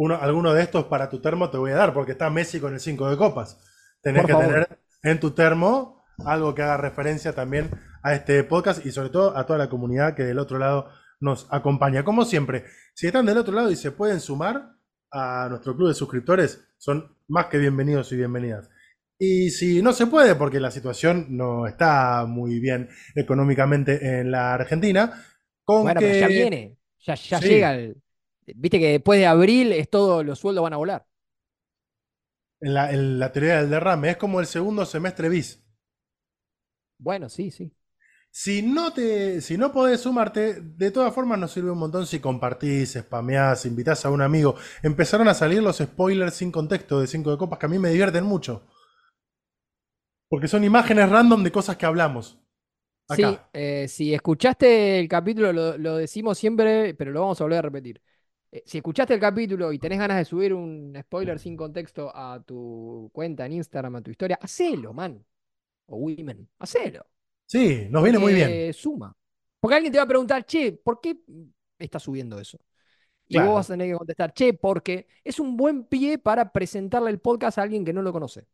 uno, 0.03 0.19
alguno 0.19 0.55
de 0.55 0.63
estos 0.63 0.85
para 0.85 1.11
tu 1.11 1.21
termo 1.21 1.51
te 1.51 1.59
voy 1.59 1.73
a 1.73 1.77
dar, 1.77 1.93
porque 1.93 2.13
está 2.13 2.31
Messi 2.31 2.59
con 2.59 2.73
el 2.73 2.81
5 2.81 3.11
de 3.11 3.17
Copas. 3.19 3.59
Tenés 4.01 4.25
que 4.25 4.33
tener 4.33 4.81
en 5.03 5.21
tu 5.21 5.33
termo 5.33 6.03
algo 6.25 6.55
que 6.55 6.63
haga 6.63 6.79
referencia 6.79 7.35
también 7.35 7.71
a 8.03 8.15
este 8.15 8.43
podcast 8.45 8.87
y 8.87 8.93
sobre 8.93 9.11
todo 9.11 9.37
a 9.37 9.45
toda 9.45 9.59
la 9.59 9.69
comunidad 9.69 10.15
que 10.15 10.23
del 10.23 10.39
otro 10.39 10.59
lado 10.59 10.89
nos 11.21 11.47
acompaña. 11.51 12.03
Como 12.03 12.25
siempre, 12.25 12.65
si 12.95 13.09
están 13.09 13.27
del 13.27 13.37
otro 13.37 13.55
lado 13.55 13.71
y 13.71 13.77
se 13.77 13.91
pueden 13.91 14.21
sumar 14.21 14.71
a 15.13 15.49
nuestro 15.51 15.77
club 15.77 15.89
de 15.89 15.95
suscriptores, 15.95 16.66
son 16.79 17.14
más 17.29 17.47
que 17.47 17.59
bienvenidos 17.59 18.11
y 18.12 18.16
bienvenidas. 18.16 18.70
Y 19.18 19.51
si 19.51 19.83
no 19.83 19.93
se 19.93 20.07
puede, 20.07 20.35
porque 20.35 20.61
la 20.61 20.70
situación 20.70 21.27
no 21.29 21.66
está 21.66 22.24
muy 22.27 22.59
bien 22.59 22.89
económicamente 23.14 24.18
en 24.18 24.31
la 24.31 24.55
Argentina, 24.55 25.27
con 25.62 25.83
bueno, 25.83 26.01
pero 26.01 26.14
ya 26.14 26.27
viene, 26.27 26.79
ya, 27.01 27.39
llega. 27.39 27.77
Viste 28.57 28.78
que 28.78 28.92
después 28.92 29.18
de 29.18 29.26
abril 29.26 29.72
es 29.72 29.88
todo, 29.88 30.22
los 30.22 30.38
sueldos 30.38 30.62
van 30.62 30.72
a 30.72 30.78
volar. 30.78 31.07
En 32.61 33.18
la, 33.18 33.32
teoría 33.32 33.59
del 33.59 33.70
derrame, 33.70 34.11
es 34.11 34.16
como 34.16 34.40
el 34.40 34.46
segundo 34.46 34.84
semestre 34.84 35.28
bis. 35.28 35.64
Bueno, 36.98 37.28
sí, 37.28 37.51
sí. 37.51 37.72
Si 38.30 38.62
no, 38.62 38.92
te, 38.92 39.40
si 39.40 39.57
no 39.57 39.72
podés 39.72 40.01
sumarte, 40.03 40.61
de 40.61 40.90
todas 40.90 41.12
formas 41.14 41.38
nos 41.38 41.51
sirve 41.51 41.70
un 41.70 41.78
montón 41.78 42.07
si 42.07 42.20
compartís, 42.20 42.92
spameás, 42.92 43.66
invitás 43.66 44.05
a 44.05 44.11
un 44.11 44.22
amigo. 44.22 44.55
Empezaron 44.82 45.26
a 45.28 45.34
salir 45.34 45.62
los 45.62 45.78
spoilers 45.78 46.34
sin 46.34 46.53
contexto 46.53 47.01
de 47.01 47.07
5 47.07 47.30
de 47.32 47.38
copas 47.38 47.59
que 47.59 47.66
a 47.66 47.68
mí 47.70 47.78
me 47.78 47.90
divierten 47.90 48.24
mucho. 48.24 48.68
Porque 50.28 50.46
son 50.46 50.62
imágenes 50.62 51.09
random 51.09 51.42
de 51.42 51.51
cosas 51.51 51.76
que 51.76 51.86
hablamos. 51.86 52.40
Sí, 53.16 53.24
eh, 53.53 53.86
si 53.88 54.14
escuchaste 54.14 55.01
el 55.01 55.09
capítulo, 55.09 55.53
lo, 55.53 55.96
decimos 55.96 56.38
siempre, 56.38 56.94
pero 56.94 57.11
lo 57.11 57.20
vamos 57.20 57.40
a 57.40 57.44
volver 57.44 57.59
a 57.59 57.62
repetir. 57.62 58.01
Eh, 58.53 58.62
si 58.66 58.78
escuchaste 58.78 59.14
el 59.14 59.20
capítulo 59.20 59.72
y 59.72 59.78
tenés 59.78 59.98
ganas 59.98 60.18
de 60.18 60.24
subir 60.24 60.55
un 60.55 60.96
spoiler 61.01 61.38
sin 61.38 61.57
contexto 61.57 62.11
a 62.14 62.42
tu 62.44 63.11
cuenta 63.12 63.46
en 63.46 63.53
Instagram, 63.53 63.96
a 63.96 64.03
tu 64.03 64.11
historia, 64.11 64.38
hacelo, 64.42 64.92
man. 64.92 65.24
O 65.86 65.96
women, 65.98 66.48
hacelo. 66.61 67.07
Sí, 67.46 67.86
nos 67.90 68.03
viene 68.03 68.18
muy 68.18 68.32
bien. 68.32 68.66
Eh, 68.68 68.72
suma. 68.72 69.16
Porque 69.61 69.74
alguien 69.76 69.92
te 69.92 69.98
va 69.98 70.05
a 70.05 70.09
preguntar, 70.09 70.44
che, 70.46 70.72
¿por 70.72 71.01
qué 71.01 71.18
estás 71.78 72.03
subiendo 72.03 72.38
eso? 72.40 72.59
Y 73.28 73.38
Claro. 73.38 73.40
vos 73.40 73.57
vas 73.57 73.70
a 73.70 73.74
tener 73.74 73.90
que 73.92 73.98
contestar, 73.98 74.32
che, 74.34 74.55
porque 74.55 75.09
es 75.24 75.40
un 75.40 75.57
buen 75.57 75.84
pie 75.84 76.18
para 76.18 76.53
presentarle 76.53 77.11
el 77.11 77.20
podcast 77.20 77.59
a 77.59 77.62
alguien 77.64 77.84
que 77.84 77.92
no 77.94 78.03
lo 78.03 78.12
conoce. 78.12 78.46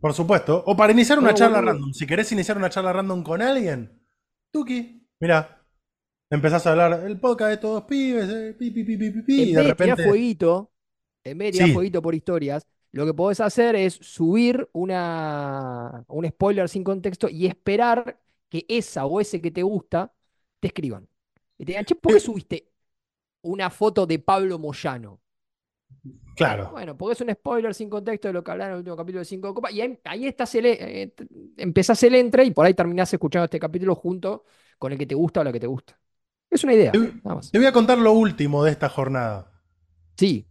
Por 0.00 0.12
supuesto. 0.14 0.62
O 0.66 0.76
para 0.76 0.92
iniciar 0.92 1.18
una 1.18 1.34
No, 1.34 1.38
charla 1.38 1.60
random. 1.60 1.92
Si 1.92 2.06
querés 2.06 2.32
iniciar 2.32 2.56
una 2.56 2.70
charla 2.70 2.92
random 2.92 3.22
con 3.22 3.42
alguien, 3.42 4.00
Tuki, 4.50 5.06
mira, 5.20 5.61
empezás 6.34 6.66
a 6.66 6.70
hablar 6.72 7.04
el 7.06 7.18
podcast 7.20 7.50
de 7.50 7.56
todos 7.58 7.84
pibes, 7.84 8.28
eh, 8.28 8.54
pi, 8.58 8.70
pi, 8.70 8.84
pi, 8.84 8.96
pi, 8.96 9.10
pi, 9.10 9.22
pi, 9.22 9.42
y 9.42 9.52
de 9.54 9.62
repente. 9.62 10.04
fueguito, 10.04 10.72
en 11.24 11.38
vez 11.38 11.56
de 11.56 11.66
Sí. 11.66 11.72
fueguito 11.72 12.02
por 12.02 12.14
historias, 12.14 12.66
lo 12.92 13.06
que 13.06 13.14
podés 13.14 13.40
hacer 13.40 13.74
es 13.76 13.94
subir 13.94 14.68
una, 14.72 16.04
un 16.08 16.26
spoiler 16.28 16.68
sin 16.68 16.84
contexto 16.84 17.28
y 17.28 17.46
esperar 17.46 18.18
que 18.48 18.64
esa 18.68 19.06
o 19.06 19.20
ese 19.20 19.40
que 19.40 19.50
te 19.50 19.62
gusta 19.62 20.12
te 20.60 20.68
escriban. 20.68 21.08
Y 21.58 21.64
te 21.64 21.72
digan, 21.72 21.84
che, 21.84 21.94
¿por 21.94 22.12
qué 22.12 22.18
Eh. 22.18 22.20
subiste 22.20 22.68
una 23.42 23.70
foto 23.70 24.06
de 24.06 24.18
Pablo 24.18 24.58
Moyano? 24.58 25.20
Claro. 26.36 26.70
Bueno, 26.72 26.96
porque 26.96 27.12
es 27.14 27.20
un 27.20 27.30
spoiler 27.32 27.74
sin 27.74 27.88
contexto 27.90 28.28
de 28.28 28.34
lo 28.34 28.42
que 28.42 28.50
hablaron 28.50 28.72
en 28.72 28.74
el 28.76 28.78
último 28.80 28.96
capítulo 28.96 29.20
de 29.20 29.24
Cinco 29.26 29.48
de 29.48 29.54
Copa. 29.54 29.70
Y 29.70 29.80
ahí, 29.82 29.98
ahí 30.04 30.26
estás 30.26 30.54
el, 30.54 30.66
eh, 30.66 31.14
empezás 31.58 32.02
el 32.02 32.14
entre 32.14 32.44
y 32.44 32.50
por 32.50 32.64
ahí 32.66 32.74
terminás 32.74 33.12
escuchando 33.12 33.44
este 33.44 33.60
capítulo 33.60 33.94
junto 33.94 34.44
con 34.78 34.92
el 34.92 34.98
que 34.98 35.06
te 35.06 35.14
gusta 35.14 35.40
o 35.40 35.44
la 35.44 35.52
que 35.52 35.60
te 35.60 35.66
gusta. 35.66 35.98
Es 36.52 36.64
una 36.64 36.74
idea, 36.74 36.92
Te, 36.92 37.58
voy 37.58 37.66
a 37.66 37.72
contar 37.72 37.98
lo 37.98 38.12
último 38.12 38.64
de 38.64 38.70
esta 38.70 38.88
jornada. 38.88 39.50
Sí, 40.16 40.46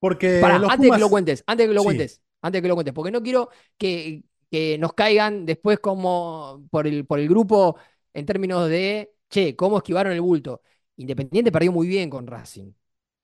Porque 0.00 0.40
los 0.58 0.70
antes 0.70 0.86
de 0.86 0.92
que 0.92 0.98
lo 1.00 1.08
Pumas. 1.08 1.10
cuentes, 1.10 1.44
antes 1.46 1.68
que 1.68 1.74
lo 1.74 1.80
Sí. 1.80 1.86
cuentes, 1.86 2.22
antes 2.40 2.62
que 2.62 2.68
lo 2.68 2.74
cuentes, 2.74 2.94
porque 2.94 3.10
no 3.10 3.22
quiero 3.22 3.50
que, 3.78 4.24
que 4.50 4.78
nos 4.78 4.92
caigan 4.94 5.46
después 5.46 5.78
como 5.80 6.66
por 6.70 6.86
el, 6.86 7.06
por 7.06 7.20
el 7.20 7.28
grupo 7.28 7.76
en 8.14 8.26
términos 8.26 8.68
de, 8.68 9.12
che, 9.30 9.56
¿cómo 9.56 9.78
esquivaron 9.78 10.12
el 10.12 10.20
bulto? 10.20 10.62
Independiente 10.96 11.52
perdió 11.52 11.72
muy 11.72 11.86
bien 11.86 12.10
con 12.10 12.26
Racing. 12.26 12.72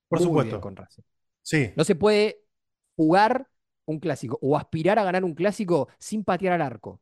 Por 0.09 0.19
muy 0.19 0.27
supuesto. 0.27 0.51
bien 0.51 0.61
con 0.61 0.77
Racing. 0.77 1.03
Sí. 1.43 1.73
No 1.77 1.85
se 1.85 1.95
puede 1.95 2.41
jugar 2.97 3.49
un 3.87 4.01
clásico 4.01 4.39
o 4.43 4.57
aspirar 4.57 4.99
a 4.99 5.05
ganar 5.05 5.25
un 5.25 5.35
clásico 5.35 5.89
sin 5.99 6.25
patear 6.25 6.55
al 6.55 6.63
arco. 6.63 7.01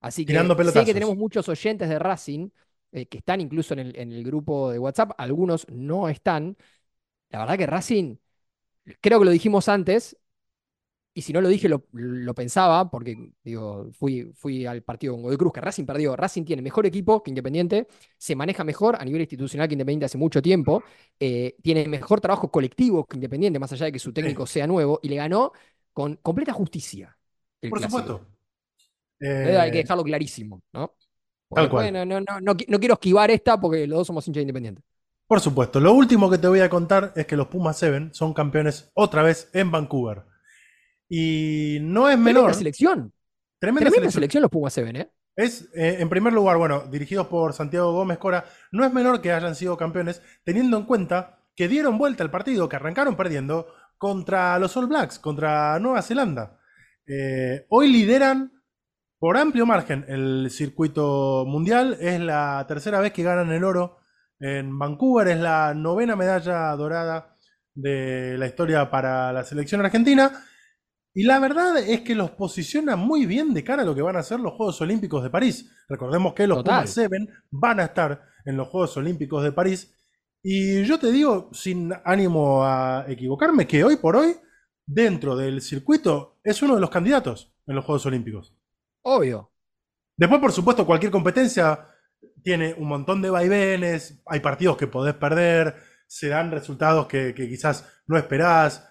Así 0.00 0.24
que 0.24 0.32
sé 0.34 0.84
que 0.84 0.94
tenemos 0.94 1.16
muchos 1.16 1.48
oyentes 1.48 1.88
de 1.88 1.98
Racing 1.98 2.50
eh, 2.92 3.06
que 3.06 3.18
están 3.18 3.40
incluso 3.40 3.74
en 3.74 3.80
el, 3.80 3.96
en 3.96 4.12
el 4.12 4.24
grupo 4.24 4.70
de 4.70 4.78
WhatsApp, 4.78 5.12
algunos 5.18 5.66
no 5.70 6.08
están. 6.08 6.56
La 7.30 7.40
verdad 7.40 7.58
que 7.58 7.66
Racing, 7.66 8.16
creo 9.00 9.18
que 9.20 9.24
lo 9.26 9.30
dijimos 9.32 9.68
antes, 9.68 10.16
y 11.12 11.22
si 11.22 11.32
no 11.32 11.40
lo 11.40 11.48
dije 11.48 11.68
lo, 11.68 11.84
lo 11.92 12.34
pensaba, 12.34 12.88
porque 12.90 13.32
digo, 13.42 13.90
fui, 13.92 14.30
fui 14.34 14.64
al 14.66 14.82
partido 14.82 15.14
con 15.14 15.22
Godoy 15.22 15.36
Cruz, 15.38 15.52
que 15.52 15.60
Racing 15.60 15.84
perdió. 15.84 16.14
Racing 16.16 16.44
tiene 16.44 16.62
mejor 16.62 16.86
equipo 16.86 17.22
que 17.22 17.30
Independiente, 17.30 17.88
se 18.16 18.36
maneja 18.36 18.62
mejor 18.64 18.96
a 19.00 19.04
nivel 19.04 19.20
institucional 19.22 19.66
que 19.68 19.74
Independiente 19.74 20.06
hace 20.06 20.18
mucho 20.18 20.40
tiempo, 20.40 20.84
eh, 21.18 21.56
tiene 21.62 21.88
mejor 21.88 22.20
trabajo 22.20 22.50
colectivo 22.50 23.06
que 23.06 23.16
Independiente, 23.16 23.58
más 23.58 23.72
allá 23.72 23.86
de 23.86 23.92
que 23.92 23.98
su 23.98 24.12
técnico 24.12 24.46
sea 24.46 24.66
nuevo, 24.68 25.00
y 25.02 25.08
le 25.08 25.16
ganó 25.16 25.52
con 25.92 26.16
completa 26.16 26.52
justicia. 26.52 27.16
Por 27.68 27.78
clásico. 27.78 27.80
supuesto. 27.80 28.26
Eh, 29.42 29.56
Hay 29.58 29.70
que 29.70 29.78
Eh, 29.78 29.78
dejarlo 29.78 30.04
clarísimo, 30.04 30.62
¿no? 30.72 30.94
Porque 31.50 31.62
Tal 31.64 31.70
cual. 31.70 31.84
después 31.92 32.06
no, 32.06 32.20
no, 32.20 32.24
no, 32.26 32.40
no, 32.40 32.56
qui- 32.56 32.66
no 32.68 32.78
quiero 32.78 32.94
esquivar 32.94 33.30
esta 33.30 33.60
porque 33.60 33.86
los 33.86 33.98
dos 33.98 34.06
somos 34.06 34.26
hinchas 34.26 34.38
de 34.38 34.42
Independiente. 34.42 34.82
Por 35.26 35.40
supuesto. 35.40 35.78
Lo 35.80 35.92
último 35.92 36.30
que 36.30 36.38
te 36.38 36.48
voy 36.48 36.60
a 36.60 36.70
contar 36.70 37.12
es 37.16 37.26
que 37.26 37.36
los 37.36 37.48
Pumas 37.48 37.76
7 37.78 38.08
son 38.12 38.32
campeones 38.32 38.90
otra 38.94 39.22
vez 39.22 39.50
en 39.52 39.70
Vancouver. 39.70 40.22
Y 41.08 41.78
no 41.82 42.08
es 42.08 42.14
Tremenda 42.16 42.40
menor. 42.40 42.54
selección. 42.54 43.12
Tremenda 43.58 43.90
Tremenda 43.90 43.90
selección. 43.90 44.12
selección 44.12 44.42
los 44.42 44.50
Pumas 44.50 44.72
se 44.72 44.82
ven, 44.82 44.96
¿eh? 44.96 45.10
Es, 45.36 45.68
eh, 45.74 45.96
en 46.00 46.08
primer 46.08 46.32
lugar, 46.32 46.56
bueno, 46.56 46.80
dirigidos 46.90 47.26
por 47.28 47.52
Santiago 47.52 47.92
Gómez 47.92 48.18
Cora, 48.18 48.44
no 48.72 48.84
es 48.84 48.92
menor 48.92 49.20
que 49.20 49.32
hayan 49.32 49.54
sido 49.54 49.76
campeones, 49.76 50.22
teniendo 50.44 50.76
en 50.76 50.84
cuenta 50.84 51.38
que 51.56 51.68
dieron 51.68 51.98
vuelta 51.98 52.22
al 52.22 52.30
partido, 52.30 52.68
que 52.68 52.76
arrancaron 52.76 53.16
perdiendo 53.16 53.66
contra 53.98 54.58
los 54.58 54.76
All 54.76 54.86
Blacks, 54.86 55.18
contra 55.18 55.78
Nueva 55.78 56.02
Zelanda. 56.02 56.58
Eh, 57.06 57.66
hoy 57.70 57.88
lideran 57.92 58.52
por 59.20 59.36
amplio 59.36 59.66
margen 59.66 60.06
el 60.08 60.50
circuito 60.50 61.44
mundial, 61.46 61.98
es 62.00 62.18
la 62.18 62.64
tercera 62.66 63.00
vez 63.00 63.12
que 63.12 63.22
ganan 63.22 63.52
el 63.52 63.64
oro 63.64 63.98
en 64.40 64.78
Vancouver, 64.78 65.28
es 65.28 65.38
la 65.38 65.74
novena 65.74 66.16
medalla 66.16 66.74
dorada 66.74 67.36
de 67.74 68.38
la 68.38 68.46
historia 68.46 68.90
para 68.90 69.30
la 69.30 69.44
selección 69.44 69.84
argentina. 69.84 70.32
Y 71.12 71.24
la 71.24 71.38
verdad 71.38 71.76
es 71.76 72.00
que 72.00 72.14
los 72.14 72.30
posiciona 72.30 72.96
muy 72.96 73.26
bien 73.26 73.52
de 73.52 73.62
cara 73.62 73.82
a 73.82 73.84
lo 73.84 73.94
que 73.94 74.00
van 74.00 74.16
a 74.16 74.22
ser 74.22 74.40
los 74.40 74.54
Juegos 74.54 74.80
Olímpicos 74.80 75.22
de 75.22 75.28
París. 75.28 75.70
Recordemos 75.86 76.32
que 76.32 76.46
los 76.46 76.58
Total. 76.58 76.76
Pumas 76.76 76.90
7 76.90 77.16
van 77.50 77.80
a 77.80 77.84
estar 77.84 78.22
en 78.46 78.56
los 78.56 78.68
Juegos 78.68 78.96
Olímpicos 78.96 79.44
de 79.44 79.52
París. 79.52 79.94
Y 80.42 80.82
yo 80.84 80.98
te 80.98 81.12
digo, 81.12 81.50
sin 81.52 81.92
ánimo 82.06 82.64
a 82.64 83.04
equivocarme, 83.06 83.66
que 83.66 83.84
hoy 83.84 83.96
por 83.96 84.16
hoy, 84.16 84.34
dentro 84.86 85.36
del 85.36 85.60
circuito, 85.60 86.38
es 86.42 86.62
uno 86.62 86.74
de 86.76 86.80
los 86.80 86.88
candidatos 86.88 87.52
en 87.66 87.74
los 87.74 87.84
Juegos 87.84 88.06
Olímpicos. 88.06 88.54
Obvio. 89.02 89.52
Después, 90.16 90.40
por 90.40 90.52
supuesto, 90.52 90.86
cualquier 90.86 91.10
competencia 91.12 91.88
tiene 92.42 92.74
un 92.74 92.88
montón 92.88 93.22
de 93.22 93.30
vaivenes, 93.30 94.22
hay 94.26 94.40
partidos 94.40 94.76
que 94.76 94.86
podés 94.86 95.14
perder, 95.14 95.76
se 96.06 96.28
dan 96.28 96.50
resultados 96.50 97.06
que, 97.06 97.34
que 97.34 97.48
quizás 97.48 98.02
no 98.06 98.18
esperás, 98.18 98.90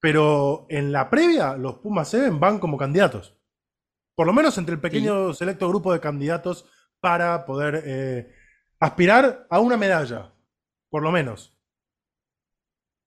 pero 0.00 0.66
en 0.68 0.92
la 0.92 1.10
previa 1.10 1.56
los 1.56 1.76
Pumas 1.76 2.08
7 2.08 2.30
van 2.32 2.58
como 2.58 2.78
candidatos. 2.78 3.36
Por 4.14 4.26
lo 4.26 4.32
menos 4.32 4.56
entre 4.58 4.74
el 4.74 4.80
pequeño 4.80 5.32
selecto 5.32 5.68
grupo 5.68 5.92
de 5.92 6.00
candidatos 6.00 6.68
para 7.00 7.44
poder 7.44 7.82
eh, 7.84 8.34
aspirar 8.80 9.46
a 9.50 9.60
una 9.60 9.76
medalla, 9.76 10.32
por 10.90 11.02
lo 11.02 11.10
menos. 11.10 11.57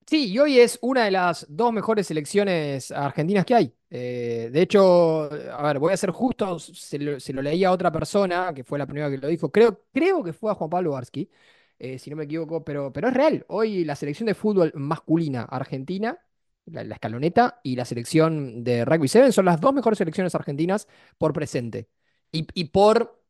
Sí, 0.06 0.30
y 0.32 0.40
hoy 0.40 0.60
es 0.60 0.78
una 0.82 1.06
de 1.06 1.12
las 1.12 1.46
dos 1.50 1.72
mejores 1.72 2.08
selecciones 2.08 2.92
argentinas 2.92 3.46
que 3.46 3.56
hay. 3.56 3.74
Eh, 3.90 4.50
de 4.52 4.62
hecho, 4.62 5.30
a 5.32 5.64
ver, 5.64 5.80
voy 5.80 5.94
a 5.94 5.98
ser 5.98 6.12
justo, 6.12 6.60
se 6.60 7.00
lo, 7.00 7.42
leí 7.42 7.64
a 7.64 7.72
otra 7.72 7.92
persona, 7.92 8.54
que 8.54 8.64
fue 8.66 8.78
la 8.78 8.86
primera 8.86 9.10
que 9.10 9.18
lo 9.18 9.28
dijo, 9.30 9.52
creo, 9.52 9.86
creo 9.94 10.22
que 10.24 10.34
fue 10.34 10.52
a 10.52 10.56
Juan 10.56 10.70
Pablo 10.70 10.92
Barsky, 10.92 11.30
eh, 11.80 11.98
si 11.98 12.10
no 12.10 12.18
me 12.18 12.26
equivoco, 12.26 12.64
pero, 12.64 12.92
pero 12.92 13.08
es 13.08 13.14
real. 13.14 13.46
Hoy 13.48 13.86
la 13.86 13.96
selección 13.96 14.28
de 14.28 14.36
fútbol 14.36 14.74
masculina 14.76 15.44
argentina, 15.44 16.20
la, 16.66 16.82
escaloneta, 16.82 17.62
y 17.64 17.76
la 17.76 17.86
selección 17.86 18.64
de 18.64 18.84
rugby 18.86 19.08
7 19.08 19.32
son 19.32 19.46
las 19.46 19.62
dos 19.62 19.74
mejores 19.74 19.98
selecciones 19.98 20.36
argentinas 20.36 20.88
por 21.18 21.32
presente. 21.34 21.90
Y 22.34 22.66
por 22.66 23.21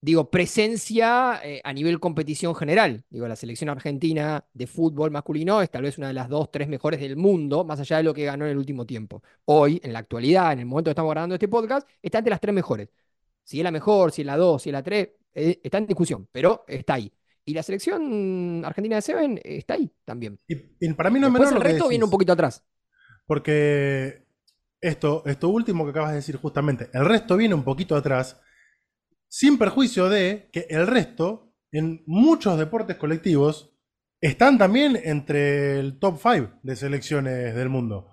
digo, 0.00 0.30
presencia 0.30 1.40
eh, 1.42 1.60
a 1.64 1.72
nivel 1.72 1.98
competición 2.00 2.54
general. 2.54 3.04
Digo, 3.10 3.26
la 3.26 3.36
selección 3.36 3.70
argentina 3.70 4.44
de 4.52 4.66
fútbol 4.66 5.10
masculino 5.10 5.62
es 5.62 5.70
tal 5.70 5.82
vez 5.82 5.98
una 5.98 6.08
de 6.08 6.14
las 6.14 6.28
dos, 6.28 6.50
tres 6.50 6.68
mejores 6.68 7.00
del 7.00 7.16
mundo, 7.16 7.64
más 7.64 7.80
allá 7.80 7.98
de 7.98 8.02
lo 8.02 8.14
que 8.14 8.24
ganó 8.24 8.44
en 8.44 8.52
el 8.52 8.58
último 8.58 8.86
tiempo. 8.86 9.22
Hoy, 9.46 9.80
en 9.82 9.92
la 9.92 10.00
actualidad, 10.00 10.52
en 10.52 10.60
el 10.60 10.66
momento 10.66 10.88
que 10.88 10.92
estamos 10.92 11.10
grabando 11.10 11.34
este 11.34 11.48
podcast, 11.48 11.88
está 12.02 12.18
entre 12.18 12.30
las 12.30 12.40
tres 12.40 12.54
mejores. 12.54 12.88
Si 13.42 13.58
es 13.58 13.64
la 13.64 13.70
mejor, 13.70 14.12
si 14.12 14.22
es 14.22 14.26
la 14.26 14.36
dos, 14.36 14.62
si 14.62 14.70
es 14.70 14.72
la 14.72 14.82
tres, 14.82 15.08
eh, 15.34 15.60
está 15.62 15.78
en 15.78 15.86
discusión, 15.86 16.28
pero 16.32 16.64
está 16.66 16.94
ahí. 16.94 17.12
Y 17.44 17.54
la 17.54 17.62
selección 17.62 18.64
argentina 18.64 18.96
de 18.96 19.02
Seven 19.02 19.40
está 19.44 19.74
ahí 19.74 19.88
también. 20.04 20.38
Y, 20.48 20.56
y 20.80 20.92
para 20.94 21.10
mí 21.10 21.20
no 21.20 21.28
es 21.28 21.32
menor 21.32 21.48
el 21.48 21.54
lo 21.54 21.60
que 21.60 21.68
resto 21.68 21.88
viene 21.88 22.04
un 22.04 22.10
poquito 22.10 22.32
atrás. 22.32 22.64
Porque 23.24 24.26
esto, 24.80 25.22
esto 25.26 25.48
último 25.48 25.84
que 25.84 25.90
acabas 25.90 26.10
de 26.10 26.16
decir 26.16 26.36
justamente, 26.36 26.90
el 26.92 27.04
resto 27.04 27.36
viene 27.36 27.54
un 27.54 27.64
poquito 27.64 27.94
atrás, 27.96 28.40
sin 29.28 29.58
perjuicio 29.58 30.08
de 30.08 30.48
que 30.52 30.66
el 30.70 30.86
resto, 30.86 31.52
en 31.72 32.02
muchos 32.06 32.58
deportes 32.58 32.96
colectivos, 32.96 33.72
están 34.20 34.58
también 34.58 34.98
entre 35.02 35.78
el 35.78 35.98
top 35.98 36.18
5 36.20 36.60
de 36.62 36.76
selecciones 36.76 37.54
del 37.54 37.68
mundo. 37.68 38.10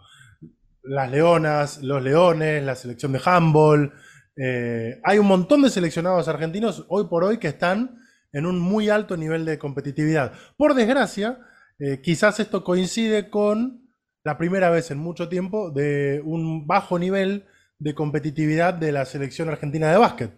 Las 0.84 1.10
leonas, 1.10 1.82
los 1.82 2.04
leones, 2.04 2.64
la 2.64 2.76
selección 2.76 3.14
de 3.14 3.22
handball. 3.24 3.94
eh, 4.36 5.00
hay 5.04 5.20
un 5.20 5.28
montón 5.28 5.62
de 5.62 5.70
seleccionados 5.70 6.28
argentinos 6.28 6.86
hoy 6.90 7.06
por 7.08 7.24
hoy 7.24 7.38
que 7.38 7.48
están 7.48 8.00
en 8.34 8.46
un 8.46 8.60
muy 8.60 8.90
alto 8.90 9.16
nivel 9.16 9.46
de 9.46 9.60
competitividad. 9.60 10.34
Por 10.58 10.74
desgracia, 10.74 11.40
eh, 11.80 12.02
quizás 12.02 12.40
esto 12.40 12.64
coincide 12.64 13.30
con 13.30 13.88
la 14.24 14.38
primera 14.38 14.70
vez 14.70 14.92
en 14.92 14.98
mucho 14.98 15.30
tiempo 15.30 15.72
de 15.72 16.22
un 16.24 16.66
bajo 16.66 16.98
nivel 16.98 17.46
de 17.80 17.94
competitividad 17.94 18.74
de 18.74 18.92
la 18.92 19.06
selección 19.06 19.50
argentina 19.50 19.92
de 19.92 19.98
básquet, 19.98 20.32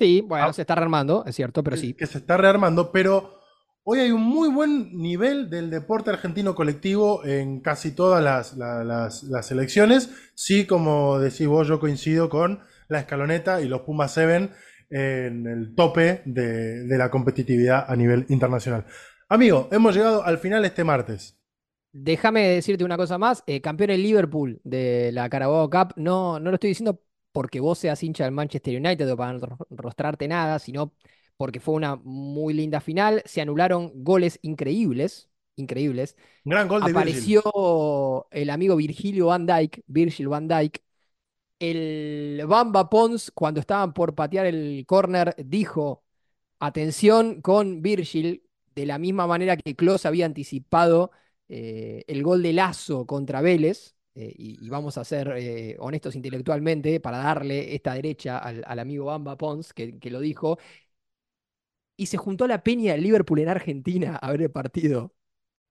Sí, 0.00 0.22
bueno, 0.26 0.46
Ah. 0.48 0.52
se 0.54 0.62
está 0.62 0.74
rearmando, 0.74 1.24
es 1.26 1.36
cierto, 1.36 1.62
pero 1.62 1.76
sí. 1.76 1.92
que 1.94 2.06
se 2.06 2.18
está 2.18 2.36
rearmando, 2.38 2.90
pero 2.90 3.34
hoy 3.84 4.00
hay 4.00 4.10
un 4.12 4.22
muy 4.22 4.48
buen 4.48 4.96
nivel 4.96 5.50
del 5.50 5.68
deporte 5.68 6.08
argentino 6.10 6.54
colectivo 6.54 7.22
en 7.24 7.60
casi 7.60 7.92
todas 7.94 8.22
las, 8.24 8.56
la- 8.56 8.82
las- 8.82 9.22
las 9.24 9.46
selecciones. 9.46 10.10
Sí, 10.34 10.66
como 10.66 11.18
decís 11.18 11.46
vos, 11.46 11.68
yo 11.68 11.78
coincido 11.78 12.30
con 12.30 12.60
la 12.88 13.00
escaloneta 13.00 13.60
y 13.60 13.68
los 13.68 13.82
Pumas 13.82 14.12
7 14.14 14.50
en 14.88 15.46
el 15.46 15.74
tope 15.74 16.22
de, 16.24 16.84
de 16.84 16.98
la 16.98 17.10
competitividad 17.10 17.84
a 17.86 17.94
nivel 17.94 18.24
internacional. 18.30 18.86
Amigo, 19.28 19.68
hemos 19.70 19.94
llegado 19.94 20.24
al 20.24 20.38
final 20.38 20.64
este 20.64 20.82
martes. 20.82 21.36
Déjame 21.92 22.48
decirte 22.48 22.84
una 22.84 22.96
cosa 22.96 23.18
más. 23.18 23.42
eh, 23.46 23.60
campeón 23.60 23.90
el 23.90 24.02
Liverpool 24.02 24.60
de 24.64 25.10
la 25.12 25.28
Carabao 25.28 25.68
Cup. 25.68 25.92
No, 25.96 26.40
no 26.40 26.50
lo 26.50 26.54
estoy 26.54 26.70
diciendo 26.70 27.02
porque 27.32 27.60
vos 27.60 27.78
seas 27.78 28.02
hincha 28.02 28.24
del 28.24 28.32
Manchester 28.32 28.76
United 28.76 29.10
o 29.12 29.16
para 29.16 29.32
no 29.34 29.58
rostrarte 29.70 30.28
nada, 30.28 30.58
sino 30.58 30.92
porque 31.36 31.60
fue 31.60 31.74
una 31.74 31.96
muy 31.96 32.54
linda 32.54 32.80
final. 32.80 33.22
Se 33.24 33.40
anularon 33.40 33.92
goles 34.04 34.38
increíbles, 34.42 35.30
increíbles. 35.56 36.16
Gran 36.44 36.68
gol 36.68 36.82
de 36.82 36.92
Virgil. 36.92 37.38
Apareció 37.38 38.26
el 38.30 38.50
amigo 38.50 38.76
Virgilio 38.76 39.26
Van 39.26 39.46
Dijk, 39.46 39.82
Virgil 39.86 40.28
Van 40.28 40.48
Dijk. 40.48 40.82
El 41.58 42.42
Bamba 42.46 42.88
Pons, 42.88 43.30
cuando 43.32 43.60
estaban 43.60 43.92
por 43.92 44.14
patear 44.14 44.46
el 44.46 44.84
córner, 44.86 45.34
dijo: 45.38 46.04
Atención 46.58 47.42
con 47.42 47.82
Virgil, 47.82 48.42
de 48.74 48.86
la 48.86 48.98
misma 48.98 49.26
manera 49.26 49.56
que 49.56 49.76
Klose 49.76 50.08
había 50.08 50.26
anticipado 50.26 51.10
eh, 51.48 52.04
el 52.06 52.22
gol 52.22 52.42
de 52.42 52.52
Lazo 52.52 53.06
contra 53.06 53.40
Vélez. 53.40 53.94
Eh, 54.14 54.32
y, 54.36 54.64
y 54.64 54.68
vamos 54.70 54.98
a 54.98 55.04
ser 55.04 55.32
eh, 55.36 55.76
honestos 55.78 56.16
intelectualmente 56.16 57.00
para 57.00 57.18
darle 57.18 57.74
esta 57.74 57.94
derecha 57.94 58.38
al, 58.38 58.62
al 58.66 58.78
amigo 58.78 59.06
Bamba 59.06 59.36
Pons, 59.36 59.72
que, 59.72 59.98
que 59.98 60.10
lo 60.10 60.20
dijo. 60.20 60.58
Y 61.96 62.06
se 62.06 62.16
juntó 62.16 62.46
la 62.46 62.62
peña 62.62 62.92
del 62.92 63.02
Liverpool 63.02 63.40
en 63.40 63.48
Argentina 63.48 64.16
a 64.16 64.30
ver 64.30 64.42
el 64.42 64.50
partido. 64.50 65.14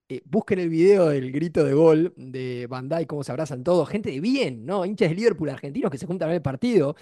Eh, 0.09 0.21
busquen 0.25 0.59
el 0.59 0.69
video 0.69 1.09
del 1.09 1.31
grito 1.31 1.63
de 1.65 1.73
gol 1.73 2.13
de 2.17 2.67
Dijk, 2.69 3.07
cómo 3.07 3.23
se 3.23 3.31
abrazan 3.33 3.63
todos. 3.63 3.89
Gente 3.89 4.11
de 4.11 4.21
bien, 4.21 4.65
¿no? 4.65 4.85
Hinchas 4.85 5.09
de 5.09 5.15
Liverpool 5.15 5.49
argentinos 5.49 5.91
que 5.91 5.97
se 5.99 6.07
juntan 6.07 6.27
a 6.27 6.31
ver 6.31 6.37
el 6.37 6.43
partido. 6.43 6.95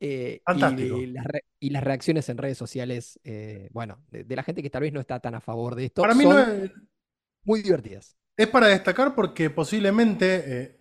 eh, 0.00 0.42
Fantástico. 0.46 0.98
y, 1.00 1.06
las 1.08 1.24
re- 1.26 1.44
y 1.60 1.70
las 1.70 1.84
reacciones 1.84 2.28
en 2.30 2.38
redes 2.38 2.58
sociales, 2.58 3.20
eh, 3.24 3.68
bueno, 3.72 4.04
de, 4.10 4.24
de 4.24 4.36
la 4.36 4.42
gente 4.44 4.62
que 4.62 4.70
tal 4.70 4.82
vez 4.82 4.92
no 4.92 5.00
está 5.00 5.20
tan 5.20 5.34
a 5.36 5.40
favor 5.42 5.74
de 5.76 5.86
esto, 5.86 6.06
Para 6.06 6.14
mí 6.14 6.26
son 6.26 6.26
no 6.26 6.38
es, 6.40 6.70
muy 7.44 7.62
divertidas. 7.62 8.16
es 8.36 8.48
para 8.48 8.68
destacar 8.68 9.14
porque 9.14 9.50
posiblemente, 9.50 10.62
eh, 10.62 10.79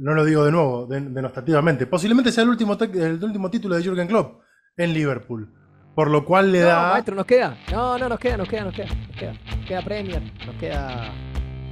no 0.00 0.14
lo 0.14 0.24
digo 0.24 0.44
de 0.44 0.52
nuevo, 0.52 0.86
de- 0.86 1.00
denostativamente, 1.00 1.86
posiblemente 1.86 2.32
sea 2.32 2.44
el 2.44 2.50
último, 2.50 2.76
el 2.80 3.22
último 3.22 3.50
título 3.50 3.76
de 3.76 3.82
Jürgen 3.82 4.08
Klopp 4.08 4.40
en 4.76 4.92
Liverpool. 4.92 5.52
Por 5.94 6.10
lo 6.10 6.24
cual 6.26 6.52
le 6.52 6.60
No, 6.60 6.66
da... 6.66 6.90
maestro, 6.92 7.14
nos 7.14 7.24
queda. 7.24 7.56
No, 7.72 7.96
no, 7.96 8.08
nos 8.08 8.18
queda, 8.18 8.36
nos 8.36 8.48
queda, 8.48 8.64
nos 8.64 8.74
queda. 8.74 8.86
Nos 8.86 9.16
queda, 9.16 9.32
nos 9.56 9.66
queda 9.66 9.82
Premier, 9.82 10.22
nos 10.46 10.54
queda, 10.56 11.12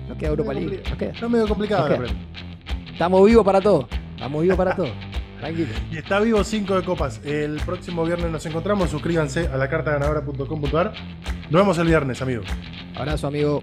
nos 0.08 0.16
queda 0.18 0.30
Europa 0.30 0.54
League, 0.54 0.82
nos 0.88 0.98
queda. 0.98 1.12
Está 1.12 1.28
medio 1.28 1.46
complicado 1.48 1.88
la. 1.88 1.96
Premier. 1.98 2.16
Estamos 2.90 3.26
vivos 3.26 3.44
para 3.44 3.60
todo. 3.60 3.86
Estamos 4.14 4.42
vivos 4.42 4.56
para 4.56 4.74
todo. 4.76 4.88
Tranquilo. 5.40 5.68
Y 5.90 5.98
está 5.98 6.20
vivo 6.20 6.42
5 6.42 6.76
de 6.76 6.82
copas. 6.84 7.20
El 7.22 7.56
próximo 7.66 8.02
viernes 8.06 8.30
nos 8.30 8.46
encontramos. 8.46 8.88
Suscríbanse 8.88 9.48
a 9.48 9.58
la 9.58 9.68
cartaganadora.com.ar. 9.68 10.94
Nos 11.50 11.60
vemos 11.60 11.76
el 11.76 11.86
viernes, 11.86 12.22
amigos. 12.22 12.46
Abrazo, 12.96 13.26
amigo. 13.26 13.62